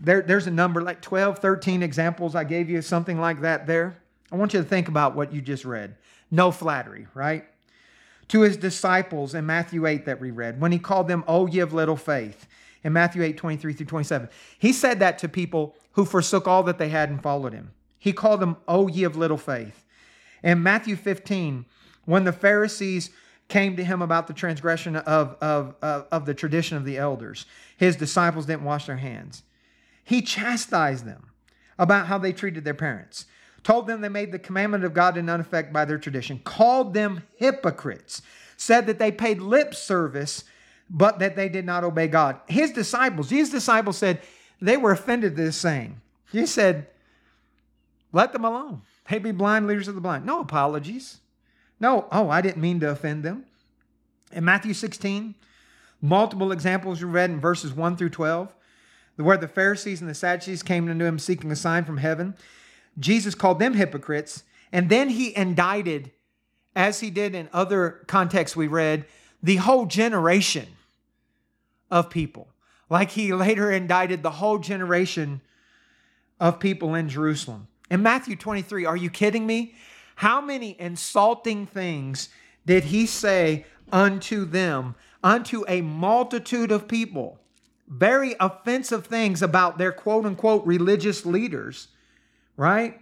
There, 0.00 0.22
there's 0.22 0.46
a 0.46 0.50
number 0.50 0.80
like 0.80 1.02
12, 1.02 1.40
13 1.40 1.82
examples. 1.82 2.34
I 2.34 2.42
gave 2.42 2.70
you 2.70 2.80
something 2.80 3.20
like 3.20 3.42
that 3.42 3.66
there. 3.66 3.98
I 4.32 4.36
want 4.36 4.54
you 4.54 4.62
to 4.62 4.66
think 4.66 4.88
about 4.88 5.14
what 5.14 5.34
you 5.34 5.42
just 5.42 5.66
read. 5.66 5.96
No 6.30 6.50
flattery, 6.50 7.06
right? 7.12 7.44
To 8.28 8.40
his 8.40 8.56
disciples 8.56 9.34
in 9.34 9.44
Matthew 9.44 9.86
8 9.86 10.06
that 10.06 10.22
we 10.22 10.30
read, 10.30 10.58
when 10.58 10.72
he 10.72 10.78
called 10.78 11.06
them, 11.06 11.22
Oh, 11.28 11.46
ye 11.46 11.60
of 11.60 11.74
little 11.74 11.96
faith, 11.96 12.46
in 12.82 12.94
Matthew 12.94 13.22
8, 13.22 13.36
23 13.36 13.74
through 13.74 13.86
27. 13.86 14.30
He 14.58 14.72
said 14.72 15.00
that 15.00 15.18
to 15.18 15.28
people 15.28 15.76
who 15.92 16.06
forsook 16.06 16.48
all 16.48 16.62
that 16.62 16.78
they 16.78 16.88
had 16.88 17.10
and 17.10 17.22
followed 17.22 17.52
him. 17.52 17.72
He 17.98 18.14
called 18.14 18.40
them, 18.40 18.56
Oh, 18.66 18.88
ye 18.88 19.04
of 19.04 19.16
little 19.16 19.36
faith. 19.36 19.84
In 20.42 20.62
Matthew 20.62 20.96
15, 20.96 21.66
when 22.06 22.24
the 22.24 22.32
Pharisees 22.32 23.10
came 23.48 23.76
to 23.76 23.84
him 23.84 24.02
about 24.02 24.26
the 24.26 24.32
transgression 24.32 24.96
of, 24.96 25.36
of, 25.40 25.74
of, 25.80 26.06
of, 26.10 26.26
the 26.26 26.34
tradition 26.34 26.76
of 26.76 26.84
the 26.84 26.98
elders. 26.98 27.46
His 27.76 27.96
disciples 27.96 28.46
didn't 28.46 28.64
wash 28.64 28.86
their 28.86 28.96
hands. 28.96 29.42
He 30.02 30.22
chastised 30.22 31.04
them 31.04 31.30
about 31.78 32.06
how 32.06 32.18
they 32.18 32.32
treated 32.32 32.64
their 32.64 32.74
parents, 32.74 33.26
told 33.62 33.86
them 33.86 34.00
they 34.00 34.08
made 34.08 34.32
the 34.32 34.38
commandment 34.38 34.84
of 34.84 34.94
God 34.94 35.16
in 35.16 35.28
effect 35.28 35.72
by 35.72 35.84
their 35.84 35.98
tradition, 35.98 36.40
called 36.44 36.94
them 36.94 37.22
hypocrites, 37.36 38.22
said 38.56 38.86
that 38.86 38.98
they 38.98 39.12
paid 39.12 39.40
lip 39.40 39.74
service, 39.74 40.44
but 40.88 41.18
that 41.18 41.36
they 41.36 41.48
did 41.48 41.64
not 41.64 41.84
obey 41.84 42.08
God. 42.08 42.40
His 42.48 42.72
disciples, 42.72 43.28
Jesus' 43.28 43.50
disciples 43.50 43.98
said 43.98 44.22
they 44.60 44.76
were 44.76 44.92
offended 44.92 45.32
at 45.32 45.36
this 45.36 45.56
saying. 45.56 46.00
He 46.32 46.46
said, 46.46 46.86
let 48.12 48.32
them 48.32 48.44
alone. 48.44 48.82
They 49.10 49.18
be 49.18 49.32
blind 49.32 49.66
leaders 49.66 49.88
of 49.88 49.94
the 49.94 50.00
blind. 50.00 50.24
No 50.24 50.40
apologies. 50.40 51.18
No, 51.78 52.06
oh, 52.10 52.30
I 52.30 52.40
didn't 52.40 52.60
mean 52.60 52.80
to 52.80 52.90
offend 52.90 53.22
them. 53.22 53.44
In 54.32 54.44
Matthew 54.44 54.74
16, 54.74 55.34
multiple 56.00 56.52
examples 56.52 57.02
are 57.02 57.06
read 57.06 57.30
in 57.30 57.40
verses 57.40 57.72
1 57.72 57.96
through 57.96 58.10
12, 58.10 58.54
where 59.16 59.36
the 59.36 59.48
Pharisees 59.48 60.00
and 60.00 60.10
the 60.10 60.14
Sadducees 60.14 60.62
came 60.62 60.88
unto 60.88 61.04
him 61.04 61.18
seeking 61.18 61.50
a 61.50 61.56
sign 61.56 61.84
from 61.84 61.98
heaven. 61.98 62.34
Jesus 62.98 63.34
called 63.34 63.58
them 63.58 63.74
hypocrites, 63.74 64.44
and 64.72 64.88
then 64.88 65.10
he 65.10 65.36
indicted, 65.36 66.10
as 66.74 67.00
he 67.00 67.10
did 67.10 67.34
in 67.34 67.48
other 67.52 68.02
contexts 68.06 68.56
we 68.56 68.66
read, 68.66 69.04
the 69.42 69.56
whole 69.56 69.86
generation 69.86 70.66
of 71.90 72.10
people. 72.10 72.48
Like 72.88 73.10
he 73.10 73.32
later 73.32 73.70
indicted 73.70 74.22
the 74.22 74.30
whole 74.30 74.58
generation 74.58 75.40
of 76.40 76.60
people 76.60 76.94
in 76.94 77.08
Jerusalem. 77.08 77.68
In 77.90 78.02
Matthew 78.02 78.36
23, 78.36 78.84
are 78.84 78.96
you 78.96 79.10
kidding 79.10 79.46
me? 79.46 79.74
How 80.16 80.40
many 80.40 80.76
insulting 80.80 81.66
things 81.66 82.30
did 82.64 82.84
he 82.84 83.06
say 83.06 83.66
unto 83.92 84.44
them, 84.44 84.94
unto 85.22 85.64
a 85.68 85.82
multitude 85.82 86.72
of 86.72 86.88
people? 86.88 87.38
Very 87.86 88.34
offensive 88.40 89.06
things 89.06 89.42
about 89.42 89.78
their 89.78 89.92
quote 89.92 90.24
unquote 90.24 90.66
religious 90.66 91.24
leaders, 91.24 91.88
right? 92.56 92.98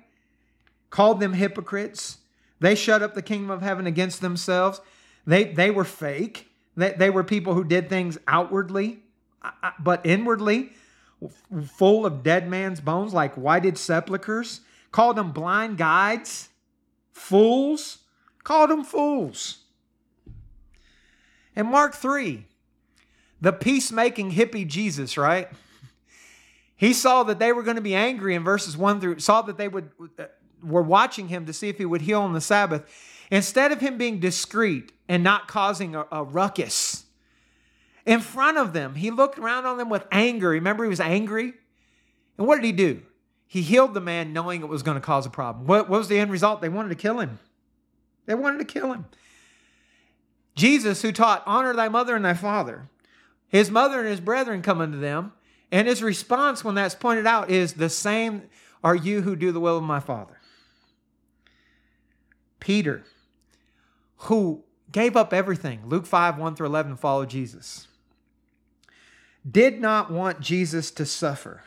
Called 0.90 1.20
them 1.20 1.34
hypocrites. 1.34 2.18
They 2.58 2.74
shut 2.74 3.02
up 3.02 3.14
the 3.14 3.22
kingdom 3.22 3.50
of 3.50 3.62
heaven 3.62 3.86
against 3.86 4.20
themselves. 4.20 4.80
They, 5.24 5.44
they 5.44 5.70
were 5.70 5.84
fake. 5.84 6.48
They, 6.76 6.92
they 6.92 7.10
were 7.10 7.24
people 7.24 7.54
who 7.54 7.64
did 7.64 7.88
things 7.88 8.18
outwardly, 8.26 8.98
uh, 9.40 9.52
uh, 9.62 9.70
but 9.78 10.04
inwardly 10.04 10.72
full 11.76 12.04
of 12.04 12.24
dead 12.24 12.50
man's 12.50 12.80
bones, 12.80 13.14
like 13.14 13.34
whited 13.34 13.78
sepulchres. 13.78 14.62
Called 14.90 15.16
them 15.16 15.30
blind 15.30 15.78
guides 15.78 16.48
Fools? 17.14 17.98
Called 18.42 18.68
them 18.68 18.84
fools. 18.84 19.58
And 21.56 21.68
Mark 21.68 21.94
3, 21.94 22.44
the 23.40 23.52
peacemaking 23.52 24.32
hippie 24.32 24.66
Jesus, 24.66 25.16
right? 25.16 25.48
He 26.76 26.92
saw 26.92 27.22
that 27.22 27.38
they 27.38 27.52
were 27.52 27.62
going 27.62 27.76
to 27.76 27.82
be 27.82 27.94
angry 27.94 28.34
in 28.34 28.42
verses 28.42 28.76
1 28.76 29.00
through, 29.00 29.20
saw 29.20 29.40
that 29.42 29.56
they 29.56 29.68
would, 29.68 29.90
uh, 30.18 30.24
were 30.62 30.82
watching 30.82 31.28
him 31.28 31.46
to 31.46 31.52
see 31.52 31.68
if 31.68 31.78
he 31.78 31.84
would 31.84 32.02
heal 32.02 32.20
on 32.20 32.32
the 32.32 32.40
Sabbath. 32.40 32.82
Instead 33.30 33.70
of 33.70 33.80
him 33.80 33.96
being 33.96 34.18
discreet 34.18 34.92
and 35.08 35.22
not 35.22 35.46
causing 35.46 35.94
a, 35.94 36.04
a 36.10 36.24
ruckus 36.24 37.04
in 38.04 38.20
front 38.20 38.58
of 38.58 38.72
them, 38.72 38.96
he 38.96 39.10
looked 39.12 39.38
around 39.38 39.64
on 39.64 39.78
them 39.78 39.88
with 39.88 40.04
anger. 40.10 40.50
Remember, 40.50 40.82
he 40.82 40.90
was 40.90 41.00
angry? 41.00 41.54
And 42.36 42.46
what 42.46 42.56
did 42.56 42.64
he 42.64 42.72
do? 42.72 43.02
He 43.46 43.62
healed 43.62 43.94
the 43.94 44.00
man 44.00 44.32
knowing 44.32 44.62
it 44.62 44.68
was 44.68 44.82
going 44.82 44.96
to 44.96 45.00
cause 45.00 45.26
a 45.26 45.30
problem. 45.30 45.66
What, 45.66 45.88
what 45.88 45.98
was 45.98 46.08
the 46.08 46.18
end 46.18 46.30
result? 46.30 46.60
They 46.60 46.68
wanted 46.68 46.88
to 46.90 46.94
kill 46.94 47.20
him. 47.20 47.38
They 48.26 48.34
wanted 48.34 48.58
to 48.58 48.64
kill 48.64 48.92
him. 48.92 49.06
Jesus, 50.54 51.02
who 51.02 51.12
taught, 51.12 51.42
Honor 51.46 51.74
thy 51.74 51.88
mother 51.88 52.16
and 52.16 52.24
thy 52.24 52.34
father, 52.34 52.88
his 53.48 53.70
mother 53.70 54.00
and 54.00 54.08
his 54.08 54.20
brethren 54.20 54.62
come 54.62 54.80
unto 54.80 54.98
them. 54.98 55.32
And 55.70 55.88
his 55.88 56.02
response 56.02 56.62
when 56.62 56.76
that's 56.76 56.94
pointed 56.94 57.26
out 57.26 57.50
is, 57.50 57.74
The 57.74 57.88
same 57.88 58.42
are 58.82 58.94
you 58.94 59.22
who 59.22 59.34
do 59.34 59.50
the 59.50 59.60
will 59.60 59.78
of 59.78 59.82
my 59.82 59.98
Father. 59.98 60.38
Peter, 62.60 63.04
who 64.16 64.62
gave 64.92 65.16
up 65.16 65.32
everything, 65.32 65.80
Luke 65.86 66.06
5 66.06 66.38
1 66.38 66.54
through 66.54 66.66
11, 66.66 66.96
followed 66.96 67.30
Jesus, 67.30 67.88
did 69.48 69.80
not 69.80 70.10
want 70.10 70.40
Jesus 70.40 70.90
to 70.92 71.04
suffer. 71.04 71.62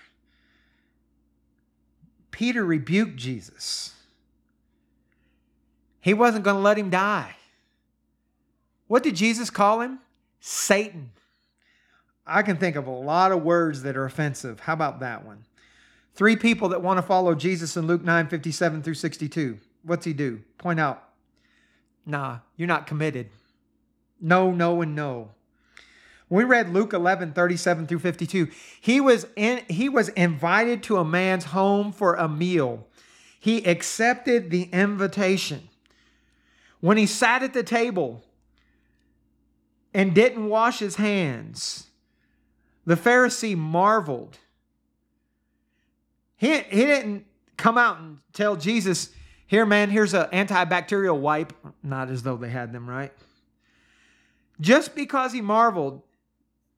Peter 2.31 2.63
rebuked 2.63 3.15
Jesus. 3.15 3.93
He 5.99 6.13
wasn't 6.13 6.45
going 6.45 6.57
to 6.57 6.61
let 6.61 6.77
him 6.77 6.89
die. 6.89 7.35
What 8.87 9.03
did 9.03 9.15
Jesus 9.15 9.49
call 9.49 9.81
him? 9.81 9.99
Satan. 10.39 11.11
I 12.25 12.41
can 12.41 12.57
think 12.57 12.75
of 12.75 12.87
a 12.87 12.91
lot 12.91 13.31
of 13.31 13.43
words 13.43 13.83
that 13.83 13.97
are 13.97 14.05
offensive. 14.05 14.61
How 14.61 14.73
about 14.73 14.99
that 14.99 15.25
one? 15.25 15.45
Three 16.13 16.35
people 16.35 16.69
that 16.69 16.81
want 16.81 16.97
to 16.97 17.01
follow 17.01 17.35
Jesus 17.35 17.77
in 17.77 17.87
Luke 17.87 18.03
9 18.03 18.27
57 18.27 18.81
through 18.83 18.93
62. 18.95 19.59
What's 19.83 20.05
he 20.05 20.13
do? 20.13 20.41
Point 20.57 20.79
out, 20.79 21.03
nah, 22.05 22.39
you're 22.55 22.67
not 22.67 22.87
committed. 22.87 23.29
No, 24.19 24.51
no, 24.51 24.81
and 24.81 24.95
no. 24.95 25.31
We 26.29 26.43
read 26.43 26.73
Luke 26.73 26.93
11 26.93 27.33
37 27.33 27.87
through 27.87 27.99
52, 27.99 28.49
he 28.81 28.99
was, 28.99 29.27
in, 29.35 29.61
he 29.69 29.87
was 29.87 30.09
invited 30.09 30.83
to 30.83 30.97
a 30.97 31.05
man's 31.05 31.45
home 31.45 31.91
for 31.91 32.15
a 32.15 32.27
meal. 32.27 32.85
He 33.39 33.65
accepted 33.65 34.49
the 34.49 34.63
invitation. 34.73 35.69
When 36.81 36.97
he 36.97 37.05
sat 37.05 37.43
at 37.43 37.53
the 37.53 37.63
table 37.63 38.23
and 39.93 40.13
didn't 40.13 40.49
wash 40.49 40.79
his 40.79 40.95
hands, 40.95 41.87
the 42.85 42.95
Pharisee 42.95 43.57
marveled. 43.57 44.37
He, 46.35 46.59
he 46.59 46.85
didn't 46.85 47.25
come 47.55 47.77
out 47.77 47.99
and 47.99 48.19
tell 48.33 48.55
Jesus, 48.55 49.09
here, 49.47 49.65
man, 49.65 49.89
here's 49.89 50.13
an 50.13 50.27
antibacterial 50.27 51.17
wipe. 51.17 51.53
Not 51.81 52.09
as 52.09 52.23
though 52.23 52.37
they 52.37 52.49
had 52.49 52.73
them, 52.73 52.87
right? 52.87 53.13
Just 54.59 54.93
because 54.93 55.33
he 55.33 55.41
marveled, 55.41 56.01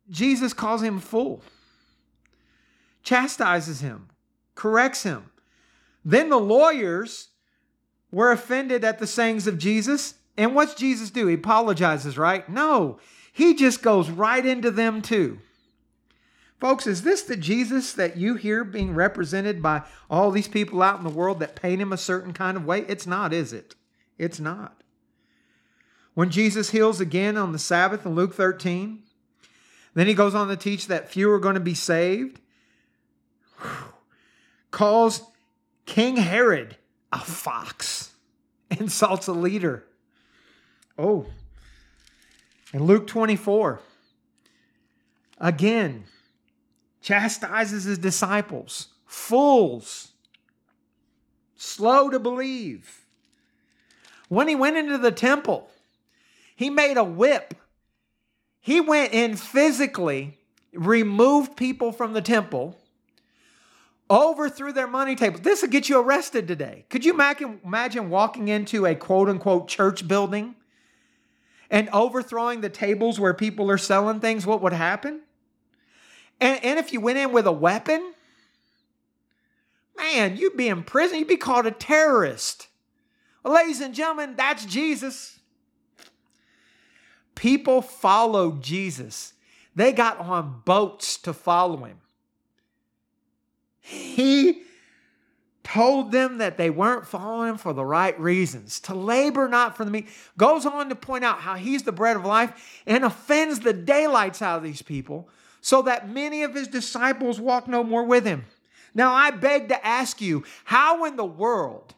Jesus 0.09 0.53
calls 0.53 0.81
him 0.81 0.99
fool, 0.99 1.41
chastises 3.03 3.81
him, 3.81 4.09
corrects 4.55 5.03
him. 5.03 5.31
Then 6.03 6.29
the 6.29 6.39
lawyers 6.39 7.29
were 8.11 8.31
offended 8.31 8.83
at 8.83 8.99
the 8.99 9.07
sayings 9.07 9.47
of 9.47 9.57
Jesus. 9.57 10.15
And 10.37 10.55
what's 10.55 10.73
Jesus 10.73 11.09
do? 11.11 11.27
He 11.27 11.35
apologizes, 11.35 12.17
right? 12.17 12.47
No, 12.49 12.99
he 13.31 13.53
just 13.53 13.81
goes 13.81 14.09
right 14.09 14.45
into 14.45 14.71
them 14.71 15.01
too. 15.01 15.39
Folks, 16.59 16.87
is 16.87 17.03
this 17.03 17.21
the 17.21 17.37
Jesus 17.37 17.93
that 17.93 18.17
you 18.17 18.35
hear 18.35 18.65
being 18.65 18.93
represented 18.93 19.61
by 19.61 19.83
all 20.09 20.29
these 20.29 20.49
people 20.49 20.81
out 20.81 20.97
in 20.97 21.05
the 21.05 21.09
world 21.09 21.39
that 21.39 21.55
paint 21.55 21.81
him 21.81 21.93
a 21.93 21.97
certain 21.97 22.33
kind 22.33 22.57
of 22.57 22.65
way? 22.65 22.83
It's 22.87 23.07
not, 23.07 23.31
is 23.31 23.53
it? 23.53 23.75
It's 24.17 24.41
not. 24.41 24.83
When 26.15 26.29
Jesus 26.29 26.71
heals 26.71 26.99
again 26.99 27.37
on 27.37 27.53
the 27.53 27.59
Sabbath 27.59 28.05
in 28.05 28.13
Luke 28.13 28.33
13, 28.33 29.03
then 29.99 30.07
he 30.07 30.13
goes 30.13 30.33
on 30.33 30.47
to 30.47 30.55
teach 30.55 30.87
that 30.87 31.09
few 31.09 31.29
are 31.31 31.39
going 31.39 31.55
to 31.55 31.59
be 31.59 31.73
saved. 31.73 32.39
Calls 34.71 35.23
King 35.85 36.15
Herod 36.15 36.77
a 37.11 37.19
fox, 37.19 38.13
insults 38.71 39.27
a 39.27 39.33
leader. 39.33 39.83
Oh, 40.97 41.25
in 42.71 42.83
Luke 42.83 43.07
24, 43.07 43.81
again, 45.39 46.03
chastises 47.01 47.83
his 47.85 47.97
disciples, 47.97 48.89
fools, 49.05 50.09
slow 51.55 52.09
to 52.09 52.19
believe. 52.19 53.05
When 54.27 54.47
he 54.47 54.55
went 54.55 54.77
into 54.77 54.97
the 54.97 55.11
temple, 55.11 55.69
he 56.55 56.69
made 56.69 56.97
a 56.97 57.03
whip. 57.03 57.55
He 58.61 58.81
went 58.81 59.13
in 59.13 59.35
physically, 59.35 60.37
removed 60.73 61.55
people 61.55 61.91
from 61.91 62.13
the 62.13 62.21
temple, 62.21 62.77
overthrew 64.09 64.73
their 64.73 64.87
money 64.87 65.15
tables. 65.15 65.41
This 65.41 65.61
would 65.61 65.71
get 65.71 65.87
you 65.87 65.99
arrested 65.99 66.47
today. 66.47 66.85
Could 66.89 67.05
you 67.05 67.13
imagine 67.13 68.09
walking 68.09 68.47
into 68.47 68.85
a 68.85 68.95
quote 68.95 69.29
unquote 69.29 69.67
church 69.67 70.07
building 70.07 70.55
and 71.69 71.89
overthrowing 71.89 72.61
the 72.61 72.69
tables 72.69 73.19
where 73.19 73.33
people 73.33 73.69
are 73.69 73.77
selling 73.77 74.19
things? 74.19 74.45
What 74.45 74.61
would 74.61 74.73
happen? 74.73 75.21
And, 76.41 76.63
and 76.63 76.79
if 76.79 76.91
you 76.93 77.01
went 77.01 77.17
in 77.17 77.31
with 77.31 77.45
a 77.45 77.51
weapon, 77.51 78.13
man, 79.97 80.37
you'd 80.37 80.57
be 80.57 80.69
in 80.69 80.83
prison. 80.83 81.19
You'd 81.19 81.27
be 81.27 81.37
called 81.37 81.65
a 81.65 81.71
terrorist. 81.71 82.67
Well, 83.43 83.53
ladies 83.53 83.81
and 83.81 83.93
gentlemen, 83.93 84.35
that's 84.35 84.65
Jesus. 84.65 85.38
People 87.39 87.81
followed 87.81 88.61
Jesus. 88.61 89.31
They 89.73 89.93
got 89.93 90.19
on 90.19 90.61
boats 90.65 91.15
to 91.19 91.31
follow 91.31 91.85
him. 91.85 91.95
He 93.79 94.63
told 95.63 96.11
them 96.11 96.39
that 96.39 96.57
they 96.57 96.69
weren't 96.69 97.07
following 97.07 97.51
him 97.51 97.57
for 97.57 97.71
the 97.71 97.85
right 97.85 98.19
reasons, 98.19 98.81
to 98.81 98.93
labor 98.93 99.47
not 99.47 99.77
for 99.77 99.85
the 99.85 99.91
meat. 99.91 100.09
Goes 100.37 100.65
on 100.65 100.89
to 100.89 100.95
point 100.95 101.23
out 101.23 101.39
how 101.39 101.55
he's 101.55 101.83
the 101.83 101.93
bread 101.93 102.17
of 102.17 102.25
life 102.25 102.81
and 102.85 103.05
offends 103.05 103.61
the 103.61 103.71
daylights 103.71 104.41
out 104.41 104.57
of 104.57 104.63
these 104.63 104.81
people 104.81 105.29
so 105.61 105.81
that 105.83 106.09
many 106.09 106.43
of 106.43 106.53
his 106.53 106.67
disciples 106.67 107.39
walk 107.39 107.69
no 107.69 107.85
more 107.85 108.03
with 108.03 108.25
him. 108.25 108.43
Now, 108.93 109.13
I 109.13 109.31
beg 109.31 109.69
to 109.69 109.87
ask 109.87 110.19
you, 110.19 110.43
how 110.65 111.05
in 111.05 111.15
the 111.15 111.23
world 111.23 111.95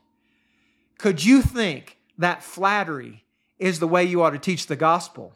could 1.00 1.26
you 1.26 1.42
think 1.42 1.98
that 2.20 2.44
flattery 2.44 3.24
is 3.62 3.80
the 3.80 3.88
way 3.88 4.04
you 4.04 4.22
ought 4.24 4.32
to 4.32 4.40
teach 4.40 4.68
the 4.68 4.76
gospel 4.76 5.36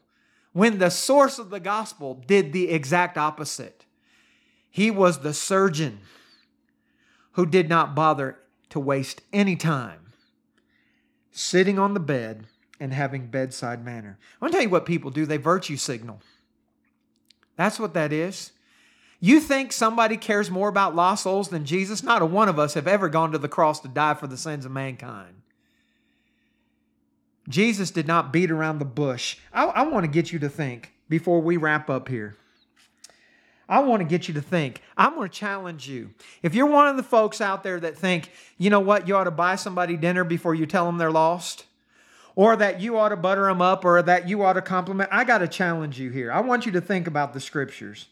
when 0.51 0.79
the 0.79 0.89
source 0.89 1.37
of 1.37 1.51
the 1.51 1.59
gospel 1.59 2.15
did 2.25 2.51
the 2.51 2.69
exact 2.69 3.17
opposite? 3.17 3.85
He 4.69 4.91
was 4.91 5.19
the 5.19 5.33
surgeon 5.33 5.99
who 7.33 7.45
did 7.45 7.69
not 7.69 7.95
bother 7.95 8.39
to 8.71 8.79
waste 8.79 9.21
any 9.31 9.55
time 9.55 10.11
sitting 11.31 11.77
on 11.77 11.93
the 11.93 11.99
bed 11.99 12.47
and 12.79 12.93
having 12.93 13.27
bedside 13.27 13.85
manner. 13.85 14.17
I 14.41 14.45
want 14.45 14.53
to 14.53 14.57
tell 14.57 14.63
you 14.63 14.69
what 14.69 14.85
people 14.85 15.11
do 15.11 15.25
they 15.25 15.37
virtue 15.37 15.77
signal. 15.77 16.21
That's 17.55 17.79
what 17.79 17.93
that 17.93 18.11
is. 18.11 18.51
You 19.19 19.39
think 19.39 19.71
somebody 19.71 20.17
cares 20.17 20.51
more 20.51 20.67
about 20.67 20.95
lost 20.95 21.23
souls 21.23 21.49
than 21.49 21.65
Jesus? 21.65 22.03
Not 22.03 22.21
a 22.21 22.25
one 22.25 22.49
of 22.49 22.59
us 22.59 22.73
have 22.73 22.87
ever 22.87 23.07
gone 23.07 23.31
to 23.31 23.37
the 23.37 23.47
cross 23.47 23.79
to 23.81 23.87
die 23.87 24.13
for 24.13 24.27
the 24.27 24.37
sins 24.37 24.65
of 24.65 24.71
mankind. 24.71 25.41
Jesus 27.47 27.91
did 27.91 28.07
not 28.07 28.33
beat 28.33 28.51
around 28.51 28.79
the 28.79 28.85
bush. 28.85 29.37
I, 29.53 29.65
I 29.65 29.81
want 29.83 30.03
to 30.05 30.11
get 30.11 30.31
you 30.31 30.39
to 30.39 30.49
think 30.49 30.93
before 31.09 31.41
we 31.41 31.57
wrap 31.57 31.89
up 31.89 32.07
here. 32.07 32.35
I 33.67 33.79
want 33.79 34.01
to 34.01 34.07
get 34.07 34.27
you 34.27 34.33
to 34.35 34.41
think. 34.41 34.81
I'm 34.95 35.15
going 35.15 35.29
to 35.29 35.35
challenge 35.35 35.87
you. 35.87 36.11
If 36.43 36.53
you're 36.53 36.67
one 36.67 36.87
of 36.87 36.97
the 36.97 37.03
folks 37.03 37.41
out 37.41 37.63
there 37.63 37.79
that 37.79 37.97
think, 37.97 38.31
you 38.57 38.69
know 38.69 38.79
what, 38.79 39.07
you 39.07 39.15
ought 39.15 39.23
to 39.23 39.31
buy 39.31 39.55
somebody 39.55 39.97
dinner 39.97 40.23
before 40.23 40.53
you 40.53 40.65
tell 40.65 40.85
them 40.85 40.97
they're 40.97 41.11
lost, 41.11 41.65
or 42.35 42.55
that 42.57 42.79
you 42.79 42.97
ought 42.97 43.09
to 43.09 43.15
butter 43.15 43.45
them 43.45 43.61
up 43.61 43.85
or 43.85 44.01
that 44.01 44.27
you 44.27 44.43
ought 44.43 44.53
to 44.53 44.61
compliment. 44.61 45.09
I 45.11 45.23
got 45.23 45.39
to 45.39 45.47
challenge 45.47 45.99
you 45.99 46.11
here. 46.11 46.31
I 46.31 46.41
want 46.41 46.65
you 46.65 46.71
to 46.73 46.81
think 46.81 47.07
about 47.07 47.33
the 47.33 47.39
scriptures. 47.39 48.07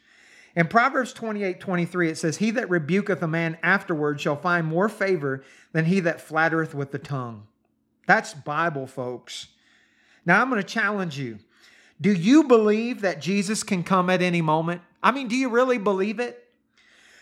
In 0.56 0.68
Proverbs 0.68 1.14
28 1.14 1.60
23, 1.60 2.10
it 2.10 2.18
says, 2.18 2.38
He 2.38 2.52
that 2.52 2.70
rebuketh 2.70 3.22
a 3.22 3.28
man 3.28 3.58
afterward 3.64 4.22
shall 4.22 4.36
find 4.36 4.68
more 4.68 4.88
favor 4.88 5.44
than 5.72 5.86
he 5.86 6.00
that 6.02 6.22
flattereth 6.22 6.74
with 6.74 6.92
the 6.92 7.00
tongue. 7.00 7.48
That's 8.06 8.34
Bible, 8.34 8.88
folks. 8.88 9.48
Now 10.26 10.42
I'm 10.42 10.50
going 10.50 10.62
to 10.62 10.68
challenge 10.68 11.18
you. 11.18 11.40
Do 12.02 12.12
you 12.12 12.44
believe 12.44 13.02
that 13.02 13.22
Jesus 13.22 13.64
can 13.64 13.84
come 13.84 14.10
at 14.10 14.22
any 14.22 14.42
moment? 14.42 14.82
I 15.02 15.12
mean, 15.12 15.28
do 15.28 15.36
you 15.36 15.50
really 15.50 15.78
believe 15.78 16.20
it? 16.20 16.48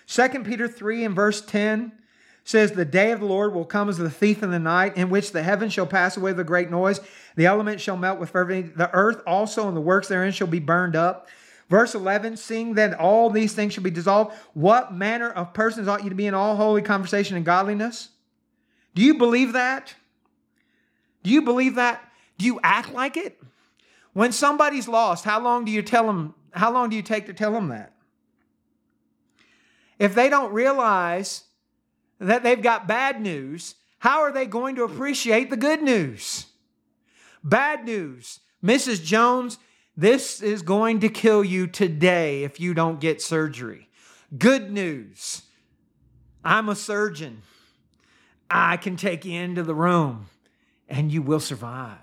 2 0.07 0.29
Peter 0.43 0.67
3 0.67 1.05
and 1.05 1.15
verse 1.15 1.41
10 1.41 1.91
says, 2.43 2.71
The 2.71 2.86
day 2.86 3.11
of 3.11 3.19
the 3.19 3.25
Lord 3.25 3.53
will 3.53 3.65
come 3.65 3.89
as 3.89 3.97
the 3.97 4.09
thief 4.09 4.43
in 4.43 4.51
the 4.51 4.59
night, 4.59 4.97
in 4.97 5.09
which 5.09 5.32
the 5.32 5.43
heavens 5.43 5.73
shall 5.73 5.86
pass 5.86 6.17
away 6.17 6.32
with 6.32 6.39
a 6.39 6.45
great 6.45 6.71
noise, 6.71 6.99
the 7.36 7.45
elements 7.45 7.84
shall 7.84 7.97
melt 7.97 8.19
with 8.19 8.32
fervency, 8.32 8.73
the 8.75 8.93
earth 8.93 9.21
also 9.25 9.67
and 9.67 9.77
the 9.77 9.82
works 9.82 10.07
therein 10.07 10.32
shall 10.32 10.47
be 10.47 10.59
burned 10.59 10.95
up. 10.95 11.27
Verse 11.69 11.95
11, 11.95 12.36
seeing 12.36 12.73
that 12.73 12.99
all 12.99 13.29
these 13.29 13.53
things 13.53 13.73
shall 13.73 13.84
be 13.84 13.89
dissolved, 13.89 14.36
what 14.53 14.93
manner 14.93 15.29
of 15.29 15.53
persons 15.53 15.88
ought 15.88 16.03
you 16.03 16.09
to 16.09 16.15
be 16.15 16.27
in 16.27 16.34
all 16.34 16.57
holy 16.57 16.82
conversation 16.82 17.38
and 17.38 17.45
godliness? 17.45 18.09
Do 18.93 19.01
you 19.01 19.13
believe 19.13 19.53
that? 19.53 19.95
Do 21.24 21.30
you 21.30 21.41
believe 21.41 21.76
that? 21.76 22.03
Do 22.38 22.45
you 22.45 22.59
act 22.63 22.93
like 22.93 23.17
it? 23.17 23.41
When 24.13 24.32
somebody's 24.32 24.88
lost, 24.88 25.24
how 25.24 25.39
long 25.39 25.65
do 25.65 25.72
you 25.72 25.82
tell 25.82 26.05
them? 26.05 26.34
How 26.51 26.72
long 26.72 26.89
do 26.89 26.95
you 26.95 27.01
take 27.01 27.28
to 27.28 27.34
tell 27.34 27.53
them 27.53 27.69
that? 27.69 27.93
If 29.99 30.15
they 30.15 30.30
don't 30.30 30.51
realize 30.51 31.43
that 32.19 32.43
they've 32.43 32.61
got 32.61 32.88
bad 32.88 33.22
news, 33.22 33.76
how 33.99 34.22
are 34.22 34.32
they 34.32 34.47
going 34.47 34.76
to 34.78 34.84
appreciate 34.84 35.49
the 35.49 35.57
good 35.57 35.84
news? 35.84 36.47
Bad 37.43 37.86
news. 37.86 38.39
Mrs. 38.63 39.03
Jones, 39.03 39.59
this 39.95 40.41
is 40.41 40.63
going 40.63 40.99
to 41.01 41.09
kill 41.09 41.43
you 41.43 41.67
today 41.67 42.43
if 42.43 42.59
you 42.59 42.74
don't 42.74 42.99
get 42.99 43.22
surgery. 43.22 43.89
Good 44.36 44.72
news. 44.72 45.43
I'm 46.43 46.69
a 46.69 46.76
surgeon. 46.76 47.43
I 48.49 48.78
can 48.78 48.95
take 48.95 49.24
you 49.24 49.39
into 49.39 49.61
the 49.63 49.76
room 49.76 50.30
and 50.92 51.12
you 51.12 51.22
will 51.22 51.39
survive. 51.39 51.98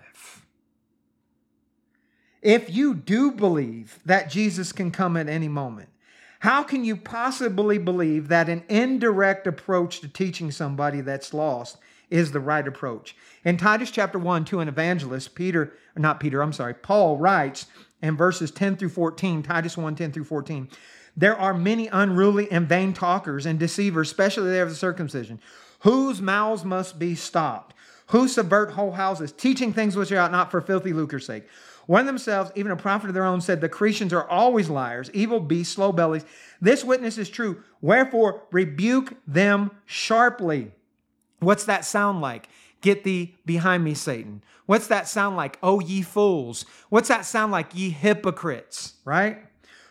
If 2.41 2.74
you 2.74 2.95
do 2.95 3.30
believe 3.30 3.99
that 4.05 4.30
Jesus 4.30 4.72
can 4.72 4.91
come 4.91 5.16
at 5.16 5.28
any 5.28 5.49
moment, 5.49 5.91
how 6.41 6.62
can 6.62 6.84
you 6.84 6.97
possibly 6.97 7.78
believe 7.78 8.28
that 8.28 8.49
an 8.49 8.64
indirect 8.68 9.47
approach 9.47 10.01
to 10.01 10.09
teaching 10.09 10.51
somebody 10.51 11.01
that's 11.01 11.34
lost 11.34 11.78
is 12.11 12.32
the 12.32 12.41
right 12.41 12.66
approach? 12.66 13.16
In 13.45 13.57
Titus 13.57 13.91
chapter 13.91 14.18
1, 14.18 14.45
to 14.47 14.61
an 14.61 14.68
evangelist, 14.68 15.34
Peter, 15.34 15.74
not 15.97 16.20
Peter, 16.20 16.41
I'm 16.41 16.53
sorry, 16.53 16.74
Paul 16.74 17.18
writes 17.18 17.66
in 18.01 18.16
verses 18.16 18.53
10 18.53 18.76
through 18.76 18.91
14, 18.91 19.43
Titus 19.43 19.76
1, 19.76 19.97
10 19.97 20.12
through 20.12 20.24
14, 20.24 20.68
there 21.16 21.36
are 21.36 21.55
many 21.55 21.89
unruly 21.89 22.51
and 22.53 22.68
vain 22.68 22.93
talkers 22.93 23.45
and 23.45 23.59
deceivers, 23.59 24.09
especially 24.09 24.51
there 24.51 24.62
of 24.62 24.68
the 24.70 24.76
circumcision, 24.76 25.41
whose 25.80 26.22
mouths 26.22 26.64
must 26.64 27.01
be 27.01 27.16
stopped, 27.16 27.74
who 28.09 28.28
subvert 28.28 28.72
whole 28.72 28.92
houses, 28.92 29.32
teaching 29.32 29.72
things 29.72 29.96
which 29.96 30.12
are 30.12 30.28
not 30.28 30.50
for 30.50 30.61
filthy 30.61 30.92
lucre's 30.92 31.26
sake 31.26 31.46
one 31.88 32.00
of 32.00 32.06
themselves, 32.06 32.52
even 32.54 32.70
a 32.70 32.76
prophet 32.76 33.09
of 33.09 33.14
their 33.14 33.24
own, 33.24 33.40
said, 33.40 33.62
The 33.62 33.68
Cretians 33.70 34.12
are 34.12 34.28
always 34.28 34.68
liars, 34.68 35.11
evil 35.14 35.40
beasts, 35.40 35.74
slow 35.74 35.90
bellies. 35.90 36.26
This 36.61 36.84
witness 36.84 37.16
is 37.16 37.30
true. 37.30 37.62
Wherefore, 37.80 38.42
rebuke 38.50 39.16
them 39.26 39.70
sharply. 39.86 40.72
What's 41.38 41.64
that 41.64 41.86
sound 41.86 42.20
like? 42.20 42.50
Get 42.82 43.04
thee 43.04 43.36
behind 43.46 43.84
me, 43.84 43.94
Satan. 43.94 44.42
What's 44.66 44.88
that 44.88 45.09
sound 45.09 45.38
like? 45.38 45.59
Oh, 45.62 45.80
ye 45.80 46.02
fools. 46.02 46.66
What's 46.90 47.09
that 47.09 47.24
sound 47.24 47.52
like? 47.52 47.74
Ye 47.74 47.88
hypocrites, 47.88 48.96
right? 49.06 49.38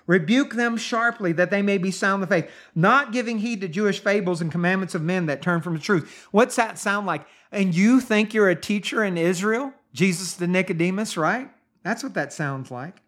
Rebuke 0.06 0.54
them 0.54 0.78
sharply 0.78 1.32
that 1.32 1.50
they 1.50 1.64
may 1.64 1.80
be 1.80 1.90
sound 1.90 2.22
in 2.24 2.30
the 2.30 2.36
faith, 2.36 2.52
not 2.76 3.12
giving 3.12 3.40
heed 3.40 3.62
to 3.62 3.68
Jewish 3.68 4.02
fables 4.02 4.40
and 4.40 4.52
commandments 4.52 4.94
of 4.94 5.02
men 5.02 5.26
that 5.26 5.42
turn 5.42 5.62
from 5.62 5.74
the 5.74 5.80
truth. 5.80 6.28
What's 6.30 6.58
that 6.58 6.78
sound 6.78 7.08
like? 7.08 7.26
And 7.52 7.74
you 7.74 8.00
think 8.00 8.34
you're 8.34 8.50
a 8.50 8.56
teacher 8.56 9.04
in 9.04 9.18
Israel? 9.18 9.74
Jesus 9.94 10.34
the 10.34 10.48
Nicodemus, 10.48 11.18
right? 11.18 11.50
That's 11.84 12.04
what 12.04 12.14
that 12.16 12.34
sounds 12.34 12.70
like. 12.70 13.02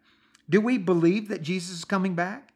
Do 0.48 0.60
we 0.60 0.78
believe 0.78 1.28
that 1.28 1.42
Jesus 1.42 1.78
is 1.78 1.84
coming 1.84 2.14
back? 2.14 2.52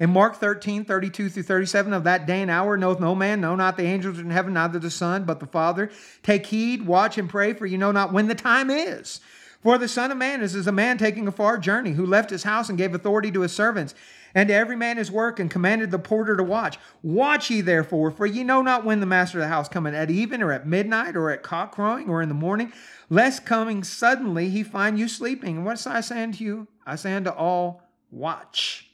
In 0.00 0.10
Mark 0.10 0.36
13, 0.36 0.84
32 0.84 1.28
through 1.28 1.42
37, 1.44 1.92
of 1.92 2.04
that 2.04 2.26
day 2.26 2.42
and 2.42 2.50
hour 2.50 2.76
knoweth 2.76 3.00
no 3.00 3.14
man, 3.14 3.40
no, 3.40 3.54
not 3.54 3.76
the 3.76 3.84
angels 3.84 4.18
in 4.18 4.30
heaven, 4.30 4.54
neither 4.54 4.78
the 4.78 4.90
Son, 4.90 5.24
but 5.24 5.40
the 5.40 5.46
Father. 5.46 5.90
Take 6.22 6.46
heed, 6.46 6.84
watch, 6.86 7.16
and 7.16 7.30
pray, 7.30 7.52
for 7.52 7.66
you 7.66 7.78
know 7.78 7.92
not 7.92 8.12
when 8.12 8.26
the 8.26 8.34
time 8.34 8.70
is. 8.70 9.20
For 9.62 9.78
the 9.78 9.88
Son 9.88 10.10
of 10.10 10.18
Man 10.18 10.42
is 10.42 10.54
as 10.54 10.66
a 10.66 10.72
man 10.72 10.98
taking 10.98 11.26
a 11.26 11.32
far 11.32 11.58
journey, 11.58 11.92
who 11.92 12.04
left 12.04 12.30
his 12.30 12.42
house 12.42 12.68
and 12.68 12.76
gave 12.76 12.94
authority 12.94 13.30
to 13.30 13.40
his 13.40 13.52
servants, 13.52 13.94
and 14.34 14.48
to 14.48 14.54
every 14.54 14.76
man 14.76 14.96
his 14.96 15.10
work, 15.10 15.38
and 15.38 15.50
commanded 15.50 15.90
the 15.90 15.98
porter 15.98 16.36
to 16.36 16.42
watch. 16.42 16.78
Watch 17.02 17.50
ye 17.50 17.60
therefore, 17.60 18.10
for 18.10 18.26
ye 18.26 18.42
know 18.42 18.62
not 18.62 18.84
when 18.84 19.00
the 19.00 19.06
master 19.06 19.38
of 19.38 19.42
the 19.42 19.48
house 19.48 19.68
cometh, 19.68 19.94
at 19.94 20.10
even, 20.10 20.42
or 20.42 20.52
at 20.52 20.66
midnight, 20.66 21.16
or 21.16 21.30
at 21.30 21.42
cock 21.42 21.72
crowing, 21.72 22.08
or 22.08 22.20
in 22.20 22.28
the 22.28 22.34
morning 22.34 22.72
lest 23.10 23.44
coming 23.44 23.84
suddenly 23.84 24.48
he 24.48 24.62
find 24.62 24.98
you 24.98 25.08
sleeping. 25.08 25.58
And 25.58 25.64
what's 25.64 25.86
I 25.86 26.00
say 26.00 26.22
unto 26.22 26.44
you? 26.44 26.68
I 26.86 26.96
say 26.96 27.14
unto 27.14 27.30
all, 27.30 27.82
watch. 28.10 28.90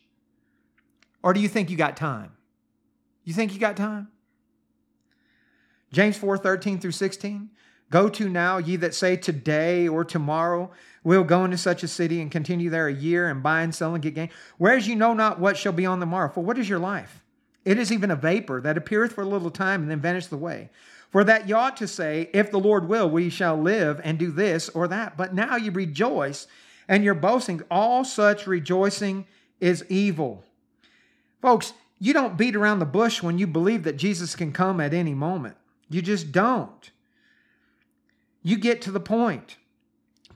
Or 1.23 1.33
do 1.33 1.41
you 1.41 1.49
think 1.49 1.71
you 1.71 1.77
got 1.77 1.97
time? 1.97 2.33
You 3.25 3.35
think 3.35 3.53
you 3.53 3.61
got 3.61 3.77
time? 3.77 4.09
James 5.93 6.17
4 6.17 6.39
13 6.39 6.79
through 6.79 6.93
16. 6.93 7.51
Go 7.91 8.09
to 8.09 8.29
now, 8.29 8.59
ye 8.59 8.77
that 8.77 8.95
say 8.95 9.17
today 9.17 9.89
or 9.89 10.05
tomorrow, 10.05 10.71
we'll 11.05 11.25
go 11.25 11.45
into 11.45 11.59
such 11.59 11.83
a 11.83 11.89
city 11.89 12.21
and 12.21 12.31
continue 12.31 12.71
there 12.71 12.89
a 12.89 12.95
year 12.95 13.29
and 13.29 13.43
buy 13.43 13.63
and 13.63 13.75
sell 13.75 13.95
and 13.95 14.03
get 14.03 14.15
gain. 14.15 14.31
Whereas 14.59 14.89
you 14.89 14.97
know 14.97 15.15
not 15.15 15.41
what 15.41 15.57
shall 15.57 15.73
be 15.73 15.87
on 15.87 16.01
the 16.01 16.07
morrow. 16.07 16.29
For 16.29 16.43
what 16.43 16.59
is 16.59 16.69
your 16.69 16.79
life? 16.79 17.23
It 17.65 17.79
is 17.79 17.93
even 17.93 18.11
a 18.11 18.17
vapor 18.17 18.61
that 18.63 18.77
appeareth 18.77 19.13
for 19.13 19.23
a 19.23 19.29
little 19.29 19.51
time 19.51 19.83
and 19.83 19.91
then 19.91 20.01
vanisheth 20.01 20.33
away. 20.33 20.71
For 21.11 21.25
that 21.25 21.49
you 21.49 21.57
ought 21.57 21.77
to 21.79 21.89
say, 21.89 22.31
If 22.33 22.51
the 22.51 22.61
Lord 22.61 22.89
will, 22.89 23.11
we 23.11 23.31
shall 23.31 23.61
live 23.61 24.01
and 24.05 24.19
do 24.19 24.31
this 24.31 24.69
or 24.71 24.89
that. 24.89 25.17
But 25.17 25.35
now 25.35 25.57
you 25.57 25.71
rejoice 25.71 26.47
and 26.89 27.05
you're 27.05 27.15
boasting. 27.15 27.63
All 27.71 28.05
such 28.05 28.47
rejoicing 28.47 29.27
is 29.61 29.85
evil. 29.89 30.45
Folks, 31.43 31.73
you 31.99 32.13
don't 32.13 32.39
beat 32.39 32.57
around 32.57 32.79
the 32.79 32.87
bush 32.87 33.23
when 33.23 33.39
you 33.39 33.47
believe 33.47 33.83
that 33.85 33.97
Jesus 33.97 34.35
can 34.35 34.53
come 34.53 34.81
at 34.81 34.95
any 34.95 35.15
moment. 35.15 35.57
You 35.89 36.01
just 36.01 36.33
don't. 36.33 36.91
You 38.43 38.57
get 38.57 38.81
to 38.83 38.91
the 38.91 39.01
point. 39.01 39.57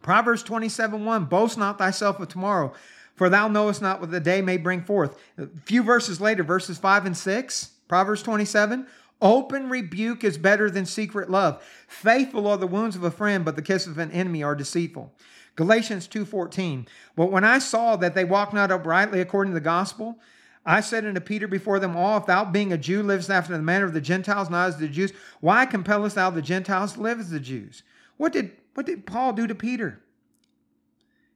Proverbs 0.05 0.43
27 0.43 1.05
1 1.05 1.25
Boast 1.25 1.59
not 1.59 1.79
thyself 1.79 2.21
of 2.21 2.29
tomorrow, 2.29 2.73
for 3.17 3.29
thou 3.29 3.49
knowest 3.49 3.83
not 3.83 4.01
what 4.01 4.11
the 4.11 4.21
day 4.21 4.43
may 4.43 4.59
bring 4.59 4.83
forth. 4.83 5.19
A 5.39 5.49
few 5.65 5.83
verses 5.83 6.21
later, 6.21 6.45
verses 6.45 6.79
5 6.79 7.07
and 7.07 7.17
6, 7.17 7.71
Proverbs 7.89 8.23
27 8.23 8.87
Open 9.23 9.71
rebuke 9.71 10.23
is 10.23 10.37
better 10.37 10.71
than 10.71 10.85
secret 10.85 11.31
love. 11.31 11.63
Faithful 11.89 12.47
are 12.47 12.59
the 12.59 12.67
wounds 12.67 12.95
of 12.95 13.03
a 13.03 13.11
friend, 13.11 13.45
but 13.45 13.57
the 13.57 13.63
kisses 13.63 13.93
of 13.93 13.99
an 13.99 14.11
enemy 14.11 14.43
are 14.43 14.55
deceitful. 14.55 15.15
Galatians 15.57 16.07
2:14. 16.07 16.87
But 17.17 17.33
when 17.33 17.45
I 17.45 17.59
saw 17.59 17.97
that 17.97 18.15
they 18.15 18.25
walked 18.25 18.53
not 18.53 18.71
uprightly 18.71 19.21
according 19.21 19.53
to 19.53 19.59
the 19.59 19.65
gospel, 19.65 20.19
I 20.67 20.81
said 20.81 21.07
unto 21.07 21.21
Peter 21.21 21.49
before 21.49 21.79
them 21.79 21.97
all, 21.97 22.19
If 22.19 22.27
thou 22.27 22.45
being 22.45 22.75
a 22.75 22.79
Jew 22.79 23.03
livest 23.03 23.31
after 23.31 23.57
the 23.57 23.63
manner 23.63 23.87
of 23.87 23.95
the 23.95 24.01
Gentiles, 24.03 24.51
not 24.51 24.69
as 24.69 24.77
the 24.77 24.89
Jews, 24.89 25.13
why 25.41 25.65
compellest 25.65 26.17
thou 26.17 26.29
the 26.29 26.43
Gentiles 26.43 26.95
to 26.95 27.01
live 27.01 27.21
as 27.21 27.31
the 27.31 27.41
Jews? 27.41 27.83
What 28.19 28.33
did, 28.33 28.53
what 28.75 28.87
did 28.87 29.07
Paul 29.07 29.33
do 29.33 29.47
to 29.47 29.55
Peter? 29.55 30.01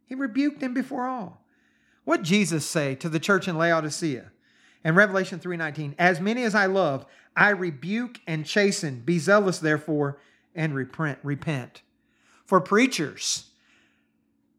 He 0.07 0.15
rebuked 0.15 0.63
him 0.63 0.75
before 0.75 1.07
all. 1.07 1.45
What 2.05 2.23
Jesus 2.23 2.65
say 2.65 2.95
to 2.97 3.09
the 3.09 3.21
church 3.21 3.47
in 3.49 3.59
Laodicea? 3.59 4.33
In 4.85 4.95
Revelation 4.95 5.39
3:19, 5.39 5.95
as 5.99 6.21
many 6.21 6.45
as 6.45 6.55
I 6.55 6.67
love, 6.67 7.05
I 7.37 7.51
rebuke 7.51 8.21
and 8.27 8.47
chasten. 8.47 9.01
Be 9.01 9.19
zealous, 9.19 9.59
therefore, 9.59 10.19
and 10.55 10.75
repent. 10.75 11.19
repent. 11.23 11.83
For 12.45 12.61
preachers, 12.61 13.51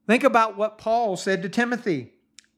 think 0.06 0.24
about 0.24 0.56
what 0.58 0.78
Paul 0.78 1.18
said 1.18 1.42
to 1.42 1.50
Timothy 1.50 2.14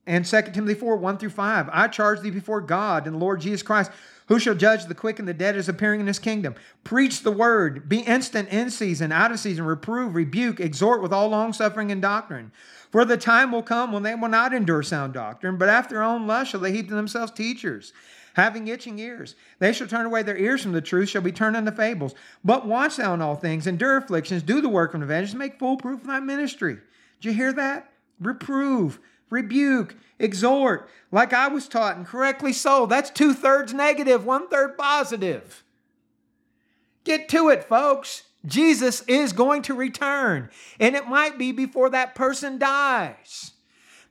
in 0.06 0.24
2 0.24 0.42
Timothy 0.54 0.74
4 0.74 0.98
1 0.98 1.18
through 1.18 1.30
5. 1.30 1.70
I 1.72 1.88
charge 1.88 2.20
thee 2.20 2.30
before 2.30 2.62
God 2.62 3.08
and 3.08 3.16
the 3.16 3.20
Lord 3.20 3.40
Jesus 3.40 3.64
Christ, 3.64 3.92
who 4.32 4.40
shall 4.40 4.56
judge 4.56 4.86
the 4.86 4.96
quick 4.96 5.20
and 5.20 5.28
the 5.28 5.34
dead 5.34 5.58
is 5.58 5.68
appearing 5.68 6.00
in 6.00 6.08
his 6.08 6.18
kingdom. 6.18 6.56
Preach 6.86 7.22
the 7.22 7.34
word, 7.34 7.90
be 7.90 8.00
instant 8.00 8.48
in 8.48 8.70
season, 8.70 9.12
out 9.12 9.30
of 9.30 9.40
season, 9.42 9.66
reprove, 9.66 10.16
rebuke, 10.16 10.62
exhort 10.62 11.02
with 11.02 11.12
all 11.12 11.28
longsuffering 11.28 11.92
and 11.92 12.02
doctrine. 12.02 12.54
For 12.92 13.04
the 13.04 13.18
time 13.18 13.52
will 13.52 13.62
come 13.62 13.92
when 13.92 14.04
they 14.04 14.16
will 14.16 14.30
not 14.30 14.54
endure 14.54 14.84
sound 14.84 15.12
doctrine, 15.12 15.58
but 15.58 15.68
after 15.68 15.96
their 15.96 16.04
own 16.04 16.28
lust 16.28 16.52
shall 16.52 16.62
they 16.62 16.72
heap 16.72 16.88
to 16.88 16.96
themselves 16.96 17.34
teachers 17.34 17.92
having 18.36 18.70
itching 18.70 18.98
ears. 19.00 19.36
They 19.60 19.74
shall 19.74 19.88
turn 19.88 20.06
away 20.06 20.24
their 20.24 20.38
ears 20.38 20.62
from 20.62 20.72
the 20.72 20.80
truth, 20.80 21.10
shall 21.10 21.22
be 21.22 21.34
turned 21.34 21.58
unto 21.58 21.72
fables. 21.72 22.16
But 22.42 22.66
watch 22.66 22.96
thou 22.96 23.14
in 23.14 23.22
all 23.22 23.36
things, 23.36 23.68
endure 23.68 23.98
afflictions, 23.98 24.44
do 24.44 24.62
the 24.62 24.70
work 24.70 24.92
of 24.92 25.02
an 25.02 25.04
evangelist, 25.04 25.36
make 25.36 25.60
full 25.60 25.76
proof 25.76 26.00
of 26.00 26.08
thy 26.08 26.22
ministry. 26.22 26.78
Did 27.20 27.28
you 27.28 27.34
hear 27.34 27.52
that? 27.52 27.92
Reprove, 28.22 29.02
rebuke, 29.32 29.96
exhort, 30.20 30.88
like 31.12 31.34
I 31.34 31.48
was 31.48 31.68
taught, 31.68 31.98
and 31.98 32.06
correctly 32.06 32.54
so. 32.54 32.86
That's 32.86 33.10
two 33.10 33.34
thirds 33.34 33.74
negative, 33.74 34.24
one 34.24 34.48
third 34.50 34.78
positive. 34.78 35.64
Get 37.04 37.28
to 37.30 37.50
it, 37.50 37.64
folks. 37.64 38.24
Jesus 38.46 39.02
is 39.08 39.34
going 39.34 39.64
to 39.64 39.74
return, 39.74 40.50
and 40.80 40.96
it 40.96 41.08
might 41.08 41.38
be 41.40 41.52
before 41.52 41.90
that 41.90 42.14
person 42.14 42.60
dies, 42.60 43.52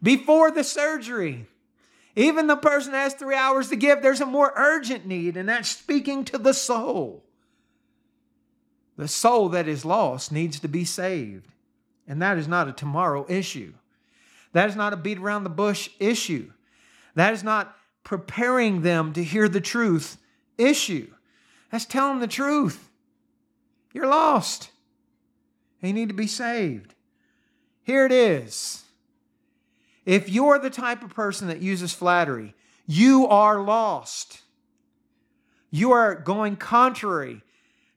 before 0.02 0.50
the 0.50 0.64
surgery, 0.64 1.46
even 2.16 2.46
the 2.46 2.56
person 2.56 2.92
has 2.92 3.14
three 3.14 3.34
hours 3.34 3.68
to 3.68 3.76
give, 3.76 4.02
there's 4.02 4.20
a 4.20 4.26
more 4.26 4.52
urgent 4.56 5.06
need, 5.06 5.36
and 5.36 5.48
that's 5.48 5.68
speaking 5.68 6.24
to 6.26 6.38
the 6.38 6.54
soul. 6.54 7.24
The 8.96 9.08
soul 9.08 9.48
that 9.50 9.66
is 9.66 9.84
lost 9.84 10.30
needs 10.30 10.60
to 10.60 10.68
be 10.68 10.84
saved. 10.84 11.46
And 12.06 12.20
that 12.20 12.36
is 12.36 12.48
not 12.48 12.68
a 12.68 12.72
tomorrow 12.72 13.24
issue. 13.28 13.72
That 14.52 14.68
is 14.68 14.76
not 14.76 14.92
a 14.92 14.96
beat 14.96 15.18
around 15.18 15.44
the 15.44 15.50
bush 15.50 15.90
issue. 15.98 16.50
That 17.14 17.32
is 17.32 17.44
not 17.44 17.76
preparing 18.04 18.82
them 18.82 19.12
to 19.12 19.22
hear 19.22 19.48
the 19.48 19.60
truth 19.60 20.18
issue. 20.58 21.10
That's 21.70 21.84
telling 21.84 22.20
the 22.20 22.26
truth. 22.26 22.90
You're 23.92 24.06
lost. 24.06 24.70
You 25.80 25.92
need 25.92 26.08
to 26.08 26.14
be 26.14 26.26
saved. 26.26 26.94
Here 27.82 28.04
it 28.04 28.12
is. 28.12 28.84
If 30.04 30.28
you're 30.28 30.58
the 30.58 30.70
type 30.70 31.02
of 31.02 31.14
person 31.14 31.48
that 31.48 31.62
uses 31.62 31.92
flattery, 31.92 32.54
you 32.86 33.26
are 33.28 33.62
lost. 33.62 34.42
You 35.70 35.92
are 35.92 36.14
going 36.14 36.56
contrary 36.56 37.42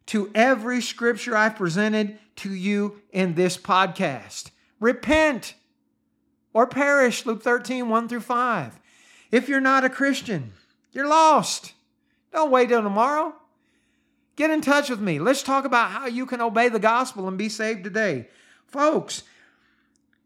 to 0.08 0.30
every 0.36 0.82
scripture 0.82 1.36
I've 1.36 1.56
presented 1.56 2.20
to 2.38 2.54
you 2.54 3.02
in 3.12 3.34
this 3.36 3.58
podcast. 3.58 4.52
Repent 4.80 5.56
or 6.54 6.68
perish, 6.68 7.26
Luke 7.26 7.42
13, 7.42 7.90
1 7.90 8.08
through 8.08 8.22
5. 8.22 8.80
If 9.32 9.50
you're 9.50 9.60
not 9.60 9.84
a 9.84 9.90
Christian, 9.90 10.54
you're 10.92 11.08
lost. 11.08 11.74
Don't 12.32 12.52
wait 12.52 12.70
till 12.70 12.84
tomorrow. 12.84 13.34
Get 14.36 14.52
in 14.52 14.62
touch 14.62 14.90
with 14.90 15.00
me. 15.00 15.20
Let's 15.20 15.44
talk 15.44 15.66
about 15.66 15.92
how 15.92 16.08
you 16.08 16.26
can 16.26 16.42
obey 16.42 16.70
the 16.70 16.80
gospel 16.80 17.28
and 17.28 17.38
be 17.38 17.50
saved 17.50 17.84
today. 17.84 18.30
Folks, 18.68 19.24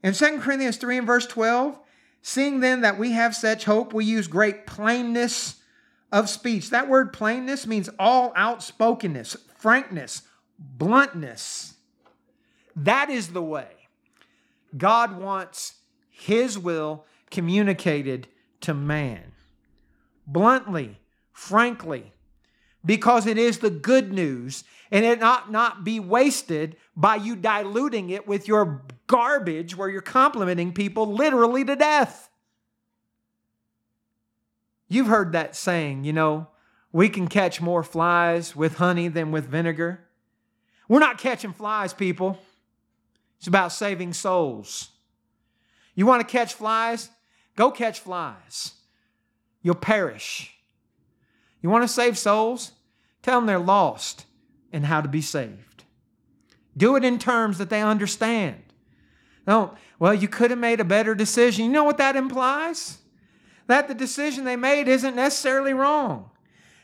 in 0.03 0.13
2 0.13 0.39
Corinthians 0.39 0.77
3 0.77 0.99
and 0.99 1.07
verse 1.07 1.27
12, 1.27 1.79
seeing 2.21 2.59
then 2.59 2.81
that 2.81 2.97
we 2.97 3.11
have 3.11 3.35
such 3.35 3.65
hope, 3.65 3.93
we 3.93 4.05
use 4.05 4.27
great 4.27 4.67
plainness 4.67 5.61
of 6.11 6.29
speech. 6.29 6.69
That 6.69 6.87
word 6.87 7.11
plainness 7.11 7.67
means 7.67 7.89
all 7.99 8.33
outspokenness, 8.37 9.35
frankness, 9.57 10.21
bluntness. 10.57 11.75
That 12.75 13.09
is 13.09 13.29
the 13.29 13.41
way 13.41 13.67
God 14.77 15.17
wants 15.17 15.76
His 16.19 16.57
will 16.57 17.05
communicated 17.29 18.27
to 18.61 18.73
man. 18.73 19.33
Bluntly, 20.25 20.99
frankly, 21.31 22.11
because 22.83 23.27
it 23.27 23.37
is 23.37 23.59
the 23.59 23.69
good 23.69 24.11
news 24.11 24.63
and 24.89 25.05
it 25.05 25.19
not 25.19 25.51
not 25.51 25.83
be 25.83 25.99
wasted 25.99 26.75
by 26.95 27.17
you 27.17 27.35
diluting 27.35 28.09
it 28.09 28.27
with 28.27 28.47
your 28.47 28.81
garbage 29.05 29.77
where 29.77 29.89
you're 29.89 30.01
complimenting 30.01 30.73
people 30.73 31.13
literally 31.13 31.63
to 31.63 31.75
death. 31.75 32.29
You've 34.87 35.07
heard 35.07 35.33
that 35.33 35.55
saying, 35.55 36.03
you 36.03 36.13
know, 36.13 36.47
we 36.91 37.09
can 37.09 37.27
catch 37.27 37.61
more 37.61 37.83
flies 37.83 38.55
with 38.55 38.77
honey 38.77 39.07
than 39.07 39.31
with 39.31 39.47
vinegar. 39.47 40.03
We're 40.87 40.99
not 40.99 41.19
catching 41.19 41.53
flies, 41.53 41.93
people. 41.93 42.39
It's 43.37 43.47
about 43.47 43.71
saving 43.71 44.13
souls. 44.13 44.89
You 45.97 46.05
want 46.05 46.25
to 46.25 46.31
catch 46.31 46.53
flies? 46.53 47.09
Go 47.55 47.71
catch 47.71 47.99
flies. 47.99 48.73
You'll 49.63 49.75
perish. 49.75 50.55
You 51.59 51.71
want 51.71 51.83
to 51.83 51.87
save 51.87 52.19
souls? 52.19 52.73
Tell 53.23 53.39
them 53.39 53.47
they're 53.47 53.57
lost 53.57 54.25
and 54.71 54.85
how 54.85 55.01
to 55.01 55.09
be 55.09 55.21
saved. 55.21 55.83
Do 56.77 56.95
it 56.95 57.03
in 57.03 57.17
terms 57.17 57.57
that 57.57 57.71
they 57.71 57.81
understand. 57.81 58.61
Don't, 59.47 59.73
well, 59.97 60.13
you 60.13 60.27
could 60.27 60.51
have 60.51 60.59
made 60.59 60.79
a 60.79 60.85
better 60.85 61.15
decision. 61.15 61.65
You 61.65 61.71
know 61.71 61.83
what 61.83 61.97
that 61.97 62.15
implies? 62.15 62.99
That 63.65 63.87
the 63.87 63.95
decision 63.95 64.45
they 64.45 64.55
made 64.55 64.87
isn't 64.87 65.15
necessarily 65.15 65.73
wrong. 65.73 66.29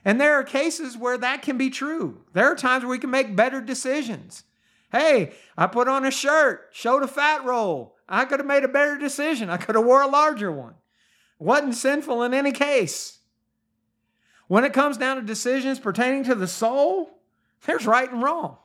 And 0.04 0.20
there 0.20 0.34
are 0.34 0.44
cases 0.44 0.98
where 0.98 1.20
that 1.20 1.44
can 1.44 1.56
be 1.56 1.70
true. 1.70 2.26
There 2.34 2.52
are 2.52 2.56
times 2.56 2.84
where 2.84 2.92
we 2.92 3.00
can 3.00 3.12
make 3.12 3.36
better 3.36 3.62
decisions. 3.62 4.44
Hey, 4.92 5.34
I 5.56 5.68
put 5.68 5.88
on 5.88 6.04
a 6.04 6.12
shirt, 6.12 6.70
showed 6.72 7.04
a 7.04 7.08
fat 7.08 7.46
roll. 7.46 7.93
I 8.08 8.26
could 8.26 8.40
have 8.40 8.48
made 8.48 8.64
a 8.64 8.70
better 8.70 8.98
decision. 8.98 9.50
I 9.50 9.58
could 9.58 9.76
have 9.76 9.86
wore 9.86 10.02
a 10.02 10.08
larger 10.08 10.52
one. 10.52 10.76
Wasn't 11.40 11.76
sinful 11.76 12.24
in 12.24 12.34
any 12.34 12.52
case. 12.52 13.20
When 14.48 14.64
it 14.64 14.74
comes 14.74 14.98
down 14.98 15.16
to 15.18 15.22
decisions 15.22 15.80
pertaining 15.80 16.24
to 16.26 16.36
the 16.36 16.48
soul, 16.48 17.20
there's 17.66 17.86
right 17.86 18.12
and 18.12 18.22
wrong. 18.22 18.58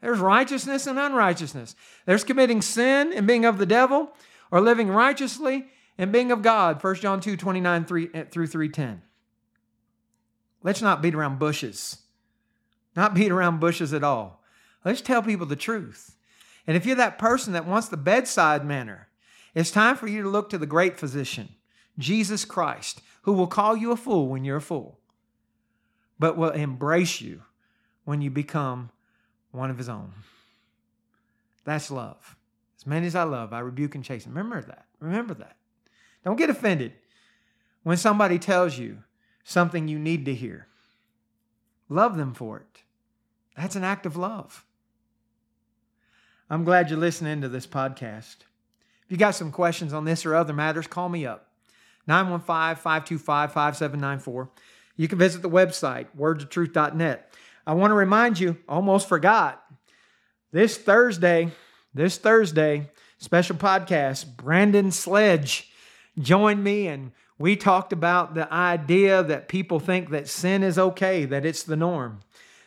There's 0.00 0.18
righteousness 0.18 0.86
and 0.86 0.98
unrighteousness. 0.98 1.76
There's 2.06 2.24
committing 2.24 2.60
sin 2.60 3.12
and 3.12 3.26
being 3.26 3.44
of 3.44 3.58
the 3.58 3.66
devil, 3.66 4.12
or 4.50 4.60
living 4.60 4.88
righteously 4.88 5.66
and 5.96 6.12
being 6.12 6.32
of 6.32 6.42
God. 6.42 6.82
1 6.82 6.94
John 6.96 7.20
2 7.20 7.36
29 7.36 7.84
3, 7.84 8.10
eh, 8.12 8.24
through 8.30 8.48
310. 8.48 9.02
Let's 10.62 10.82
not 10.82 11.02
beat 11.02 11.14
around 11.14 11.38
bushes. 11.38 11.98
Not 12.94 13.14
beat 13.14 13.30
around 13.30 13.60
bushes 13.60 13.94
at 13.94 14.04
all. 14.04 14.42
Let's 14.84 15.00
tell 15.00 15.22
people 15.22 15.46
the 15.46 15.56
truth. 15.56 16.16
And 16.66 16.76
if 16.76 16.86
you're 16.86 16.96
that 16.96 17.18
person 17.18 17.52
that 17.52 17.66
wants 17.66 17.88
the 17.88 17.96
bedside 17.96 18.64
manner, 18.64 19.08
it's 19.54 19.70
time 19.70 19.96
for 19.96 20.06
you 20.06 20.22
to 20.22 20.28
look 20.28 20.48
to 20.50 20.58
the 20.58 20.66
great 20.66 20.98
physician, 20.98 21.48
Jesus 21.98 22.44
Christ, 22.44 23.02
who 23.22 23.32
will 23.32 23.46
call 23.46 23.76
you 23.76 23.92
a 23.92 23.96
fool 23.96 24.28
when 24.28 24.44
you're 24.44 24.56
a 24.56 24.62
fool, 24.62 24.98
but 26.18 26.36
will 26.36 26.50
embrace 26.50 27.20
you 27.20 27.42
when 28.04 28.22
you 28.22 28.30
become 28.30 28.90
one 29.50 29.70
of 29.70 29.78
his 29.78 29.88
own. 29.88 30.12
That's 31.64 31.90
love. 31.90 32.36
As 32.78 32.86
many 32.86 33.06
as 33.06 33.14
I 33.14 33.22
love, 33.22 33.52
I 33.52 33.60
rebuke 33.60 33.94
and 33.94 34.04
chasten. 34.04 34.32
Remember 34.32 34.60
that. 34.62 34.86
Remember 34.98 35.34
that. 35.34 35.56
Don't 36.24 36.36
get 36.36 36.50
offended 36.50 36.92
when 37.82 37.96
somebody 37.96 38.38
tells 38.38 38.78
you 38.78 38.98
something 39.44 39.88
you 39.88 39.98
need 39.98 40.24
to 40.24 40.34
hear. 40.34 40.66
Love 41.88 42.16
them 42.16 42.34
for 42.34 42.58
it. 42.58 42.82
That's 43.56 43.76
an 43.76 43.84
act 43.84 44.06
of 44.06 44.16
love. 44.16 44.64
I'm 46.50 46.64
glad 46.64 46.90
you're 46.90 46.98
listening 46.98 47.40
to 47.40 47.48
this 47.48 47.66
podcast. 47.66 48.36
If 49.04 49.10
you 49.10 49.16
got 49.16 49.34
some 49.34 49.52
questions 49.52 49.92
on 49.92 50.04
this 50.04 50.26
or 50.26 50.34
other 50.34 50.52
matters, 50.52 50.86
call 50.86 51.08
me 51.08 51.26
up. 51.26 51.48
915 52.06 52.76
525 52.76 53.52
5794. 53.52 54.50
You 54.96 55.08
can 55.08 55.18
visit 55.18 55.42
the 55.42 55.50
website, 55.50 56.08
wordsoftruth.net. 56.18 57.32
I 57.66 57.74
want 57.74 57.90
to 57.92 57.94
remind 57.94 58.40
you, 58.40 58.58
almost 58.68 59.08
forgot, 59.08 59.64
this 60.50 60.76
Thursday, 60.76 61.50
this 61.94 62.18
Thursday, 62.18 62.90
special 63.18 63.56
podcast, 63.56 64.36
Brandon 64.36 64.90
Sledge 64.90 65.70
joined 66.18 66.62
me 66.62 66.88
and 66.88 67.12
we 67.38 67.56
talked 67.56 67.92
about 67.92 68.34
the 68.34 68.52
idea 68.52 69.22
that 69.22 69.48
people 69.48 69.80
think 69.80 70.10
that 70.10 70.28
sin 70.28 70.62
is 70.62 70.78
okay, 70.78 71.24
that 71.24 71.46
it's 71.46 71.62
the 71.62 71.76
norm. 71.76 72.20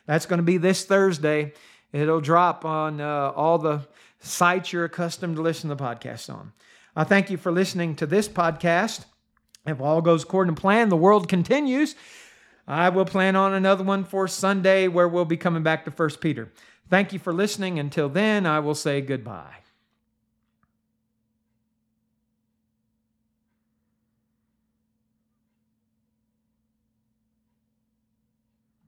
That's 0.05 0.26
going 0.26 0.39
to 0.39 0.43
be 0.43 0.57
this 0.57 0.86
Thursday. 0.86 1.53
It'll 1.91 2.21
drop 2.21 2.65
on 2.65 2.99
uh, 2.99 3.31
all 3.36 3.57
the 3.57 3.88
sites 4.19 4.73
you're 4.73 4.86
accustomed 4.86 5.38
to 5.38 5.41
listen 5.41 5.69
to 5.69 5.75
the 5.75 5.83
podcast 5.83 6.33
on. 6.33 6.51
I 6.95 7.03
thank 7.03 7.29
you 7.29 7.38
for 7.38 7.51
listening 7.51 7.95
to 7.97 8.05
this 8.05 8.27
podcast. 8.27 9.05
If 9.65 9.81
all 9.81 10.01
goes 10.01 10.23
according 10.23 10.55
to 10.55 10.61
plan, 10.61 10.89
the 10.89 10.97
world 10.97 11.27
continues. 11.27 11.95
I 12.67 12.89
will 12.89 13.05
plan 13.05 13.36
on 13.36 13.53
another 13.53 13.83
one 13.83 14.03
for 14.03 14.27
Sunday 14.27 14.88
where 14.88 15.07
we'll 15.07 15.25
be 15.25 15.38
coming 15.38 15.63
back 15.63 15.86
to 15.86 15.91
1 15.91 16.09
Peter. 16.21 16.51
Thank 16.89 17.13
you 17.13 17.19
for 17.19 17.33
listening. 17.33 17.79
Until 17.79 18.09
then, 18.09 18.45
I 18.45 18.59
will 18.59 18.75
say 18.75 19.01
goodbye. 19.01 19.64